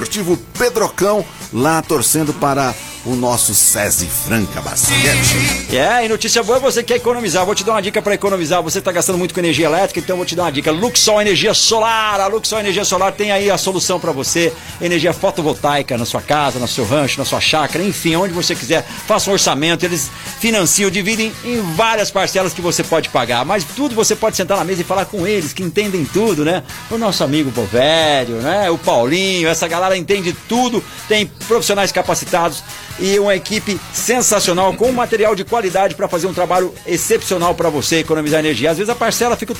Poliesportivo 0.00 0.38
Pedrocão, 0.58 1.24
lá 1.52 1.82
torcendo 1.82 2.32
para 2.32 2.74
o 3.04 3.14
nosso 3.14 3.54
SESI 3.54 4.06
Franca 4.06 4.60
Basquete. 4.60 5.74
É, 5.74 6.04
e 6.04 6.08
notícia 6.08 6.42
boa 6.42 6.58
é 6.58 6.60
você 6.60 6.82
que 6.82 6.92
quer 6.92 6.96
economizar. 6.96 7.46
Vou 7.46 7.54
te 7.54 7.64
dar 7.64 7.72
uma 7.72 7.82
dica 7.82 8.02
para 8.02 8.14
economizar. 8.14 8.62
Você 8.62 8.78
está 8.78 8.92
gastando 8.92 9.16
muito 9.16 9.32
com 9.32 9.40
energia 9.40 9.66
elétrica, 9.66 10.00
então 10.00 10.16
vou 10.16 10.26
te 10.26 10.36
dar 10.36 10.44
uma 10.44 10.52
dica. 10.52 10.70
Luxol 10.70 11.20
Energia 11.20 11.54
Solar. 11.54 12.20
A 12.20 12.26
Luxol 12.26 12.60
Energia 12.60 12.84
Solar 12.84 13.12
tem 13.12 13.32
aí 13.32 13.50
a 13.50 13.56
solução 13.56 13.98
para 13.98 14.12
você. 14.12 14.52
Energia 14.80 15.12
fotovoltaica 15.12 15.96
na 15.96 16.04
sua 16.04 16.20
casa, 16.20 16.58
no 16.58 16.68
seu 16.68 16.84
rancho, 16.84 17.18
na 17.18 17.24
sua 17.24 17.40
chácara, 17.40 17.82
enfim, 17.82 18.16
onde 18.16 18.34
você 18.34 18.54
quiser. 18.54 18.86
Faça 19.06 19.30
um 19.30 19.32
orçamento. 19.32 19.84
Eles 19.84 20.10
financiam, 20.38 20.90
dividem 20.90 21.32
em 21.44 21.60
várias 21.74 22.10
parcelas 22.10 22.52
que 22.52 22.60
você 22.60 22.82
pode 22.84 23.08
pagar. 23.08 23.44
Mas 23.46 23.64
tudo 23.64 23.94
você 23.94 24.14
pode 24.14 24.36
sentar 24.36 24.58
na 24.58 24.64
mesa 24.64 24.82
e 24.82 24.84
falar 24.84 25.06
com 25.06 25.26
eles, 25.26 25.54
que 25.54 25.62
entendem 25.62 26.04
tudo, 26.04 26.44
né? 26.44 26.62
O 26.90 26.98
nosso 26.98 27.24
amigo 27.24 27.50
Bovério, 27.50 28.36
né? 28.36 28.70
O 28.70 28.76
Paulinho, 28.76 29.48
essa 29.48 29.66
galera 29.66 29.96
entende 29.96 30.36
tudo. 30.46 30.84
Tem 31.08 31.26
profissionais 31.26 31.90
capacitados 31.90 32.62
e 33.00 33.18
uma 33.18 33.34
equipe 33.34 33.80
sensacional 33.92 34.74
com 34.74 34.92
material 34.92 35.34
de 35.34 35.44
qualidade 35.44 35.94
para 35.94 36.08
fazer 36.08 36.26
um 36.26 36.34
trabalho 36.34 36.72
excepcional 36.86 37.54
para 37.54 37.70
você 37.70 37.96
economizar 38.00 38.40
energia. 38.40 38.70
Às 38.70 38.78
vezes 38.78 38.90
a 38.90 38.94
parcela 38.94 39.36
fica 39.36 39.54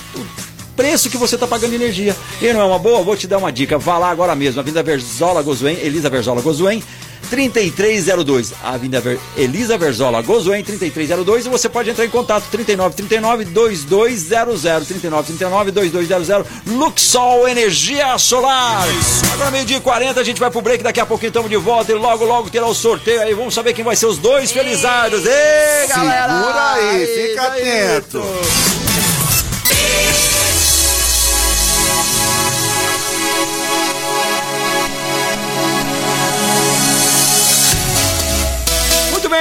preço 0.76 1.10
que 1.10 1.16
você 1.16 1.34
está 1.34 1.46
pagando 1.46 1.74
energia. 1.74 2.16
E 2.40 2.52
não 2.52 2.60
é 2.60 2.64
uma 2.64 2.78
boa? 2.78 3.02
Vou 3.02 3.16
te 3.16 3.26
dar 3.26 3.38
uma 3.38 3.52
dica. 3.52 3.78
Vá 3.78 3.98
lá 3.98 4.10
agora 4.10 4.34
mesmo, 4.34 4.60
Avenida 4.60 4.82
Verzola 4.82 5.42
Gozuen, 5.42 5.78
Elisa 5.80 6.08
Verzola 6.08 6.40
Gozuen, 6.40 6.82
3302, 7.30 8.52
Avenida 8.62 9.00
Ver, 9.00 9.20
Elisa 9.36 9.78
Verzola, 9.78 10.20
Gozoen 10.20 10.64
3302 10.64 11.46
e 11.46 11.48
você 11.48 11.68
pode 11.68 11.88
entrar 11.88 12.04
em 12.04 12.10
contato 12.10 12.44
3939 12.50 13.44
2200 13.44 14.62
3939 14.62 15.70
2200 15.70 16.50
Luxol 16.66 17.48
Energia 17.48 18.18
Solar. 18.18 18.84
Agora 19.32 19.52
meio-dia 19.52 19.76
e 19.76 19.80
40 19.80 20.20
a 20.20 20.24
gente 20.24 20.40
vai 20.40 20.50
pro 20.50 20.60
break, 20.60 20.82
daqui 20.82 20.98
a 20.98 21.06
pouquinho 21.06 21.28
estamos 21.28 21.48
de 21.48 21.56
volta 21.56 21.92
e 21.92 21.94
logo 21.94 22.24
logo 22.24 22.50
terá 22.50 22.66
o 22.66 22.74
sorteio 22.74 23.22
aí, 23.22 23.32
vamos 23.32 23.54
saber 23.54 23.72
quem 23.72 23.84
vai 23.84 23.94
ser 23.94 24.06
os 24.06 24.18
dois 24.18 24.50
felizardos. 24.50 25.24
Ei, 25.24 25.86
galera! 25.88 26.40
Segura 26.40 26.72
aí, 26.72 27.06
fica 27.06 27.42
atento. 27.44 28.18
Muito 28.18 30.29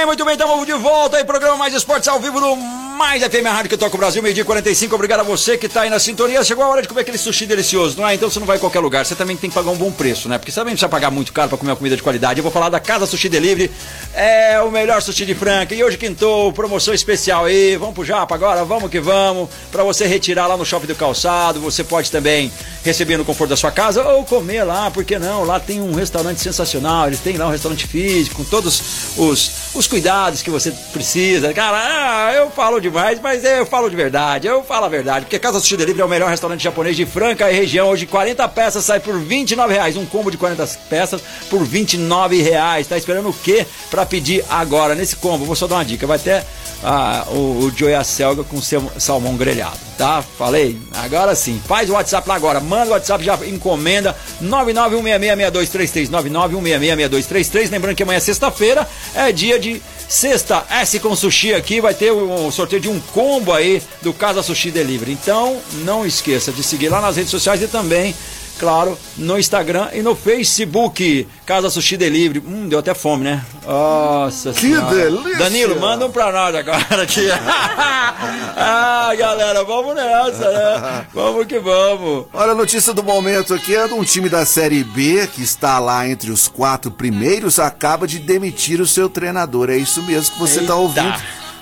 bem, 0.00 0.06
muito 0.06 0.24
bem, 0.24 0.32
estamos 0.32 0.64
de 0.64 0.72
volta 0.72 1.18
aí, 1.18 1.24
programa 1.24 1.56
Mais 1.58 1.74
Esportes 1.74 2.08
ao 2.08 2.18
vivo 2.18 2.40
no 2.40 2.89
Mais 2.96 3.22
FM 3.22 3.46
Rádio 3.46 3.70
que 3.70 3.76
toca 3.76 3.94
o 3.94 3.98
Brasil, 3.98 4.22
meio-dia 4.22 4.42
e 4.42 4.44
45. 4.44 4.94
Obrigado 4.94 5.20
a 5.20 5.22
você 5.22 5.56
que 5.56 5.66
está 5.66 5.82
aí 5.82 5.90
na 5.90 5.98
sintonia. 5.98 6.42
Chegou 6.42 6.64
a 6.64 6.68
hora 6.68 6.82
de 6.82 6.88
comer 6.88 7.02
aquele 7.02 7.18
sushi 7.18 7.46
delicioso, 7.46 7.98
não 7.98 8.08
é? 8.08 8.14
Então 8.14 8.28
você 8.28 8.38
não 8.38 8.46
vai 8.46 8.56
em 8.56 8.60
qualquer 8.60 8.80
lugar, 8.80 9.06
você 9.06 9.14
também 9.14 9.36
tem 9.36 9.48
que 9.48 9.54
pagar 9.54 9.70
um 9.70 9.76
bom 9.76 9.90
preço, 9.90 10.28
né? 10.28 10.38
Porque 10.38 10.50
você 10.50 10.60
também 10.60 10.74
precisa 10.74 10.88
pagar 10.88 11.10
muito 11.10 11.32
caro 11.32 11.48
para 11.48 11.58
comer 11.58 11.70
uma 11.70 11.76
comida 11.76 11.96
de 11.96 12.02
qualidade. 12.02 12.40
Eu 12.40 12.42
vou 12.42 12.52
falar 12.52 12.68
da 12.68 12.80
Casa 12.80 13.06
Sushi 13.06 13.28
Delivery, 13.28 13.70
é 14.14 14.60
o 14.60 14.70
melhor 14.70 15.00
sushi 15.02 15.24
de 15.24 15.34
Franca. 15.34 15.74
E 15.74 15.82
hoje 15.82 15.96
quintou, 15.96 16.52
promoção 16.52 16.92
especial 16.92 17.44
aí. 17.44 17.76
Vamos 17.76 17.94
pro 17.94 18.04
Japa 18.04 18.34
agora, 18.34 18.64
vamos 18.64 18.90
que 18.90 19.00
vamos. 19.00 19.48
Para 19.70 19.84
você 19.84 20.06
retirar 20.06 20.46
lá 20.46 20.56
no 20.56 20.64
Shopping 20.64 20.86
do 20.86 20.94
Calçado, 20.94 21.60
você 21.60 21.84
pode 21.84 22.10
também 22.10 22.50
receber 22.84 23.16
no 23.16 23.24
conforto 23.24 23.50
da 23.50 23.56
sua 23.56 23.70
casa 23.70 24.02
ou 24.02 24.24
comer 24.24 24.64
lá, 24.64 24.90
por 24.90 25.04
que 25.04 25.18
não? 25.18 25.44
Lá 25.44 25.60
tem 25.60 25.80
um 25.80 25.94
restaurante 25.94 26.40
sensacional, 26.40 27.06
eles 27.06 27.20
têm 27.20 27.36
lá 27.36 27.46
um 27.46 27.50
restaurante 27.50 27.86
físico 27.86 28.36
com 28.36 28.44
todos 28.44 29.16
os, 29.16 29.74
os 29.74 29.86
cuidados 29.86 30.42
que 30.42 30.50
você 30.50 30.72
precisa. 30.92 31.52
Cara, 31.52 31.78
ah, 31.78 32.34
eu 32.34 32.50
falo 32.50 32.80
demais, 32.90 33.20
mas 33.20 33.44
eu 33.44 33.64
falo 33.64 33.88
de 33.88 33.94
verdade, 33.94 34.48
eu 34.48 34.62
falo 34.64 34.84
a 34.84 34.88
verdade, 34.88 35.24
porque 35.24 35.38
Casa 35.38 35.60
Sushi 35.60 35.76
Delivery 35.76 36.02
é 36.02 36.04
o 36.04 36.08
melhor 36.08 36.28
restaurante 36.28 36.62
japonês 36.62 36.96
de 36.96 37.06
Franca 37.06 37.50
e 37.50 37.54
região. 37.54 37.88
Hoje 37.88 38.04
40 38.04 38.46
peças 38.48 38.84
sai 38.84 38.98
por 38.98 39.18
29 39.18 39.72
reais, 39.72 39.96
um 39.96 40.04
combo 40.04 40.30
de 40.30 40.36
40 40.36 40.66
peças 40.88 41.22
por 41.48 41.64
29 41.64 42.42
reais. 42.42 42.86
Tá 42.88 42.98
esperando 42.98 43.28
o 43.28 43.32
quê 43.32 43.64
para 43.90 44.04
pedir 44.04 44.44
agora 44.50 44.94
nesse 44.94 45.16
combo? 45.16 45.44
Vou 45.44 45.54
só 45.54 45.66
dar 45.66 45.76
uma 45.76 45.84
dica, 45.84 46.06
vai 46.06 46.18
ter 46.18 46.44
ah, 46.82 47.24
o, 47.28 47.64
o 47.64 47.72
Joey 47.74 48.04
Selga 48.04 48.42
com 48.42 48.60
salmão 48.98 49.36
grelhado, 49.36 49.78
tá? 49.96 50.22
Falei? 50.22 50.76
Agora 50.92 51.34
sim. 51.34 51.60
Faz 51.66 51.88
o 51.88 51.92
WhatsApp 51.92 52.28
lá 52.28 52.34
agora. 52.34 52.58
Manda 52.58 52.86
o 52.86 52.92
WhatsApp, 52.92 53.24
já 53.24 53.36
encomenda 53.46 54.16
991666233, 54.42 56.10
991666233. 56.10 57.70
Lembrando 57.70 57.94
que 57.96 58.02
amanhã 58.02 58.16
é 58.16 58.20
sexta-feira, 58.20 58.86
é 59.14 59.30
dia 59.30 59.58
de 59.58 59.80
sexta 60.10 60.66
S 60.68 60.98
com 60.98 61.14
sushi 61.14 61.54
aqui. 61.54 61.80
Vai 61.80 61.94
ter 61.94 62.10
o, 62.10 62.46
o 62.46 62.50
sorteio 62.50 62.82
de 62.82 62.88
um 62.88 62.98
combo 62.98 63.52
aí 63.52 63.80
do 64.02 64.12
Casa 64.12 64.42
Sushi 64.42 64.70
Delivery. 64.72 65.12
Então, 65.12 65.60
não 65.84 66.04
esqueça 66.04 66.50
de 66.50 66.62
seguir 66.62 66.88
lá 66.88 67.00
nas 67.00 67.16
redes 67.16 67.30
sociais 67.30 67.62
e 67.62 67.68
também 67.68 68.14
claro, 68.60 68.96
no 69.16 69.38
Instagram 69.38 69.88
e 69.94 70.02
no 70.02 70.14
Facebook. 70.14 71.26
Casa 71.46 71.70
Sushi 71.70 71.96
Delivery. 71.96 72.44
Hum, 72.46 72.68
deu 72.68 72.78
até 72.78 72.92
fome, 72.92 73.24
né? 73.24 73.42
Nossa 73.66 74.52
Que 74.52 74.60
senhora. 74.60 74.94
delícia! 74.94 75.38
Danilo, 75.38 75.80
manda 75.80 76.06
um 76.06 76.10
pra 76.10 76.30
nós 76.30 76.54
agora 76.54 77.02
aqui. 77.02 77.26
ah, 77.32 79.12
galera, 79.18 79.64
vamos 79.64 79.94
nessa, 79.94 80.50
né? 80.52 81.06
Vamos 81.14 81.46
que 81.46 81.58
vamos. 81.58 82.26
Olha, 82.34 82.52
a 82.52 82.54
notícia 82.54 82.92
do 82.92 83.02
momento 83.02 83.54
aqui 83.54 83.74
é 83.74 83.88
de 83.88 83.94
um 83.94 84.04
time 84.04 84.28
da 84.28 84.44
Série 84.44 84.84
B 84.84 85.26
que 85.26 85.42
está 85.42 85.78
lá 85.78 86.06
entre 86.06 86.30
os 86.30 86.46
quatro 86.46 86.90
primeiros, 86.90 87.58
acaba 87.58 88.06
de 88.06 88.18
demitir 88.18 88.80
o 88.80 88.86
seu 88.86 89.08
treinador. 89.08 89.70
É 89.70 89.76
isso 89.76 90.02
mesmo 90.02 90.34
que 90.34 90.38
você 90.38 90.60
está 90.60 90.74
ouvindo. 90.76 91.14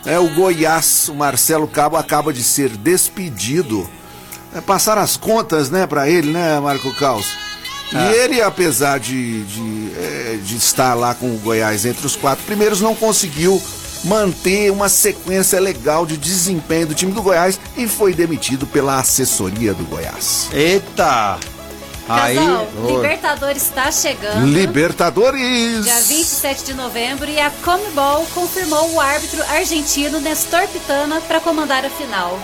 É 0.05 0.19
o 0.19 0.29
Goiás, 0.35 1.09
o 1.09 1.15
Marcelo 1.15 1.69
Cabo 1.69 1.97
acaba 1.97 2.33
de 2.33 2.43
ser 2.43 2.71
despedido. 2.71 3.89
É, 4.55 4.61
passar 4.61 4.99
as 4.99 5.17
contas, 5.17 5.71
né, 5.71 5.87
para 5.87 6.09
ele, 6.09 6.33
né, 6.33 6.59
Marco 6.61 6.95
Caos? 6.95 7.37
E 7.93 8.15
ele, 8.17 8.43
apesar 8.43 8.99
de, 9.01 9.45
de, 9.45 9.93
é, 9.97 10.39
de 10.43 10.57
estar 10.57 10.95
lá 10.95 11.15
com 11.15 11.35
o 11.35 11.39
Goiás 11.39 11.87
entre 11.87 12.07
os 12.07 12.17
quatro 12.17 12.45
primeiros, 12.45 12.81
não 12.81 12.95
conseguiu 12.95 13.63
manter 14.05 14.71
uma 14.71 14.89
sequência 14.89 15.59
legal 15.59 16.05
de 16.05 16.17
desempenho 16.17 16.89
do 16.89 16.95
time 16.95 17.13
do 17.13 17.23
Goiás 17.23 17.59
e 17.77 17.89
foi 17.89 18.13
demitido 18.13 18.67
pela 18.67 18.99
assessoria 18.99 19.73
do 19.73 19.85
Goiás. 19.85 20.49
Eita! 20.53 21.39
Aí. 22.09 22.37
Casal, 22.37 22.69
Oi. 22.85 22.93
Libertadores 22.93 23.63
está 23.63 23.93
chegando. 23.93 24.47
Libertadores! 24.47 25.85
Dia 25.85 26.01
27 26.01 26.65
de 26.65 26.75
novembro 26.75 27.29
e 27.29 27.39
a 27.39 27.51
Comebol 27.51 28.27
confirmou 28.35 28.95
o 28.95 29.01
árbitro 29.01 29.43
argentino 29.51 30.19
Nestor 30.19 30.67
Pitana 30.69 31.21
para 31.23 31.39
comandar 31.39 31.85
a 31.85 31.91
final. 31.91 32.39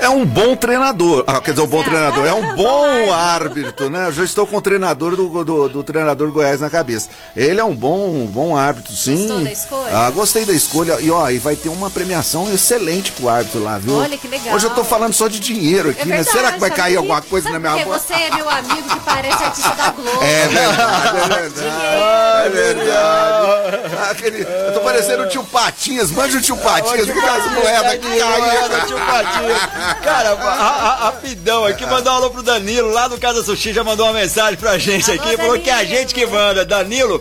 É 0.00 0.08
um 0.08 0.24
bom 0.26 0.56
treinador. 0.56 1.22
Ah, 1.26 1.40
quer 1.40 1.52
dizer, 1.52 1.62
um 1.62 1.68
bom 1.68 1.80
É. 1.80 1.84
treinador. 1.84 2.26
É 2.26 2.32
um 2.34 2.54
bom 2.56 3.12
árbitro, 3.12 3.88
né? 3.88 4.08
Eu 4.08 4.12
já 4.12 4.24
estou 4.24 4.46
com 4.46 4.56
o 4.56 4.60
treinador 4.60 5.14
do, 5.14 5.44
do, 5.44 5.68
do 5.68 5.82
treinador 5.84 6.26
do 6.26 6.32
Goiás 6.32 6.60
na 6.60 6.68
cabeça. 6.68 7.08
Ele 7.36 7.60
é 7.60 7.64
um 7.64 7.74
bom, 7.74 8.08
um 8.08 8.26
bom 8.26 8.56
árbitro, 8.56 8.92
sim. 8.94 9.16
Gostou 9.28 9.40
da 9.44 9.52
escolha? 9.52 9.90
Ah, 9.96 10.10
gostei 10.10 10.44
da 10.44 10.52
escolha. 10.52 10.96
E 11.00 11.10
ó, 11.10 11.30
e 11.30 11.38
vai 11.38 11.54
ter 11.54 11.68
uma 11.68 11.88
premiação 11.90 12.52
excelente 12.52 13.12
pro 13.12 13.28
árbitro 13.28 13.62
lá, 13.62 13.78
viu? 13.78 13.96
Olha 13.96 14.18
que 14.18 14.26
legal. 14.26 14.54
Hoje 14.54 14.66
eu 14.66 14.70
tô 14.70 14.82
falando 14.82 15.12
só 15.12 15.28
de 15.28 15.38
dinheiro 15.38 15.90
aqui, 15.90 16.02
É 16.02 16.04
né? 16.04 16.16
verdade, 16.16 16.36
Será 16.36 16.52
que 16.52 16.58
vai 16.60 16.70
cair 16.70 16.92
que- 16.92 16.96
alguma 16.98 17.22
coisa 17.22 17.48
sabe 17.48 17.58
na 17.62 17.70
minha 17.70 17.84
porque 17.84 17.88
mão? 17.90 17.98
Você 17.98 18.12
é 18.14 18.34
meu 18.34 18.48
amigo 18.50 18.82
que 18.88 19.00
parece 19.00 19.44
artista 19.44 19.70
da 19.76 19.90
Globo. 19.90 20.22
É 20.22 20.48
verdade, 20.48 21.18
é 21.18 21.38
verdade. 21.40 22.46
É 22.46 22.48
verdade. 22.48 23.92
Ah, 23.98 24.10
Aquele, 24.10 24.42
eu 24.42 24.74
tô 24.74 24.80
parecendo 24.80 25.22
o 25.22 25.28
tio 25.28 25.44
Patinhas. 25.44 26.10
Manja 26.10 26.38
o 26.38 26.40
tio 26.40 26.56
Patinhas, 26.56 27.06
com 27.10 27.18
as 27.18 27.52
moedas 27.52 27.92
que 27.98 28.08
Moeda, 28.08 28.80
tio 28.86 28.96
caem. 28.96 29.81
Cara, 30.02 30.34
ra- 30.34 30.54
ra- 30.54 30.94
rapidão 31.06 31.64
aqui, 31.64 31.84
mandar 31.86 32.12
um 32.12 32.16
alô 32.16 32.30
pro 32.30 32.42
Danilo, 32.42 32.90
lá 32.90 33.08
do 33.08 33.18
Casa 33.18 33.42
Sushi, 33.42 33.72
já 33.72 33.82
mandou 33.84 34.06
uma 34.06 34.12
mensagem 34.12 34.56
pra 34.56 34.78
gente 34.78 35.10
aqui, 35.10 35.36
falou 35.36 35.58
que 35.58 35.70
é 35.70 35.72
a 35.72 35.76
Danilo. 35.78 35.96
gente 35.96 36.14
que 36.14 36.26
manda. 36.26 36.64
Danilo, 36.64 37.20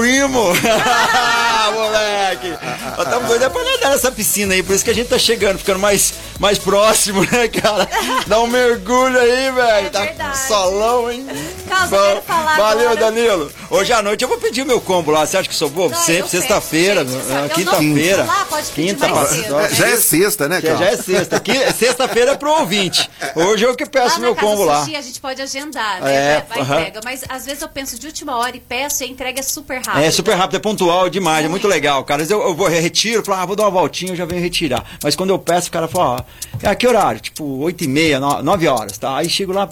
primo! 0.00 0.52
Moleque! 1.72 2.50
Nós 2.96 3.06
estamos 3.06 3.28
doidos 3.28 3.46
é 3.46 3.48
pra 3.48 3.64
nadar 3.64 3.90
nessa 3.90 4.12
piscina 4.12 4.54
aí, 4.54 4.62
por 4.62 4.74
isso 4.74 4.84
que 4.84 4.90
a 4.90 4.94
gente 4.94 5.08
tá 5.08 5.18
chegando, 5.18 5.58
ficando 5.58 5.78
mais, 5.80 6.14
mais 6.38 6.58
próximo, 6.58 7.22
né, 7.32 7.48
cara? 7.48 7.88
Dá 8.26 8.40
um 8.40 8.46
mergulho 8.46 9.18
aí, 9.18 9.50
velho. 9.50 9.86
É 9.86 9.90
tá 9.90 10.00
verdade. 10.02 10.38
solão, 10.46 11.10
hein? 11.10 11.26
Eu 11.28 11.88
quero 11.98 12.22
falar 12.22 12.56
Valeu, 12.56 12.90
agora- 12.90 13.10
Danilo. 13.10 13.50
Hoje 13.70 13.92
à 13.92 14.00
noite 14.02 14.22
eu 14.22 14.28
vou 14.28 14.38
pedir 14.38 14.64
meu 14.64 14.80
combo 14.80 15.10
lá. 15.10 15.26
Você 15.26 15.36
acha 15.38 15.48
que 15.48 15.54
sou 15.54 15.68
bobo? 15.68 15.94
Não, 15.94 16.00
Sempre, 16.02 16.30
sexta-feira, 16.30 17.02
não 17.04 17.48
quinta-feira. 17.48 18.26
Quinta, 18.74 19.08
né? 19.08 19.68
Já 19.72 19.88
é 19.88 19.96
sexta, 19.96 20.48
né, 20.48 20.60
já, 20.60 20.68
cara? 20.74 20.78
já 20.78 20.90
é 20.92 20.96
sexta. 20.96 21.40
Qui- 21.40 21.72
Sexta-feira 21.76 22.32
é 22.32 22.36
pro 22.36 22.50
ouvinte. 22.50 23.10
Hoje 23.34 23.64
eu 23.64 23.74
que 23.74 23.84
peço 23.86 24.14
Lá 24.16 24.20
meu 24.20 24.30
na 24.34 24.36
Casa 24.36 24.46
combo 24.46 24.64
lá. 24.64 24.82
A 24.82 24.84
gente 25.02 25.20
pode 25.20 25.42
agendar, 25.42 26.00
né? 26.02 26.14
É, 26.14 26.44
vai, 26.48 26.58
vai 26.58 26.60
aham. 26.60 26.80
entrega. 26.80 27.00
Mas 27.04 27.24
às 27.28 27.44
vezes 27.44 27.62
eu 27.62 27.68
penso 27.68 27.98
de 27.98 28.06
última 28.06 28.36
hora 28.38 28.56
e 28.56 28.60
peço 28.60 29.02
e 29.02 29.06
a 29.06 29.08
entrega 29.08 29.40
é 29.40 29.42
super 29.42 29.82
É 30.02 30.10
super 30.10 30.34
rápido, 30.34 30.56
é 30.56 30.60
pontual 30.60 31.08
demais, 31.08 31.44
é 31.44 31.48
muito 31.48 31.68
legal, 31.68 32.02
cara. 32.04 32.22
Às 32.22 32.28
vezes 32.28 32.42
Eu, 32.42 32.48
eu 32.48 32.54
vou 32.54 32.68
retiro, 32.68 33.24
falo, 33.24 33.40
ah, 33.40 33.46
vou 33.46 33.56
dar 33.56 33.64
uma 33.64 33.70
voltinha, 33.70 34.12
eu 34.12 34.16
já 34.16 34.24
venho 34.24 34.42
retirar. 34.42 34.84
Mas 35.02 35.14
quando 35.14 35.30
eu 35.30 35.38
peço, 35.38 35.68
o 35.68 35.72
cara 35.72 35.86
fala, 35.88 36.20
ó, 36.20 36.58
é 36.62 36.68
a 36.68 36.74
que 36.74 36.86
horário? 36.86 37.20
Tipo, 37.20 37.44
8 37.44 37.84
e 37.84 37.88
meia, 37.88 38.20
9 38.20 38.68
horas, 38.68 38.98
tá? 38.98 39.16
Aí 39.16 39.28
chego 39.28 39.52
lá, 39.52 39.68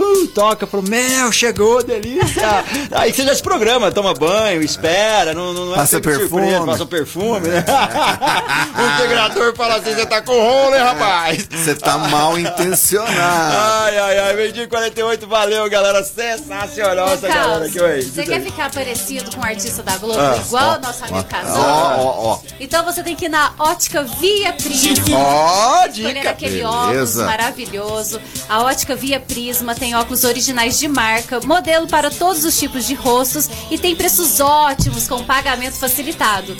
pum, 0.00 0.26
toca, 0.28 0.66
falo, 0.66 0.82
meu, 0.88 1.30
chegou, 1.30 1.82
delícia. 1.82 2.64
Aí 2.92 3.12
você 3.12 3.22
já 3.22 3.34
se 3.34 3.42
programa, 3.42 3.92
toma 3.92 4.14
banho, 4.14 4.62
espera, 4.62 5.34
não, 5.34 5.52
não 5.52 5.66
não 5.66 5.72
é 5.74 5.76
Passa 5.76 6.00
perfume. 6.00 6.28
surpresa, 6.28 6.64
passa 6.66 6.84
um 6.84 6.86
perfume, 6.86 7.48
né? 7.48 7.64
o 8.78 8.94
integrador 8.94 9.54
fala 9.54 9.76
assim, 9.76 9.94
você 9.94 10.06
tá 10.06 10.22
com 10.22 10.32
rolo, 10.32 10.74
hein, 10.74 10.82
rapaz? 10.82 11.46
Você 11.50 11.74
tá 11.74 11.98
mal 11.98 12.38
intencionado. 12.38 13.10
Ai, 13.20 13.98
ai, 13.98 14.18
ai, 14.18 14.46
e 14.56 14.66
48, 14.66 15.26
valeu, 15.26 15.68
galera. 15.68 16.02
Sensacional 16.02 17.10
essa 17.10 17.28
Carlos, 17.28 17.46
galera 17.48 17.66
aqui, 17.66 17.80
oi. 17.80 18.02
Você 18.02 18.22
quer 18.24 18.40
ficar 18.40 18.70
parecido 18.70 19.30
com 19.30 19.40
um 19.42 19.44
artista 19.44 19.82
da 19.82 19.96
Globo, 19.98 20.18
Ah, 20.20 20.38
igual 20.44 20.76
o 20.76 20.80
nosso 20.80 21.04
amigo 21.04 21.18
Ó, 21.18 21.22
Casal? 21.24 21.98
ó, 21.98 22.32
ó. 22.34 22.38
Então 22.58 22.84
você 22.84 23.02
tem 23.02 23.14
que 23.14 23.26
ir 23.26 23.28
na 23.28 23.52
ótica 23.58 24.02
Via 24.02 24.52
Prisma. 24.54 25.18
Ó, 25.18 25.86
Escolher 25.86 26.14
dica. 26.14 26.30
aquele 26.30 26.64
óculos 26.64 27.16
maravilhoso. 27.16 28.20
A 28.48 28.62
ótica 28.62 28.96
Via 28.96 29.20
Prisma 29.20 29.74
tem 29.74 29.89
óculos 29.94 30.24
originais 30.24 30.78
de 30.78 30.88
marca, 30.88 31.40
modelo 31.44 31.86
para 31.86 32.10
todos 32.10 32.44
os 32.44 32.58
tipos 32.58 32.86
de 32.86 32.94
rostos 32.94 33.48
e 33.70 33.78
tem 33.78 33.94
preços 33.96 34.40
ótimos 34.40 35.06
com 35.08 35.22
pagamento 35.24 35.74
facilitado. 35.74 36.56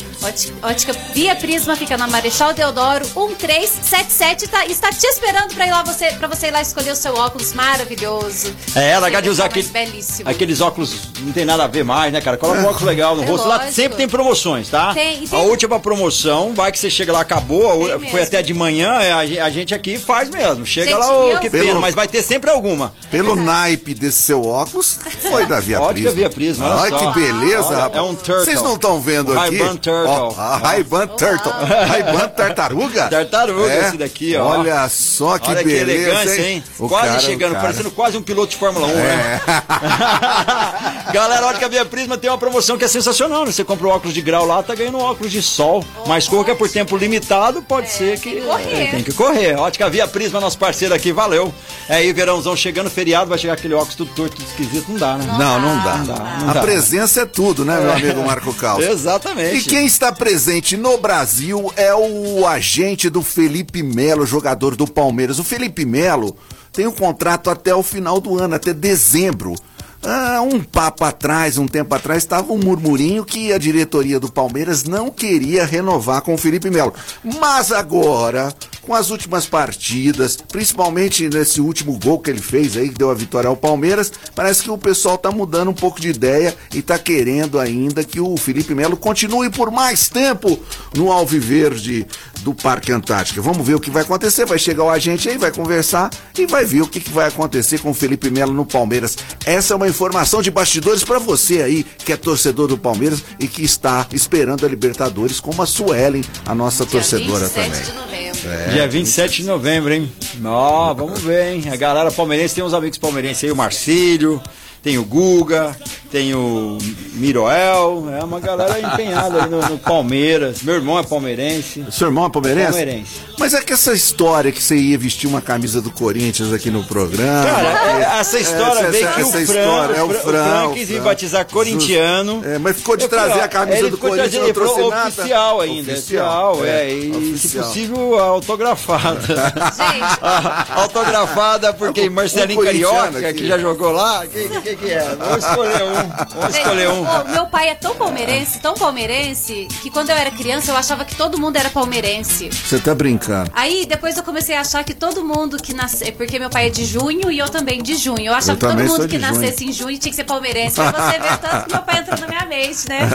Ótica, 0.63 0.93
Via 1.15 1.35
Prisma 1.35 1.77
fica 1.77 1.97
na 1.97 2.07
Marechal 2.07 2.53
Deodoro 2.53 3.05
1377 3.17 4.49
tá, 4.49 4.67
está 4.67 4.91
te 4.91 5.07
esperando 5.07 5.55
para 5.55 5.67
ir 5.67 5.71
lá 5.71 5.83
você 5.83 6.11
para 6.13 6.29
você 6.29 6.49
ir 6.49 6.51
lá 6.51 6.61
escolher 6.61 6.93
o 6.93 6.97
seu 6.97 7.15
óculos 7.15 7.53
maravilhoso. 7.53 8.55
É, 8.75 8.99
largar 8.99 9.23
de 9.23 9.29
usar 9.29 9.47
aquele, 9.47 9.69
belíssimo. 9.69 10.29
aqueles 10.29 10.61
óculos 10.61 10.95
não 11.21 11.33
tem 11.33 11.45
nada 11.45 11.65
a 11.65 11.67
ver 11.67 11.85
mais, 11.85 12.13
né, 12.13 12.21
cara? 12.21 12.37
Coloca 12.37 12.61
um 12.61 12.65
óculos 12.65 12.83
legal 12.83 13.17
no 13.17 13.23
É 13.23 13.27
rosto. 13.27 13.49
Lá 13.49 13.57
lógico. 13.57 13.75
sempre 13.75 13.97
tem 13.99 14.09
promoções, 14.09 14.69
tá? 14.69 14.93
Tem, 14.95 15.25
e 15.25 15.29
tem- 15.29 15.39
A 15.39 15.43
última 15.43 15.79
promoção, 15.81 16.53
vai 16.55 16.71
que 16.73 16.79
você 16.79 16.91
chega 16.91 17.13
lá, 17.13 17.21
acabou, 17.21 17.79
Tem 17.87 17.99
foi 17.99 17.99
mesmo. 17.99 18.19
até 18.23 18.43
de 18.43 18.55
manhã, 18.55 19.01
é, 19.01 19.13
a, 19.13 19.27
ge- 19.27 19.39
a 19.39 19.51
gente 19.51 19.75
aqui 19.75 19.99
faz 19.99 20.29
mesmo. 20.31 20.65
Chega 20.67 20.91
Gente, 20.91 20.99
lá, 20.99 21.13
ô, 21.37 21.39
que 21.39 21.51
Pelo- 21.51 21.65
pena, 21.67 21.81
mas 21.81 21.95
vai 21.95 22.07
ter 22.09 22.23
sempre 22.23 22.51
alguma. 22.51 22.93
Pelo 23.11 23.20
naipe 23.37 23.95
desse 23.95 24.23
seu 24.23 24.45
óculos, 24.47 24.99
foi 25.31 25.47
da 25.47 25.61
Via 25.61 25.81
Ótica 25.81 25.93
Prisma. 26.11 26.13
Via 26.13 26.31
Prisma, 26.31 26.67
olha 26.67 26.81
Ai, 26.83 26.91
só. 26.91 26.99
que 27.13 27.21
beleza, 27.21 27.67
Olha, 27.69 27.77
rapaz. 27.79 27.97
é 27.97 28.03
um 28.03 28.15
turtle. 28.15 28.45
Vocês 28.45 28.63
não 28.63 28.75
estão 28.75 29.01
vendo 29.01 29.33
aqui? 29.33 29.57
Ray-Ban 29.59 29.77
turtle. 29.77 30.07
Ó, 30.11 30.35
a 30.41 30.57
Ray-Ban 30.57 31.07
Turtle. 31.09 31.53
Ray-Ban 31.89 32.29
tartaruga? 32.29 33.09
Tartaruga 33.09 33.75
esse 33.75 33.97
daqui, 33.97 34.37
ó. 34.37 34.47
Olha 34.59 34.89
só 34.89 35.39
que 35.39 35.51
Olha 35.51 35.63
beleza, 35.63 35.85
que 35.87 35.91
elegância, 35.93 36.49
hein? 36.49 36.65
O 36.79 36.89
quase 36.89 37.07
cara- 37.09 37.21
chegando, 37.21 37.51
o 37.51 37.55
cara- 37.55 37.65
parecendo 37.67 37.91
quase 37.91 38.17
um 38.17 38.23
piloto 38.23 38.51
de 38.53 38.57
Fórmula 38.57 38.87
1, 38.87 38.91
né? 38.95 39.41
Galera, 41.13 41.47
Ótica 41.47 41.69
Via 41.69 41.85
Prisma 41.85 42.17
tem 42.17 42.31
uma 42.31 42.39
promoção 42.39 42.79
que 42.79 42.85
é 42.85 42.89
sensacional, 42.89 43.45
né? 43.45 43.53
Você 43.53 43.65
compra 43.65 43.87
o 43.87 43.91
óculos 43.91 44.15
de 44.15 44.21
grau 44.23 44.47
lá, 44.47 44.63
tá 44.63 44.75
ganhando 44.75 44.99
um 44.99 45.03
óculos 45.03 45.33
de 45.33 45.43
sol. 45.43 45.85
Mas 46.07 46.29
cor 46.29 46.45
que 46.45 46.51
é 46.51 46.55
por 46.55 46.69
tempo 46.69 46.97
limitado, 46.97 47.63
pode 47.63 47.91
ser 47.91 48.19
que... 48.21 48.31
tem 48.31 48.41
que 48.41 48.47
correr. 48.47 48.83
é, 48.83 48.87
tem 48.91 49.03
que 49.03 49.13
correr. 49.13 49.57
Ótica 49.59 49.89
Via 49.91 50.07
Prisma, 50.07 50.41
nosso 50.41 50.59
parceiro 50.59 50.95
aqui, 50.95 51.13
valeu. 51.13 51.53
É 51.89 51.97
aí, 51.97 52.13
verãozão 52.13 52.55
chegando, 52.57 52.89
feriado, 53.01 53.31
vai 53.31 53.39
chegar 53.39 53.55
aquele 53.55 53.73
óculos 53.73 53.95
tudo 53.95 54.13
torto, 54.15 54.37
tudo 54.37 54.47
esquisito, 54.47 54.91
não 54.91 54.99
dá, 54.99 55.17
né? 55.17 55.27
Não, 55.27 55.61
não 55.61 55.83
dá. 55.83 55.97
Não 55.97 56.07
dá, 56.07 56.39
não 56.41 56.51
a 56.51 56.53
dá. 56.53 56.61
presença 56.61 57.23
é 57.23 57.27
tudo, 57.27 57.65
né, 57.65 57.81
meu 57.81 57.93
amigo 57.93 58.23
Marco 58.27 58.53
Caos? 58.53 58.85
Exatamente. 58.87 59.57
E 59.57 59.63
quem 59.63 59.87
está 59.87 60.13
presente 60.13 60.77
no 60.77 60.99
Brasil 60.99 61.73
é 61.77 61.95
o 61.95 62.47
agente 62.47 63.09
do 63.09 63.23
Felipe 63.23 63.83
Melo, 63.83 64.27
jogador 64.27 64.77
do 64.77 64.87
Palmeiras. 64.87 65.39
O 65.39 65.45
Felipe 65.45 65.87
Melo 65.87 66.37
tem 66.73 66.87
um 66.87 66.93
contrato 66.93 67.49
até 67.49 67.75
o 67.75 67.83
final 67.83 68.21
do 68.21 68.39
ano, 68.39 68.55
até 68.55 68.75
dezembro. 68.75 69.55
Ah, 70.03 70.41
um 70.41 70.63
papo 70.63 71.05
atrás, 71.05 71.59
um 71.59 71.69
tempo 71.69 71.95
atrás, 71.95 72.23
estava 72.23 72.51
um 72.53 72.59
murmurinho 72.59 73.23
que 73.23 73.53
a 73.53 73.59
diretoria 73.59 74.19
do 74.19 74.33
Palmeiras 74.33 74.85
não 74.85 75.11
queria 75.11 75.67
renovar 75.67 76.23
com 76.23 76.33
o 76.33 76.39
Felipe 76.39 76.71
Melo. 76.71 76.95
Mas 77.23 77.71
agora, 77.71 78.55
com 78.81 78.95
as 78.95 79.11
últimas 79.11 79.45
partidas, 79.45 80.37
principalmente 80.37 81.29
nesse 81.29 81.61
último 81.61 81.99
gol 81.99 82.19
que 82.19 82.31
ele 82.31 82.41
fez 82.41 82.79
aí, 82.79 82.89
que 82.89 82.95
deu 82.95 83.11
a 83.11 83.15
vitória 83.15 83.49
ao 83.49 83.57
Palmeiras, 83.57 84.11
parece 84.35 84.63
que 84.63 84.71
o 84.71 84.79
pessoal 84.79 85.19
tá 85.19 85.31
mudando 85.31 85.69
um 85.69 85.75
pouco 85.75 86.01
de 86.01 86.09
ideia 86.09 86.57
e 86.75 86.81
tá 86.81 86.99
querendo 86.99 87.61
ainda 87.61 88.03
que 88.03 88.21
o 88.21 88.37
Felipe 88.39 88.75
Melo 88.75 88.97
continue 88.97 89.51
por 89.51 89.71
mais 89.71 90.09
tempo 90.09 90.59
no 90.97 91.13
Alviverde 91.13 92.07
do 92.43 92.55
Parque 92.55 92.93
Antártica. 92.93 93.41
Vamos 93.41 93.67
ver 93.67 93.75
o 93.75 93.81
que 93.81 93.91
vai 93.91 94.03
acontecer. 94.03 94.45
Vai 94.47 94.59
chegar 94.59 94.85
o 94.85 94.91
agente 94.91 95.29
aí, 95.29 95.39
vai 95.39 95.51
conversar 95.51 96.11
e 96.39 96.47
vai 96.47 96.65
ver 96.65 96.83
o 96.83 96.87
que, 96.87 97.01
que 97.01 97.11
vai 97.11 97.29
acontecer 97.29 97.79
com 97.79 97.91
o 97.91 97.95
Felipe 97.95 98.31
Melo 98.31 98.53
no 98.53 98.65
Palmeiras. 98.67 99.17
Essa 99.45 99.75
é 99.75 99.77
uma 99.77 99.89
informação 99.89 100.43
de 100.43 100.51
bastidores 100.51 101.05
para 101.05 101.19
você 101.19 101.63
aí 101.63 101.85
que 101.85 102.13
é 102.13 102.17
torcedor 102.17 102.69
do 102.69 102.79
Palmeiras 102.79 103.23
e 103.39 103.47
que 103.47 103.63
está 103.63 104.07
esperando 104.13 104.65
a 104.65 104.69
Libertadores, 104.69 105.41
como 105.41 105.63
a 105.63 105.67
Suelen, 105.67 106.23
a 106.47 106.55
nossa 106.55 106.85
Dia 106.85 106.93
torcedora 106.93 107.47
27 107.49 107.55
também. 107.55 107.83
de 107.83 107.93
novembro. 107.93 108.51
É. 108.51 108.69
Dia 108.71 108.89
27 108.89 109.43
de 109.43 109.49
novembro, 109.49 109.93
hein? 109.93 110.13
Ó, 110.45 110.95
vamos 110.95 111.21
ver, 111.21 111.53
hein? 111.55 111.65
A 111.71 111.77
galera 111.77 112.11
palmeirense 112.11 112.55
tem 112.55 112.65
uns 112.65 112.73
amigos 112.75 112.99
palmeirenses 112.99 113.45
aí, 113.45 113.51
o 113.53 113.57
Marcílio, 113.57 114.41
tem 114.83 114.97
o 114.99 115.05
Guga, 115.05 115.77
tem 116.11 116.35
o 116.35 116.79
Miroel, 117.15 118.07
é 118.19 118.25
uma 118.25 118.41
galera 118.41 118.81
empenhada 118.81 119.45
aí 119.45 119.51
no, 119.51 119.61
no 119.61 119.79
Palmeiras. 119.79 120.63
Meu 120.63 120.75
irmão 120.77 120.99
é 120.99 121.03
palmeirense. 121.03 121.85
Seu 121.91 122.09
irmão 122.09 122.27
é 122.27 122.31
palmeirense? 122.31 122.69
Palmeirense. 122.71 123.11
Mas 123.39 123.55
é 123.55 123.61
que 123.63 123.73
essa 123.73 123.93
história 123.93 124.51
que 124.53 124.63
você 124.63 124.77
ia 124.77 124.99
vestir 124.99 125.27
uma 125.29 125.41
camisa 125.41 125.81
do 125.81 125.91
Corinthians 125.91 126.53
aqui 126.53 126.71
no 126.71 126.83
programa. 126.85 127.45
Cara, 127.45 127.99
é- 128.17 128.21
essa 128.21 128.39
história 128.41 128.81
Essa- 128.81 128.91
veio 128.91 129.05
essa- 129.07 129.15
que 129.15 129.23
o 129.23 129.29
essa 129.29 129.47
Fran, 129.47 129.61
história, 129.61 129.95
é 129.97 130.03
o 130.03 130.07
o 130.07 130.11
Fran, 130.15 130.19
o 130.19 130.23
Fran 130.45 130.67
o 130.69 130.75
quis 130.75 130.89
me 130.91 131.01
batizar 131.01 131.47
corintiano. 131.47 132.43
É, 132.45 132.59
mas 132.59 132.77
ficou 132.77 132.97
de 132.97 133.07
trazer 133.09 133.41
ó, 133.41 133.45
a 133.45 133.49
camisa 133.49 133.89
do 133.89 133.97
ficou 133.97 134.11
Corinthians, 134.11 134.31
trazer- 134.33 134.47
não 134.47 134.53
trouxe 134.55 134.91
nada? 134.91 135.09
oficial 135.09 135.61
ainda, 135.61 135.93
Oficial, 135.93 136.53
oficial, 136.53 136.67
é, 136.75 136.91
é, 136.91 136.95
e 136.95 137.39
se 137.39 137.49
possível 137.59 138.19
autografada. 138.19 139.21
Gente, 139.31 140.21
autografada 140.75 141.73
porque 141.73 142.11
Marcelinho 142.11 142.63
Carioca, 142.63 143.19
aqui. 143.29 143.33
que 143.35 143.47
já 143.47 143.59
jogou 143.59 143.93
lá, 143.93 144.27
que, 144.27 144.49
que, 144.61 144.70
que 144.77 144.91
é? 144.93 145.15
Vamos 145.17 145.45
escolher 145.45 145.83
um, 145.83 146.51
Gente, 146.53 146.59
escolher 146.63 146.89
um. 146.91 147.05
pô, 147.05 147.25
meu 147.31 147.47
pai 147.47 147.69
é 147.69 147.75
tão 147.75 147.95
palmeirense, 147.95 148.59
tão 148.61 148.75
palmeirense, 148.75 149.69
que 149.83 149.91
quando 149.91 150.11
eu 150.11 150.17
era 150.17 150.31
criança 150.31 150.71
eu 150.71 150.77
achava 150.77 151.05
que 151.05 151.15
todo 151.15 151.39
mundo 151.39 151.57
era 151.57 151.71
palmeirense. 151.71 152.49
Você 152.51 152.79
tá 152.79 152.95
brincando. 152.95 153.51
Aí 153.55 153.87
depois 153.87 154.17
eu 154.17 154.23
comecei 154.23 154.55
a 154.57 154.61
achar 154.61 154.85
que 154.85 154.95
todo 154.95 155.25
mundo 155.25 155.57
que 155.57 155.73
nasce. 155.75 156.13
Porque 156.13 156.39
meu 156.39 156.51
pai 156.51 156.67
é 156.67 156.71
de 156.71 156.85
junho 156.85 157.31
e 157.31 157.39
eu 157.39 157.49
também 157.49 157.83
de 157.83 157.97
junho. 157.97 158.27
Eu 158.27 158.35
achava 158.35 158.53
Eu 158.53 158.57
que 158.57 158.67
todo 158.67 158.77
mundo 158.79 159.09
que 159.09 159.19
junho. 159.19 159.33
nascesse 159.33 159.65
em 159.65 159.73
junho 159.73 159.99
tinha 159.99 160.11
que 160.11 160.17
ser 160.17 160.25
palmeirense. 160.25 160.77
Pra 160.77 160.91
você 160.93 161.19
ver 161.19 161.39
tanto 161.39 161.67
que 161.67 161.73
meu 161.73 161.83
pai 161.83 161.99
entrou 162.01 162.19
na 162.21 162.27
minha 162.27 162.47
mente, 162.47 162.89
né? 162.89 163.11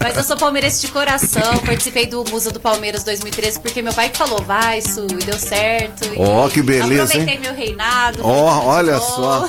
Mas 0.00 0.16
eu 0.16 0.22
sou 0.24 0.36
palmeirense 0.36 0.80
de 0.80 0.88
coração. 0.88 1.58
Participei 1.64 2.06
do 2.06 2.24
Musa 2.30 2.50
do 2.50 2.60
Palmeiras 2.60 3.02
2013 3.04 3.60
porque 3.60 3.82
meu 3.82 3.92
pai 3.92 4.08
que 4.08 4.18
falou, 4.18 4.42
vai, 4.42 4.80
Su, 4.80 5.06
e 5.10 5.24
deu 5.24 5.38
certo. 5.38 6.08
Ó, 6.18 6.48
que 6.48 6.62
beleza, 6.62 7.04
Aproveitei 7.04 7.34
hein? 7.34 7.40
meu 7.40 7.54
reinado. 7.54 8.18
Ó, 8.22 8.64
olha 8.66 8.98
futebol. 8.98 9.24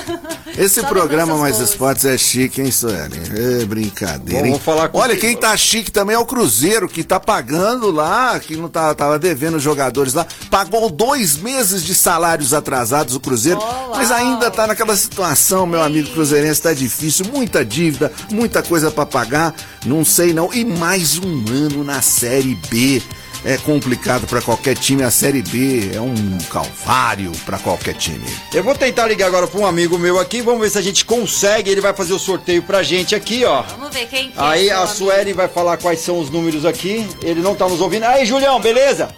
Esse 0.56 0.80
Só 0.80 0.86
programa 0.86 1.36
boas. 1.54 1.70
Esportes 1.70 2.04
é 2.04 2.18
chique, 2.18 2.60
hein, 2.60 2.70
Sueli? 2.70 3.20
É 3.60 3.64
brincadeira, 3.64 4.46
hein? 4.46 4.52
vou 4.52 4.60
falar 4.60 4.88
com- 4.88 4.98
Olha, 4.98 5.16
quem 5.16 5.36
tá 5.36 5.56
chique 5.56 5.90
também 5.90 6.16
é 6.16 6.18
o 6.18 6.26
Cruzeiro, 6.26 6.88
que 6.88 7.04
tá 7.04 7.20
pagando 7.20 7.90
lá, 7.90 8.38
que 8.40 8.56
não 8.56 8.68
tá, 8.68 8.94
tava 8.94 9.18
devendo 9.18 9.56
os 9.56 9.62
jogadores 9.62 10.14
lá. 10.14 10.26
Pagou 10.50 10.90
dois 10.90 11.36
meses 11.36 11.84
de 11.84 11.94
salários 11.94 12.52
atrasados 12.52 13.14
o 13.14 13.20
Cruzeiro, 13.20 13.60
Oh, 13.62 13.96
mas 13.96 14.10
ainda 14.10 14.50
tá 14.50 14.66
naquela 14.66 14.96
situação, 14.96 15.66
meu 15.66 15.82
amigo 15.82 16.10
cruzeirense, 16.10 16.62
tá 16.62 16.72
difícil, 16.72 17.26
muita 17.32 17.64
dívida, 17.64 18.12
muita 18.30 18.62
coisa 18.62 18.90
pra 18.90 19.06
pagar, 19.06 19.54
não 19.84 20.04
sei 20.04 20.32
não. 20.32 20.52
E 20.52 20.64
mais 20.64 21.18
um 21.18 21.44
ano 21.48 21.84
na 21.84 22.00
Série 22.02 22.54
B. 22.70 23.02
É 23.44 23.56
complicado 23.58 24.26
pra 24.26 24.42
qualquer 24.42 24.76
time, 24.76 25.02
a 25.04 25.10
Série 25.10 25.40
B 25.42 25.90
é 25.94 26.00
um 26.00 26.38
calvário 26.50 27.30
pra 27.44 27.58
qualquer 27.58 27.94
time. 27.94 28.24
Eu 28.52 28.64
vou 28.64 28.74
tentar 28.74 29.06
ligar 29.06 29.26
agora 29.26 29.46
para 29.46 29.60
um 29.60 29.66
amigo 29.66 29.98
meu 29.98 30.18
aqui, 30.18 30.42
vamos 30.42 30.60
ver 30.60 30.70
se 30.70 30.78
a 30.78 30.82
gente 30.82 31.04
consegue. 31.04 31.70
Ele 31.70 31.80
vai 31.80 31.94
fazer 31.94 32.12
o 32.12 32.18
sorteio 32.18 32.62
pra 32.62 32.82
gente 32.82 33.14
aqui, 33.14 33.44
ó. 33.44 33.62
Vamos 33.62 33.94
ver 33.94 34.06
quem 34.06 34.30
que 34.30 34.38
Aí 34.38 34.68
é 34.68 34.72
a 34.72 34.78
amigo. 34.78 34.94
Suelen 34.94 35.34
vai 35.34 35.48
falar 35.48 35.76
quais 35.76 36.00
são 36.00 36.18
os 36.18 36.28
números 36.28 36.64
aqui. 36.64 37.06
Ele 37.22 37.40
não 37.40 37.54
tá 37.54 37.68
nos 37.68 37.80
ouvindo. 37.80 38.04
Aí, 38.04 38.26
Julião, 38.26 38.60
beleza? 38.60 39.14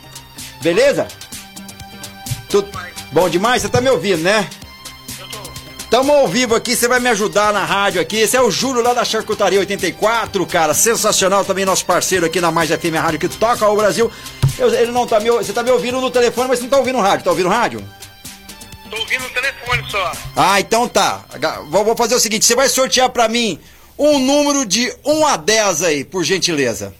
Beleza? 0.60 1.08
Tudo 2.48 2.68
bom 3.12 3.28
demais? 3.28 3.62
Você 3.62 3.68
tá 3.68 3.80
me 3.80 3.88
ouvindo, 3.88 4.22
né? 4.22 4.48
Tamo 5.90 6.12
ao 6.12 6.28
vivo 6.28 6.54
aqui, 6.54 6.76
você 6.76 6.86
vai 6.86 7.00
me 7.00 7.08
ajudar 7.08 7.50
na 7.52 7.64
rádio 7.64 7.98
aqui. 8.00 8.18
Esse 8.18 8.36
é 8.36 8.42
o 8.42 8.50
Júlio 8.50 8.82
lá 8.82 8.92
da 8.92 9.04
Charcutaria 9.06 9.58
84, 9.58 10.44
cara. 10.46 10.74
Sensacional 10.74 11.46
também, 11.46 11.64
nosso 11.64 11.86
parceiro 11.86 12.26
aqui 12.26 12.42
na 12.42 12.50
Mais 12.52 12.68
FM 12.70 12.94
Rádio 13.00 13.18
que 13.18 13.28
toca 13.28 13.66
o 13.66 13.74
Brasil. 13.76 14.12
Eu- 14.58 14.74
ele 14.74 14.92
não 14.92 15.06
tá 15.06 15.18
me, 15.18 15.30
você 15.30 15.50
tá 15.52 15.62
me 15.62 15.70
ouvindo 15.70 15.98
no 15.98 16.10
telefone, 16.10 16.48
mas 16.48 16.58
você 16.58 16.64
não 16.64 16.70
tá 16.70 16.76
ouvindo 16.76 16.98
o 16.98 17.00
rádio. 17.00 17.24
Tá 17.24 17.30
ouvindo 17.30 17.46
o 17.46 17.50
rádio? 17.52 17.82
Tô 18.90 18.98
ouvindo 18.98 19.24
o 19.24 19.30
telefone 19.30 19.90
só. 19.90 20.12
Ah, 20.36 20.60
então 20.60 20.86
tá. 20.86 21.24
Vou 21.70 21.84
vou 21.84 21.96
fazer 21.96 22.14
o 22.16 22.20
seguinte: 22.20 22.44
você 22.44 22.54
vai 22.54 22.68
sortear 22.68 23.08
pra 23.08 23.26
mim 23.26 23.58
um 23.98 24.18
número 24.18 24.66
de 24.66 24.94
1 25.06 25.26
a 25.26 25.36
10 25.38 25.82
aí, 25.82 26.04
por 26.04 26.22
gentileza. 26.22 26.94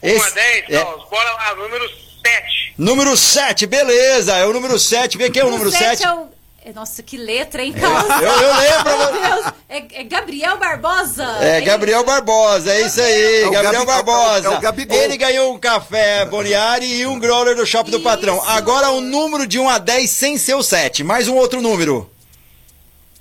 1 0.00 0.22
a 0.22 0.30
10, 0.30 0.64
é, 0.70 0.78
ó, 0.78 0.98
bora 1.10 1.32
lá, 1.32 1.54
número 1.56 1.84
7. 1.88 2.74
Número 2.78 3.16
7, 3.16 3.66
beleza. 3.66 4.36
É 4.36 4.46
o 4.46 4.52
número 4.52 4.78
7. 4.78 5.18
Vem 5.18 5.32
quem 5.32 5.42
é 5.42 5.44
o 5.44 5.50
número 5.50 5.70
7? 5.72 5.84
sete 5.98 6.04
é 6.04 6.12
o- 6.12 6.37
Nossa, 6.74 7.02
que 7.02 7.16
letra, 7.16 7.62
hein, 7.62 7.72
Carlos? 7.72 8.10
eu- 8.22 8.28
eu 8.28 8.54
lembro, 8.56 8.84
Meu 8.98 9.20
mas- 9.20 9.30
Deus. 9.44 9.52
É, 9.68 10.00
é 10.00 10.04
Gabriel 10.04 10.56
Barbosa. 10.58 11.24
É, 11.40 11.60
Gabriel 11.60 12.04
Barbosa, 12.04 12.72
é 12.72 12.82
isso 12.82 13.00
aí, 13.00 13.42
É 13.42 13.46
o 13.46 13.50
Gabriel 13.50 13.84
Gabi- 13.84 13.86
Barbosa. 13.86 14.46
é 14.46 14.50
o- 14.50 14.54
é 14.54 14.70
o. 14.70 14.94
Ele 15.04 15.16
ganhou 15.16 15.54
um 15.54 15.58
café 15.58 16.24
Boniari 16.26 16.86
e 17.00 17.06
um 17.06 17.18
growler 17.18 17.54
do 17.56 17.66
Shopping 17.66 17.90
do 17.90 18.00
Patrão. 18.00 18.36
Isso. 18.36 18.48
Agora 18.48 18.90
um 18.90 19.00
número 19.00 19.46
de 19.46 19.58
1 19.58 19.68
a 19.68 19.78
10 19.78 20.10
sem 20.10 20.36
ser 20.38 20.54
o 20.54 20.62
7. 20.62 21.02
Mais 21.04 21.28
um 21.28 21.34
outro 21.36 21.60
número. 21.60 22.10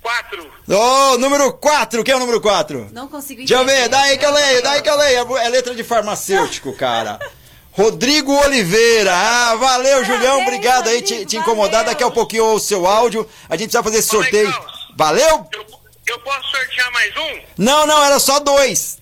4. 0.01 0.49
Ô, 0.69 1.17
número 1.17 1.51
4, 1.53 2.03
quem 2.03 2.13
é 2.13 2.15
o 2.17 2.19
número 2.19 2.39
4? 2.39 2.87
Não 2.93 3.07
consigo 3.07 3.39
Deixa 3.39 3.55
eu 3.55 3.65
ver, 3.65 3.73
entender. 3.73 3.89
daí 3.89 4.17
que 4.17 4.25
eu 4.25 4.31
leio, 4.31 4.63
daí 4.63 4.81
que 4.81 4.89
eu 4.89 4.97
leio. 4.97 5.37
É 5.37 5.49
letra 5.49 5.75
de 5.75 5.83
farmacêutico, 5.83 6.71
cara. 6.73 7.19
Rodrigo 7.77 8.33
Oliveira. 8.33 9.13
Ah, 9.13 9.55
valeu, 9.55 10.03
Julião. 10.03 10.41
Obrigado 10.41 10.89
aí 10.89 11.01
te, 11.03 11.25
te 11.27 11.37
incomodar. 11.37 11.83
valeu. 11.83 11.85
Daqui 11.85 12.03
a 12.03 12.09
pouquinho 12.09 12.53
o 12.53 12.59
seu 12.59 12.87
áudio. 12.87 13.29
A 13.47 13.55
gente 13.55 13.67
precisa 13.67 13.83
fazer 13.83 13.99
esse 13.99 14.09
sorteio. 14.09 14.51
Valeu? 14.95 15.47
Eu, 15.51 15.65
eu 16.07 16.19
posso 16.19 16.49
sortear 16.49 16.91
mais 16.91 17.15
um? 17.15 17.39
Não, 17.59 17.85
não, 17.85 18.03
era 18.03 18.17
só 18.17 18.39
dois. 18.39 18.97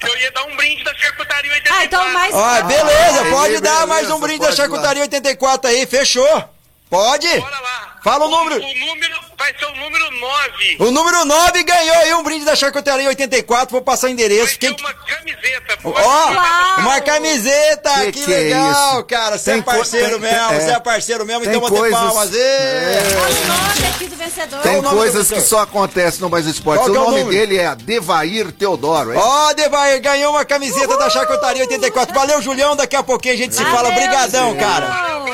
Eu 0.00 0.18
ia 0.18 0.30
dar 0.30 0.44
um 0.44 0.56
brinde 0.56 0.84
da 0.84 0.94
Charcutaria 0.94 1.52
84. 1.54 1.76
Ah, 1.76 1.84
então 1.84 2.12
mais. 2.12 2.34
Ó, 2.34 2.62
beleza, 2.62 3.22
aí, 3.22 3.30
pode 3.30 3.60
dar 3.60 3.70
beleza, 3.70 3.86
mais 3.86 4.10
um 4.10 4.20
brinde 4.20 4.40
da 4.40 4.52
Charcutaria 4.52 5.02
84 5.02 5.70
aí, 5.70 5.86
fechou. 5.86 6.53
Pode? 6.94 7.40
Bora 7.40 7.60
lá. 7.60 7.94
Fala 8.04 8.26
o 8.26 8.28
número. 8.28 8.56
O 8.56 8.86
número 8.86 9.14
vai 9.38 9.54
ser 9.58 9.64
o 9.64 9.74
número 9.76 10.10
9. 10.20 10.76
O 10.80 10.90
número 10.90 11.24
9 11.24 11.62
ganhou 11.64 11.96
aí 11.96 12.12
um 12.14 12.22
brinde 12.22 12.44
da 12.44 12.54
Charcutaria 12.54 13.08
84. 13.08 13.72
Vou 13.72 13.80
passar 13.80 14.08
o 14.08 14.10
endereço. 14.10 14.58
Quem... 14.58 14.76
Uma 14.78 14.92
camiseta. 14.92 15.78
Ó, 15.84 15.90
Uau. 15.90 16.32
uma 16.80 17.00
camiseta, 17.00 17.90
que, 18.06 18.12
Que 18.12 18.24
que 18.24 18.34
é 18.34 18.38
legal, 18.40 18.92
isso? 18.96 19.04
cara. 19.04 19.38
Você 19.38 19.50
Tem 19.52 19.60
é 19.60 19.62
parceiro 19.62 20.10
tem- 20.20 20.20
mesmo, 20.20 20.48
tem- 20.48 20.60
você 20.60 20.70
é. 20.70 20.74
é 20.74 20.80
parceiro 20.80 21.24
mesmo, 21.24 21.40
Tem 21.44 21.48
então 21.50 21.60
vou 21.62 21.70
ter 21.70 21.76
coisas- 21.78 21.98
palmas. 21.98 22.28
O 22.28 23.46
nome 23.46 23.88
aqui 23.94 24.06
do 24.06 24.16
vencedor. 24.16 24.60
Tem 24.60 24.78
o 24.78 24.82
coisas 24.82 25.28
que 25.30 25.40
só 25.40 25.60
acontecem 25.60 26.20
no 26.20 26.28
Mais 26.28 26.44
Esportes. 26.46 26.86
O 26.86 26.88
é 26.88 26.92
o 26.92 26.94
nome 27.04 27.20
número? 27.24 27.30
dele 27.30 27.58
é 27.58 27.74
Devair 27.74 28.52
Teodoro. 28.52 29.14
Ó, 29.16 29.52
Devair, 29.54 30.00
ganhou 30.02 30.32
uma 30.32 30.44
camiseta 30.44 30.96
da 30.98 31.08
Charcutaria 31.08 31.62
84. 31.62 32.14
Valeu, 32.14 32.42
Julião. 32.42 32.76
Daqui 32.76 32.96
a 32.96 33.02
pouquinho 33.02 33.32
a 33.34 33.36
gente 33.38 33.54
se 33.54 33.64
fala. 33.64 33.88
Valeu, 33.90 33.94
Brigadão, 33.94 34.50
Julião. 34.50 34.68
cara. 34.68 34.86
Legal. 34.86 35.24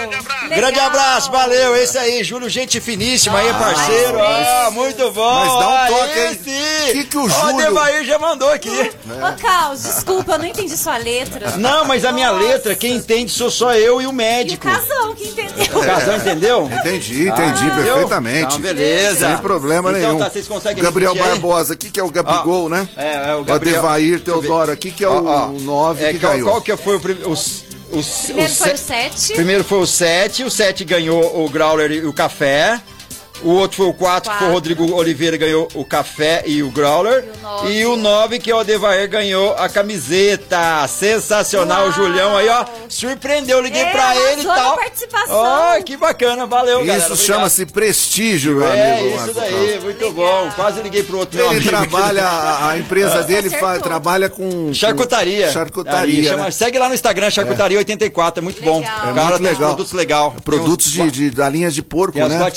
Grande 0.51 0.81
abraço, 0.81 1.31
valeu. 1.31 1.50
Esse 1.55 1.99
aí, 1.99 2.23
Júlio, 2.23 2.49
gente 2.49 2.81
finíssima 2.81 3.39
aí, 3.39 3.53
parceiro. 3.55 4.19
Ah, 4.21 4.71
muito 4.73 5.11
bom. 5.11 5.35
Mas 5.35 5.49
dá 5.49 5.69
um 5.69 5.87
toque 5.99 6.19
aí. 6.21 6.35
sim. 6.45 6.93
Que 6.93 7.05
que 7.05 7.19
o 7.19 7.29
Júlio- 7.29 7.57
Devair 7.57 8.05
já 8.05 8.19
mandou 8.19 8.51
aqui. 8.51 8.71
Ô, 8.71 9.41
Carlos, 9.41 9.83
desculpa, 9.83 10.33
eu 10.33 10.39
não 10.39 10.45
entendi 10.47 10.77
sua 10.77 10.97
letra. 10.97 11.57
Não, 11.57 11.85
mas 11.85 12.05
a 12.05 12.13
minha 12.13 12.33
Nossa. 12.33 12.47
letra, 12.47 12.75
quem 12.75 12.97
entende 12.97 13.33
sou 13.33 13.51
só 13.51 13.75
eu 13.75 14.01
e 14.01 14.07
o 14.07 14.11
E 14.11 14.13
o 14.13 14.13
médico. 14.13 14.69
casão, 14.69 15.15
que 15.15 15.29
entendeu? 15.29 15.79
O 15.79 15.85
casal 15.85 16.17
entendeu? 16.17 16.71
Entendi, 16.81 17.29
entendi 17.29 17.71
Ah, 17.71 17.75
perfeitamente. 17.83 18.45
Então, 18.47 18.61
beleza. 18.61 19.29
Sem 19.29 19.39
problema 19.39 19.91
Então 19.91 20.01
nenhum. 20.01 20.19
tá, 20.19 20.31
vocês 20.31 20.47
conseguem 20.47 20.83
Gabriel? 20.83 21.15
Barbosa 21.15 21.75
aqui, 21.75 21.91
que 21.91 21.99
é 21.99 22.03
o 22.05 22.11
Gabigol, 22.11 22.69
né? 22.69 22.89
É, 22.97 23.31
é 23.31 23.35
o 23.35 23.41
O 23.41 23.45
Gabriel. 23.45 23.79
Adevair 23.81 24.21
Teodoro 24.21 24.71
aqui, 24.73 24.91
que 24.91 25.05
é 25.05 25.09
o 25.09 25.25
Ó, 25.27 25.47
ó. 25.47 25.49
9 25.49 26.05
É, 26.05 26.13
que 26.13 26.19
qual, 26.19 26.33
ganhou. 26.33 26.49
qual 26.51 26.61
que 26.63 26.77
foi 26.77 26.97
o 26.97 27.01
primeiro? 27.01 27.31
Os, 27.31 27.65
os, 27.93 28.25
Primeiro 28.25 28.53
os 28.53 28.59
foi 28.59 28.73
o 28.73 28.79
7. 28.79 29.33
Primeiro 29.35 29.65
foi 29.65 29.79
o 29.81 29.87
7, 29.87 30.45
o 30.45 30.51
7 30.51 30.85
ganhou 30.85 31.45
o 31.45 31.49
Growler 31.49 31.91
e 31.91 32.07
o 32.07 32.13
café. 32.13 32.81
O 33.43 33.51
outro 33.51 33.79
foi 33.79 33.87
o 33.87 33.93
4, 33.95 34.31
que 34.31 34.39
foi 34.39 34.49
o. 34.49 34.53
Rodrigo 34.53 34.95
Oliveira, 34.95 35.37
ganhou 35.37 35.69
o 35.75 35.85
café 35.85 36.43
e 36.47 36.63
o 36.63 36.71
Growler. 36.71 37.25
E 37.25 37.31
o 37.39 37.43
nove. 37.43 37.73
E 37.81 37.85
o 37.87 37.97
9, 37.97 38.39
que 38.39 38.51
é 38.51 38.55
o 38.55 38.59
Adevair, 38.59 39.09
ganhou 39.09 39.55
a 39.55 39.69
camiseta. 39.69 40.87
Sensacional, 40.89 41.83
o 41.83 41.85
Uau. 41.85 41.93
Julião 41.93 42.37
aí, 42.37 42.49
ó. 42.49 42.65
Surpreendeu, 42.89 43.61
liguei 43.61 43.83
É, 43.83 43.91
pra 43.91 44.15
ele 44.17 44.43
e 44.43 44.45
tal. 44.45 44.77
participação. 44.77 45.37
Ó, 45.37 45.83
que 45.83 45.97
bacana, 45.97 46.47
valeu, 46.47 46.85
galera. 46.85 46.99
Isso 47.15 47.17
chama-se 47.17 47.65
prestígio, 47.67 48.57
meu 48.57 48.67
É, 48.71 48.93
amigo. 48.99 49.09
isso 49.09 49.17
Marco 49.19 49.35
daí, 49.35 49.51
Carlos. 49.67 49.85
muito 49.85 50.11
bom. 50.13 50.51
Quase 50.55 50.83
liguei 50.83 51.03
pro 51.03 51.19
outro 51.19 51.37
meu 51.37 51.47
Ele 51.53 51.57
amigo. 51.57 51.69
trabalha, 51.91 52.29
a, 52.69 52.77
empresa 52.79 53.23
dele 53.23 53.49
Acertou. 53.49 53.69
fa- 53.69 53.79
trabalha 53.79 54.29
com... 54.29 54.73
Charcutaria. 54.75 55.47
com 55.47 55.53
Charcutaria, 55.53 56.15
Aí, 56.19 56.23
né? 56.23 56.29
chama- 56.29 56.51
Segue 56.51 56.79
lá 56.79 56.89
no 56.89 56.95
Instagram, 56.95 57.31
Charcutaria 57.31 57.79
84, 57.79 58.41
é 58.41 58.43
muito 58.45 58.63
bom. 58.63 58.81
Legal. 58.81 58.95
O 59.07 59.11
É 59.11 59.15
cara 59.15 59.15
muito 59.15 59.37
tem 59.43 59.47
uns 59.47 59.53
legal. 59.53 59.69
produtos 59.71 59.93
legal. 59.93 60.37
Produtos 60.45 60.91
de, 60.91 61.11
de, 61.11 61.31
da 61.31 61.49
linha 61.49 61.71
de 61.71 61.83
porco, 61.83 62.19
né? 62.19 62.39
lá, 62.39 62.51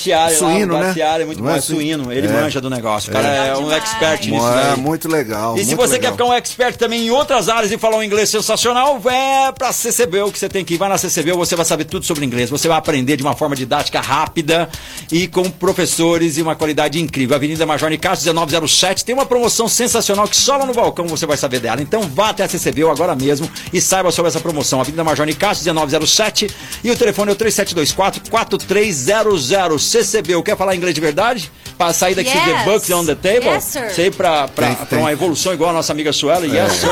Suíno, 0.74 0.84
o 0.84 0.88
né? 1.17 1.21
é 1.21 1.26
muito 1.26 1.38
Não 1.39 1.47
bom, 1.49 1.55
é 1.55 1.59
assim? 1.59 1.74
suíno, 1.76 2.11
ele 2.11 2.28
É. 2.28 2.32
manja 2.32 2.59
do 2.61 2.69
negócio. 2.69 3.09
O 3.09 3.13
cara 3.13 3.28
é, 3.28 3.41
Legal 3.43 3.59
um 3.59 3.63
demais. 3.65 3.84
expert 3.84 4.26
nisso 4.30 4.47
É, 4.47 4.63
daí. 4.71 4.80
muito 4.80 5.07
legal. 5.07 5.55
E 5.55 5.59
se 5.59 5.65
muito 5.67 5.78
você 5.80 5.93
legal. 5.93 6.11
quer 6.11 6.17
ficar 6.17 6.26
um 6.30 6.34
expert 6.34 6.76
também 6.78 7.05
em 7.07 7.11
outras 7.11 7.49
áreas 7.49 7.71
e 7.71 7.78
falar 7.78 7.97
um 7.97 8.03
inglês 8.03 8.30
sensacional, 8.30 8.99
é 9.05 9.51
pra 9.51 9.71
CCB 9.74 10.21
o 10.21 10.32
que 10.32 10.39
você 10.39 10.49
tem 10.49 10.63
que 10.65 10.74
ir. 10.76 10.78
Vai 10.78 10.89
na 10.89 10.97
CCB, 10.97 11.32
você 11.34 11.55
vai 11.55 11.65
saber 11.65 11.86
tudo 11.86 12.05
sobre 12.05 12.26
inglês. 12.26 12.49
Você 12.49 12.67
vai 12.67 12.78
aprender 12.78 13.15
de 13.17 13.24
uma 13.24 13.36
forma 13.36 13.55
didática 13.55 13.99
rápida 14.01 14.69
e 15.11 15.28
com 15.28 15.43
professores 15.49 16.38
e 16.38 16.41
uma 16.41 16.55
qualidade 16.55 16.99
incrível. 17.01 17.36
Avenida 17.36 17.65
Major 17.65 17.89
Nicasso, 17.89 18.24
1907. 18.24 19.03
Tem 19.05 19.13
uma 19.15 19.26
promoção 19.26 19.67
sensacional 19.67 20.28
que 20.28 20.36
só 20.36 20.57
lá 20.57 20.65
no 20.65 20.74
balcão 20.74 21.07
você 21.07 21.26
vai 21.26 21.38
saber 21.38 21.59
dela. 21.59 21.82
Então 21.82 22.01
vá 22.03 22.30
até 22.30 22.43
a 22.43 22.49
CCB 22.49 22.84
agora 22.89 23.15
mesmo 23.15 23.49
e 23.71 23.80
saiba 23.82 24.11
sobre 24.11 24.30
essa 24.30 24.39
promoção. 24.39 24.80
Avenida 24.82 25.03
Major 25.03 25.26
Nicasso, 25.26 25.63
1907. 25.63 26.47
E 26.84 26.91
o 26.91 26.95
telefone 26.97 27.32
é 27.32 27.34
o 27.34 27.36
3724-4300. 27.36 29.80
CCB, 29.80 30.41
quer 30.43 30.57
falar 30.57 30.62
inglês 30.72 30.93
de 30.93 31.01
verdade? 31.01 31.51
Pra 31.78 31.91
sair 31.91 32.14
daqui 32.14 32.30
Yes. 32.30 32.43
The 32.64 32.64
Bucks 32.72 32.89
on 32.91 33.05
the 33.05 33.16
Table? 33.16 33.49
Yes, 33.49 33.64
sir. 33.64 33.89
Sei 33.91 34.11
pra, 34.11 34.47
pra, 34.47 34.68
Tem- 34.68 34.76
pra 34.76 34.86
tem. 34.86 34.99
uma 34.99 35.11
evolução 35.11 35.53
igual 35.53 35.72
a 35.72 35.74
nossa 35.74 35.91
amiga 35.91 36.14
Suela. 36.14 36.45
Yes, 36.45 36.74
sir. 36.74 36.88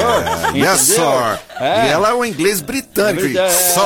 Yes, 0.55 0.89
Entendeu? 0.89 1.05
sir. 1.05 1.39
É. 1.59 1.85
E 1.85 1.89
ela 1.91 2.09
é 2.09 2.13
um 2.13 2.25
inglês 2.25 2.59
britânico. 2.59 3.37
É, 3.37 3.49
Sir. 3.49 3.81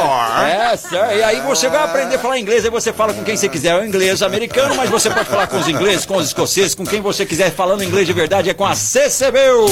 É, 0.48 0.78
sir. 0.78 1.18
E 1.18 1.24
aí 1.24 1.42
você 1.42 1.68
vai 1.68 1.84
aprender 1.84 2.16
a 2.16 2.20
falar 2.20 2.40
inglês, 2.40 2.64
aí 2.64 2.72
você 2.72 2.94
fala 2.94 3.14
com 3.14 3.22
quem 3.26 3.36
você 3.36 3.50
quiser. 3.50 3.72
É 3.72 3.82
o 3.82 3.86
inglês 3.86 4.22
americano, 4.24 4.74
mas 4.76 4.90
você 4.90 5.10
pode 5.10 5.26
falar 5.28 5.48
com 5.48 5.58
os 5.58 5.68
ingleses, 5.68 6.06
com 6.06 6.16
os 6.16 6.28
escoceses, 6.28 6.74
com 6.74 6.86
quem 6.86 7.02
você 7.02 7.26
quiser 7.26 7.52
falando 7.52 7.84
inglês 7.84 8.08
de 8.08 8.14
verdade, 8.14 8.50
é 8.50 8.54
com 8.54 8.66
a 8.66 8.74
CCBU. 8.74 9.68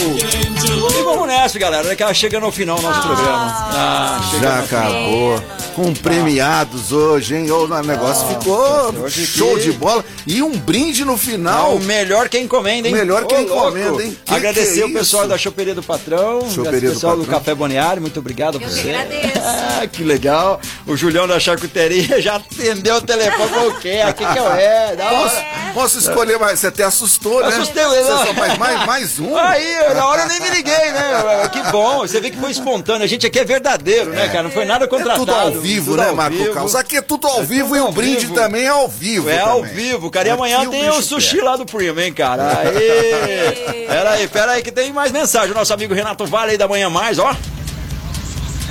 E 0.99 1.03
vamos 1.03 1.28
nessa, 1.28 1.57
galera, 1.57 1.84
né, 1.88 1.95
que 1.95 2.03
ela 2.03 2.14
chega 2.14 2.39
no 2.41 2.51
final 2.51 2.76
do 2.76 2.82
nosso 2.82 3.01
programa. 3.01 3.70
Ah, 3.74 4.20
Já 4.41 4.59
acabou. 4.59 5.41
Com 5.76 5.93
premiados 5.93 6.91
hoje, 6.91 7.36
hein? 7.36 7.49
O 7.51 7.68
negócio 7.84 8.28
ficou 8.28 8.93
hoje 9.03 9.26
show 9.26 9.57
de 9.57 9.72
bola. 9.72 10.03
E 10.26 10.41
um 10.41 10.51
brinde 10.58 11.04
no 11.06 11.18
final. 11.18 11.76
o 11.76 11.80
melhor 11.80 12.30
que 12.30 12.39
encomenda, 12.39 12.88
hein? 12.88 12.93
Melhor 12.93 13.26
que 13.26 13.36
Ô, 13.36 13.39
encomenda, 13.41 14.04
hein? 14.04 14.18
Que 14.24 14.34
Agradecer 14.34 14.74
que 14.76 14.82
é 14.82 14.86
o 14.86 14.93
pessoal 14.93 15.24
isso? 15.24 15.30
da 15.30 15.38
Choperia 15.38 15.76
do 15.76 15.84
Patrão, 15.84 16.49
Choperia 16.49 16.78
o 16.89 16.91
do 16.91 16.93
pessoal 16.93 17.16
do, 17.16 17.22
Patrão. 17.24 17.39
Café 17.39 17.56
Boniário, 17.56 18.01
muito 18.01 18.20
obrigado 18.20 18.58
a 18.58 18.62
Eu 18.62 18.68
que 18.68 18.74
você. 18.74 18.89
agradeço. 18.91 19.39
Ah, 19.82 19.88
que 19.88 20.04
legal. 20.04 20.60
O 20.88 20.95
Julião 20.95 21.28
da 21.28 21.39
Charcuteria 21.39 22.20
já 22.22 22.36
atendeu 22.36 22.95
o 22.95 23.01
telefone, 23.01 23.76
quê? 23.82 24.01
Aqui 24.06 24.26
que 24.26 24.38
eu 24.39 24.51
é, 24.54 24.95
da 24.95 25.10
Posso, 25.10 25.36
hora. 25.36 25.45
posso 25.74 25.99
escolher 25.99 26.38
mais? 26.39 26.60
Você 26.60 26.68
até 26.68 26.84
assustou, 26.84 27.41
né? 27.41 27.47
Assustei, 27.47 27.84
Você 27.84 28.01
não. 28.12 28.26
só 28.26 28.34
faz 28.34 28.58
mais, 28.58 28.86
mais 28.86 29.20
um. 29.20 29.36
Aí, 29.38 29.93
na 29.93 30.08
hora 30.08 30.24
eu 30.24 30.28
nem 30.28 30.39
me 30.39 30.49
liguei, 30.49 30.91
né? 30.91 31.49
Que 31.51 31.62
bom. 31.72 31.99
Você 31.99 32.20
vê 32.20 32.30
que 32.30 32.38
foi 32.38 32.51
espontâneo. 32.51 33.04
A 33.04 33.08
gente 33.08 33.26
aqui 33.26 33.39
é 33.39 33.45
verdadeiro, 33.45 34.12
né, 34.12 34.28
cara? 34.30 34.43
Não 34.43 34.51
foi 34.51 34.66
nada 34.66 34.86
É 34.86 34.88
contratado. 34.88 35.20
tudo 35.26 35.34
ao 35.36 35.51
vivo, 35.51 35.91
Tudo 35.91 36.04
né, 36.04 36.12
Marco 36.12 36.38
vivo. 36.38 36.54
Carlos? 36.54 36.76
Aqui 36.76 36.97
é 36.97 37.01
tudo 37.01 37.28
ao 37.28 37.41
É 37.41 37.43
vivo 37.43 37.70
tudo 37.70 37.78
e 37.78 37.82
o 37.82 37.91
brinde 37.91 38.20
vivo. 38.22 38.34
também 38.36 38.64
é 38.66 38.70
ao 38.70 38.88
vivo. 38.88 39.30
É 39.30 39.39
ao 39.39 39.62
também. 39.62 39.74
Vivo, 39.84 40.09
cara. 40.09 40.27
E 40.27 40.31
Aqui 40.31 40.39
amanhã 40.39 40.61
o 40.61 40.69
tem 40.71 40.89
o 40.89 41.01
sushi 41.01 41.36
pega. 41.38 41.45
lá 41.49 41.57
do 41.57 41.65
Primo, 41.65 41.99
hein, 41.99 42.13
cara? 42.13 42.59
Aê! 42.59 43.86
Pera 43.88 44.11
aí, 44.11 44.27
pera 44.29 44.51
aí, 44.53 44.63
que 44.63 44.71
tem 44.71 44.93
mais 44.93 45.11
mensagem. 45.11 45.51
O 45.51 45.55
nosso 45.55 45.73
amigo 45.73 45.93
Renato 45.93 46.25
Vale 46.25 46.51
aí 46.51 46.57
da 46.57 46.67
manhã 46.67 46.89
mais, 46.89 47.19
ó. 47.19 47.36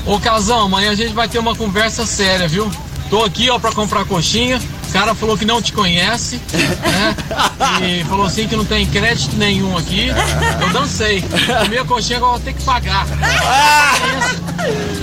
Ô 0.06 0.18
Casão, 0.18 0.62
amanhã 0.62 0.90
a 0.90 0.94
gente 0.94 1.12
vai 1.12 1.28
ter 1.28 1.38
uma 1.38 1.54
conversa 1.54 2.04
séria, 2.06 2.48
viu? 2.48 2.70
Tô 3.10 3.22
aqui, 3.24 3.50
ó, 3.50 3.58
pra 3.58 3.72
comprar 3.72 4.04
coxinha. 4.04 4.60
O 4.92 4.94
cara 5.02 5.14
falou 5.14 5.38
que 5.38 5.46
não 5.46 5.62
te 5.62 5.72
conhece, 5.72 6.38
né? 6.52 7.16
E 7.82 8.04
falou 8.04 8.26
assim 8.26 8.46
que 8.46 8.54
não 8.54 8.64
tem 8.64 8.84
crédito 8.84 9.34
nenhum 9.36 9.74
aqui. 9.78 10.08
Eu 10.60 10.68
dancei. 10.70 11.22
Comi 11.62 11.78
a 11.78 11.84
coxinha, 11.84 12.18
agora 12.18 12.32
vou 12.32 12.40
ter 12.40 12.52
que 12.52 12.62
pagar. 12.62 13.06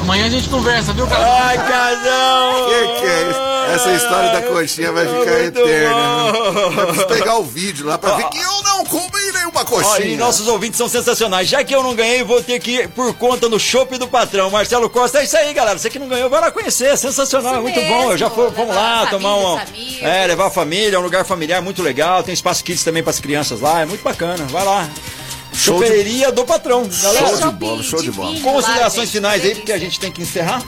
Amanhã 0.02 0.28
a 0.28 0.30
gente 0.30 0.48
conversa, 0.48 0.94
viu, 0.94 1.08
Casão? 1.08 1.32
Ai, 1.42 1.58
casão! 1.58 2.66
Que 2.70 3.00
que 3.02 3.06
é 3.08 3.30
isso? 3.30 3.40
Essa 3.76 3.92
história 3.94 4.32
da 4.32 4.42
coxinha 4.44 4.92
vai 4.92 5.06
ficar 5.06 5.32
Muito 5.40 5.60
eterna. 5.60 5.96
bom. 5.96 6.82
Eu 6.82 6.88
preciso 6.88 7.08
pegar 7.08 7.38
o 7.38 7.44
vídeo 7.44 7.86
lá 7.88 7.98
pra 7.98 8.16
ver 8.16 8.30
que 8.30 8.38
eu 8.40 8.64
não 8.64 8.86
comi 8.86 9.32
nenhuma 9.34 9.64
coxinha. 9.66 10.08
e 10.08 10.18
nossos 10.18 10.48
ouvintes 10.48 10.78
são 10.78 10.88
sensacionais. 10.90 11.48
Já 11.48 11.64
que 11.64 11.76
eu 11.76 11.84
não 11.84 11.94
ganhei, 11.96 12.24
vou 12.24 12.42
ter 12.42 12.60
que 12.60 12.72
ir 12.78 12.88
por 12.90 13.14
conta 13.16 13.48
no 13.50 13.60
chopp 13.60 13.98
do 13.98 14.08
patrão. 14.08 14.50
Marcelo 14.50 14.90
Costa, 14.90 15.20
é 15.20 15.24
isso 15.24 15.38
aí, 15.38 15.54
galera. 15.54 15.78
Você 15.78 15.90
que 15.90 16.00
não 16.00 16.08
ganhou, 16.08 16.30
vai 16.30 16.42
lá 16.42 16.52
conhecer. 16.52 16.88
É 16.88 16.96
sensacional, 16.96 17.54
é 17.54 17.56
Isso 17.58 17.64
muito 17.64 17.80
mesmo. 17.80 17.96
bom. 17.96 18.12
Eu 18.12 18.18
já 18.18 18.30
fui, 18.30 18.50
vamos 18.50 18.76
lá 18.76 19.06
tomar 19.08 19.36
um. 19.36 19.60
Família. 19.80 20.08
É, 20.08 20.28
levar 20.28 20.48
a 20.48 20.52
família, 20.52 20.96
é 20.96 21.00
um 21.00 21.04
lugar 21.04 21.26
familiar 21.26 21.62
muito 21.62 21.82
legal. 21.82 22.22
Tem 22.24 22.34
espaço 22.34 22.64
kids 22.64 22.84
também 22.84 23.02
para 23.04 23.12
as 23.12 23.20
crianças 23.20 23.60
lá. 23.62 23.82
É 23.82 23.86
muito 23.86 24.02
bacana. 24.04 24.44
Vai 24.46 24.66
lá. 24.66 24.90
De- 25.52 25.60
Choperia 25.60 26.32
do 26.32 26.46
patrão. 26.46 26.88
Galera, 27.02 27.28
Show 27.28 27.38
de 27.52 27.58
bola, 27.58 27.84
show 27.84 28.02
de 28.02 28.12
bola. 28.12 28.40
considerações 28.40 29.10
finais 29.12 29.44
aí, 29.44 29.56
porque 29.56 29.72
a 29.72 29.78
gente 29.78 30.00
tem 30.00 30.12
que 30.12 30.22
encerrar. 30.22 30.64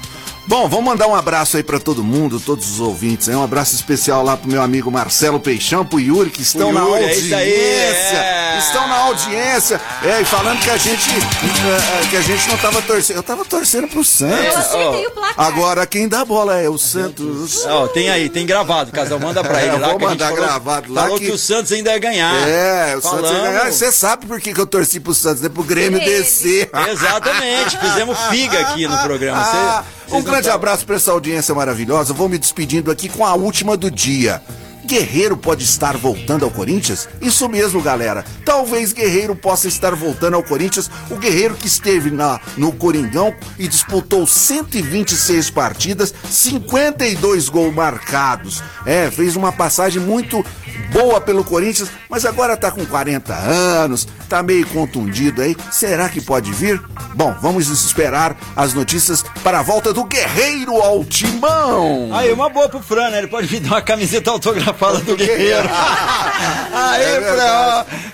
Bom, 0.48 0.68
vamos 0.68 0.84
mandar 0.86 1.08
um 1.08 1.16
abraço 1.16 1.56
aí 1.56 1.64
pra 1.64 1.80
todo 1.80 2.04
mundo, 2.04 2.38
todos 2.40 2.70
os 2.72 2.80
ouvintes. 2.80 3.30
Hein? 3.30 3.36
Um 3.36 3.44
abraço 3.44 3.74
especial 3.74 4.22
lá 4.24 4.36
pro 4.36 4.50
meu 4.52 4.62
amigo 4.62 4.92
Marcelo 4.92 5.40
Peixão, 5.40 5.86
pro 5.86 6.00
Yuri, 6.00 6.30
que 6.30 6.42
estão 6.42 6.72
Pro 6.72 6.80
na 6.80 6.86
Yuri, 6.86 7.04
é 7.04 7.08
audiência. 7.08 7.38
aí, 7.38 7.54
é. 7.54 8.58
Estão 8.60 8.88
na 8.88 8.96
audiência. 8.98 9.82
É, 10.04 10.20
e 10.22 10.26
falando 10.26 10.60
que 10.60 10.70
a 10.70 10.76
gente 10.78 11.10
eh, 11.10 12.04
eh, 12.04 12.08
que 12.10 12.18
a 12.18 12.22
gente 12.22 12.50
não 12.50 12.58
tava 12.58 12.82
torcendo. 12.82 13.16
Eu 13.16 13.24
tava 13.24 13.46
torcendo 13.46 13.88
pro 13.88 14.00
Eu 14.00 14.04
Santos. 14.04 14.58
acertei 14.58 15.08
o 15.08 15.12
placar. 15.12 15.46
Agora 15.48 15.86
quem 15.86 16.10
dá 16.10 16.26
bola 16.26 16.58
é 16.60 16.68
o 16.68 16.78
Santos. 16.78 17.66
Ó, 17.66 17.88
tem 17.88 18.10
aí, 18.10 18.28
tem 18.28 18.46
gravado, 18.46 18.92
casal. 18.92 19.20
Manda 19.20 19.42
pra 19.44 19.62
É, 19.62 19.66
ele 19.68 19.76
eu 19.76 19.80
lá. 19.80 19.88
vou 19.90 20.00
mandar 20.00 20.30
falou, 20.32 20.44
gravado 20.44 20.94
lá 20.94 21.02
Falou 21.04 21.18
que- 21.20 21.28
que... 21.28 21.32
o 21.32 21.38
Santos 21.38 21.72
ainda 21.72 21.92
ia 21.94 22.00
ganhar. 22.00 22.48
É, 22.48 22.98
o 22.98 23.02
Santos 23.02 23.32
ia 23.32 23.40
ganhar. 23.40 23.72
Você 23.72 23.90
sabe 23.92 24.26
por 24.26 24.42
que, 24.42 24.54
que 24.54 24.60
eu 24.60 24.68
torci 24.68 25.00
pro 25.00 25.14
Santos, 25.14 25.42
né? 25.42 25.48
Pro 25.50 25.64
Grêmio 25.64 26.00
descer. 26.04 26.70
Exatamente, 26.92 27.78
fizemos 27.78 28.18
figa 28.30 28.60
aqui 28.60 28.86
no 28.88 28.98
programa. 28.98 29.86
um 30.12 30.22
grande 30.22 30.50
abraço 30.50 30.86
para 30.86 30.96
essa 30.96 31.12
audiência 31.12 31.56
maravilhosa. 31.56 32.14
Vou 32.14 32.28
me 32.28 32.38
despedindo 32.38 32.92
aqui 32.92 33.08
com 33.10 33.26
a 33.26 33.34
última 33.34 33.78
do 33.78 33.90
dia. 33.90 34.42
Guerreiro 34.86 35.38
pode 35.38 35.64
estar 35.64 35.96
voltando 35.96 36.44
ao 36.44 36.52
Corinthians? 36.52 37.08
Isso 37.22 37.48
mesmo, 37.48 37.82
galera. 37.82 38.26
Talvez 38.44 38.92
Guerreiro 38.92 39.36
possa 39.36 39.68
estar 39.68 39.96
voltando 39.96 40.36
ao 40.36 40.44
Corinthians. 40.44 40.90
O 41.10 41.16
Guerreiro 41.16 41.56
que 41.56 41.68
esteve 41.68 42.10
na, 42.10 42.40
no 42.58 42.72
Coringão 42.72 43.34
e 43.58 43.68
disputou 43.68 44.26
126 44.26 45.50
partidas, 45.50 46.14
52 46.30 47.50
gols 47.50 47.74
marcados. 47.74 48.64
É, 48.86 49.10
fez 49.12 49.36
uma 49.36 49.52
passagem 49.52 50.02
muito 50.02 50.44
boa 50.92 51.22
pelo 51.22 51.44
Corinthians, 51.44 51.90
mas 52.10 52.26
agora 52.26 52.58
tá 52.58 52.70
com 52.70 52.86
40 52.86 53.34
anos, 53.34 54.08
tá 54.28 54.44
meio 54.44 54.66
contundido 54.68 55.42
aí. 55.42 55.56
Será 55.72 56.10
que 56.10 56.20
pode 56.20 56.52
vir? 56.52 56.82
Bom, 57.14 57.34
vamos 57.42 57.70
esperar 57.70 58.36
as 58.56 58.74
notícias 58.74 59.24
para 59.44 59.60
a 59.60 59.64
volta 59.64 59.94
do 59.94 60.04
Guerreiro 60.04 60.76
ao 60.82 61.06
Timão. 61.06 62.10
Aí, 62.14 62.32
uma 62.34 62.50
boa 62.50 62.68
pro 62.68 62.82
Fran, 62.82 63.10
né? 63.10 63.20
Ele 63.20 63.28
pode 63.28 63.52
me 63.52 63.60
dar 63.60 63.70
uma 63.70 63.82
camiseta 63.82 64.32
autografada 64.32 64.71
do 65.06 65.16
Guerreiro. 65.16 65.70
Aí, 66.74 67.04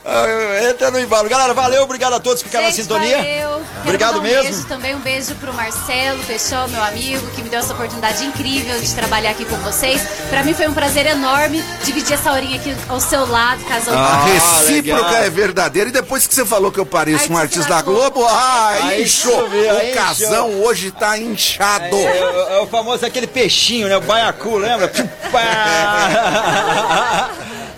É 0.06 0.70
entra 0.70 0.90
no 0.92 1.00
embalo. 1.00 1.28
Galera, 1.30 1.54
valeu, 1.54 1.84
obrigado 1.84 2.14
a 2.14 2.20
todos 2.20 2.42
que 2.42 2.50
ficaram 2.50 2.68
na 2.68 2.74
sintonia. 2.74 3.18
Valeu. 3.18 3.62
Obrigado 3.84 4.20
um 4.20 4.22
mesmo. 4.22 4.44
Beijo, 4.44 4.66
também 4.68 4.96
um 4.96 5.00
beijo 5.00 5.36
pro 5.36 5.54
Marcelo 5.54 6.22
Peixão, 6.24 6.68
meu 6.70 6.84
amigo, 6.84 7.26
que 7.36 7.42
me 7.42 7.50
deu 7.50 7.60
essa 7.60 7.74
oportunidade 7.74 8.26
incrível 8.26 8.80
de 8.80 8.94
trabalhar 8.94 9.32
aqui 9.32 9.46
com 9.46 9.56
vocês. 9.58 10.02
Pra 10.30 10.44
mim 10.44 10.54
foi 10.54 10.68
um 10.68 10.74
prazer 10.74 11.06
enorme 11.06 11.64
dividir 11.84 12.14
essa 12.14 12.32
horinha 12.32 12.58
aqui 12.58 12.76
ao 12.90 13.00
seu 13.00 13.26
lado, 13.30 13.64
casal. 13.66 13.94
A 13.96 14.08
Ah, 14.08 14.26
recíproca 14.26 15.06
legal. 15.08 15.24
é 15.24 15.30
verdadeira. 15.30 15.90
E 15.90 15.92
depois 15.94 16.26
que 16.28 16.34
você 16.34 16.46
falou 16.46 16.72
que 16.72 16.80
eu 16.80 16.86
pareço 16.86 17.32
um 17.32 17.38
Artista 17.38 17.70
da 17.70 17.82
Globo, 17.82 18.26
ah, 18.26 18.78
Aí 18.84 19.04
inchou. 19.04 19.46
O 19.48 19.94
casão 19.94 20.50
hoje 20.64 20.92
tá 20.92 21.18
inchado. 21.18 21.96
É, 21.96 22.00
é- 22.04 22.58
é 22.58 22.60
o 22.62 22.68
famoso 22.68 23.06
aquele 23.06 23.28
peixinho, 23.28 23.88
né? 23.88 23.98
O 23.98 24.02
baiacu, 24.02 24.58
lembra? 24.58 24.88
Pá! 25.32 26.47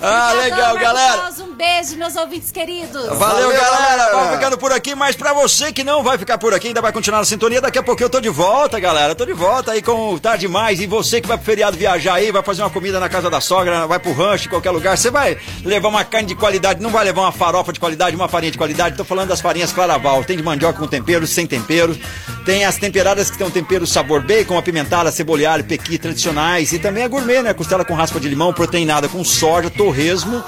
Ah, 0.01 0.33
legal, 0.33 0.73
Marcos 0.75 0.81
galera. 0.81 1.48
Beijo, 1.59 1.97
meus 1.97 2.15
ouvintes 2.15 2.51
queridos. 2.51 3.05
Valeu, 3.05 3.17
Valeu, 3.17 3.51
galera. 3.51 3.97
galera. 3.97 4.11
Vamos 4.15 4.35
ficando 4.35 4.57
por 4.57 4.71
aqui, 4.71 4.95
mas 4.95 5.13
pra 5.17 5.33
você 5.33 5.73
que 5.73 5.83
não 5.83 6.01
vai 6.01 6.17
ficar 6.17 6.37
por 6.37 6.53
aqui, 6.53 6.69
ainda 6.69 6.81
vai 6.81 6.93
continuar 6.93 7.19
na 7.19 7.25
sintonia, 7.25 7.59
daqui 7.59 7.77
a 7.77 7.83
pouco 7.83 8.01
eu 8.01 8.09
tô 8.09 8.21
de 8.21 8.29
volta, 8.29 8.79
galera. 8.79 9.13
Tô 9.13 9.25
de 9.25 9.33
volta 9.33 9.73
aí 9.73 9.81
com 9.81 10.13
o 10.13 10.19
Tarde 10.21 10.47
Mais. 10.47 10.79
E 10.79 10.87
você 10.87 11.19
que 11.19 11.27
vai 11.27 11.35
pro 11.35 11.45
feriado 11.45 11.75
viajar 11.75 12.13
aí, 12.13 12.31
vai 12.31 12.41
fazer 12.41 12.61
uma 12.61 12.69
comida 12.69 12.97
na 12.97 13.09
casa 13.09 13.29
da 13.29 13.41
sogra, 13.41 13.85
vai 13.85 13.99
pro 13.99 14.13
rancho, 14.13 14.47
em 14.47 14.49
qualquer 14.49 14.71
lugar, 14.71 14.97
você 14.97 15.11
vai 15.11 15.37
levar 15.65 15.89
uma 15.89 16.05
carne 16.05 16.29
de 16.29 16.35
qualidade, 16.35 16.81
não 16.81 16.91
vai 16.91 17.03
levar 17.03 17.23
uma 17.23 17.31
farofa 17.33 17.73
de 17.73 17.79
qualidade, 17.81 18.15
uma 18.15 18.29
farinha 18.29 18.53
de 18.53 18.57
qualidade. 18.57 18.95
Tô 18.95 19.03
falando 19.03 19.27
das 19.27 19.41
farinhas 19.41 19.73
Claraval. 19.73 20.23
Tem 20.23 20.37
de 20.37 20.43
mandioca 20.43 20.79
com 20.79 20.87
tempero, 20.87 21.27
sem 21.27 21.45
tempero. 21.45 21.93
Tem 22.45 22.63
as 22.63 22.77
temperadas 22.77 23.29
que 23.29 23.37
tem 23.37 23.45
um 23.45 23.51
tempero 23.51 23.85
sabor 23.85 24.21
bacon, 24.21 24.57
apimentada, 24.57 25.11
cebola 25.11 25.49
alho, 25.49 25.65
pequi 25.65 25.97
tradicionais. 25.97 26.71
E 26.71 26.79
também 26.79 27.03
a 27.03 27.09
gourmet, 27.09 27.41
né? 27.41 27.53
Costela 27.53 27.83
com 27.83 27.95
raspa 27.95 28.17
de 28.17 28.29
limão, 28.29 28.53
proteinada 28.53 29.09
com 29.09 29.21
soja, 29.25 29.69
torresmo 29.69 30.41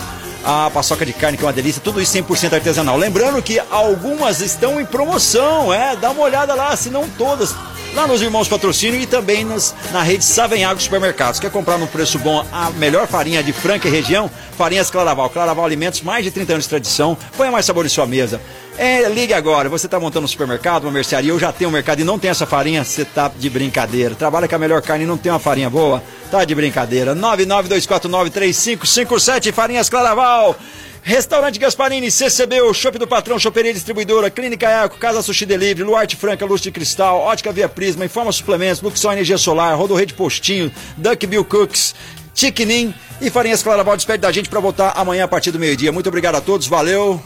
a 0.44 0.70
paçoca 0.70 1.06
de 1.06 1.14
carne 1.14 1.38
que 1.38 1.44
é 1.44 1.48
uma 1.48 1.54
delícia, 1.54 1.82
tudo 1.84 2.02
isso 2.02 2.18
100% 2.18 2.54
artesanal. 2.54 2.98
Lembrando 2.98 3.42
que 3.42 3.60
algumas 3.70 4.42
estão 4.42 4.80
em 4.80 4.86
promoção, 4.86 5.74
é, 5.74 5.96
dá 5.96 6.12
uma 6.12 6.24
olhada 6.24 6.54
lá, 6.54 6.76
se 6.76 6.90
não 6.90 7.08
todas, 7.10 7.56
lá 7.94 8.08
nos 8.08 8.22
Irmãos 8.22 8.48
Patrocínio 8.48 9.00
e 9.00 9.06
também 9.06 9.44
nos, 9.46 9.76
na 9.92 10.02
rede 10.02 10.24
Savenhago 10.24 10.82
Supermercados. 10.82 11.40
Quer 11.40 11.52
comprar 11.52 11.78
num 11.78 11.88
preço 11.88 12.18
bom 12.20 12.46
a 12.52 12.70
melhor 12.72 13.08
farinha 13.08 13.44
de 13.44 13.54
Franca 13.54 13.88
e 13.88 13.92
região? 13.92 14.30
Farinhas 14.58 14.90
Claraval. 14.90 15.30
Claraval 15.30 15.66
Alimentos, 15.66 16.02
mais 16.02 16.24
de 16.24 16.32
30 16.32 16.54
anos 16.54 16.66
de 16.66 16.70
tradição, 16.70 17.18
ponha 17.38 17.52
mais 17.52 17.66
sabor 17.66 17.86
em 17.86 17.90
sua 17.90 18.06
mesa. 18.06 18.42
É, 18.78 19.08
ligue 19.10 19.34
agora, 19.34 19.68
você 19.70 19.86
está 19.86 20.00
montando 20.00 20.26
um 20.26 20.28
supermercado, 20.28 20.86
uma 20.86 20.92
mercearia, 20.92 21.32
eu 21.32 21.40
já 21.40 21.52
tenho 21.52 21.70
um 21.70 21.74
mercado 21.74 22.00
e 22.00 22.04
não 22.04 22.18
tem 22.18 22.32
essa 22.32 22.46
farinha, 22.46 22.84
você 22.84 23.06
tá 23.06 23.32
de 23.36 23.50
brincadeira. 23.50 24.16
Trabalha 24.16 24.48
com 24.48 24.56
a 24.56 24.60
melhor 24.60 24.82
carne 24.82 25.04
e 25.04 25.08
não 25.08 25.18
tem 25.18 25.32
uma 25.32 25.40
farinha 25.40 25.70
boa, 25.70 26.02
tá 26.32 26.44
de 26.46 26.56
brincadeira. 26.56 27.16
992493557 27.16 29.52
Farinhas 29.52 29.90
Claraval. 29.90 30.56
Restaurante 31.04 31.58
Gasparini, 31.58 32.12
CCB, 32.12 32.62
o 32.62 32.76
Shopping 32.76 33.00
do 33.00 33.08
Patrão, 33.08 33.40
Choperia 33.40 33.74
Distribuidora, 33.74 34.30
Clínica 34.30 34.70
Eco, 34.70 35.00
Casa 35.00 35.24
Sushi 35.24 35.48
Delivery, 35.48 35.84
Luarte 35.84 36.16
Franca, 36.16 36.46
Luz 36.46 36.62
de 36.62 36.72
Cristal, 36.72 37.22
Ótica 37.22 37.52
Via 37.52 37.68
Prisma, 37.68 38.06
Informa 38.06 38.32
Suplementos, 38.32 38.84
Luxol 38.84 39.14
Energia 39.14 39.40
Solar, 39.40 39.76
Rodorrede 39.76 40.14
Postinho, 40.14 40.72
Duck 40.96 41.26
Bill 41.26 41.44
Cooks, 41.44 41.96
Tiquinim 42.36 42.94
e 43.20 43.32
Farinhas 43.32 43.64
Claraval 43.64 43.96
despede 43.96 44.20
da 44.20 44.32
gente 44.32 44.48
para 44.48 44.60
voltar 44.60 44.94
amanhã 44.96 45.24
a 45.24 45.28
partir 45.28 45.50
do 45.50 45.58
meio-dia. 45.58 45.92
Muito 45.92 46.08
obrigado 46.08 46.36
a 46.36 46.42
todos, 46.42 46.68
valeu. 46.68 47.20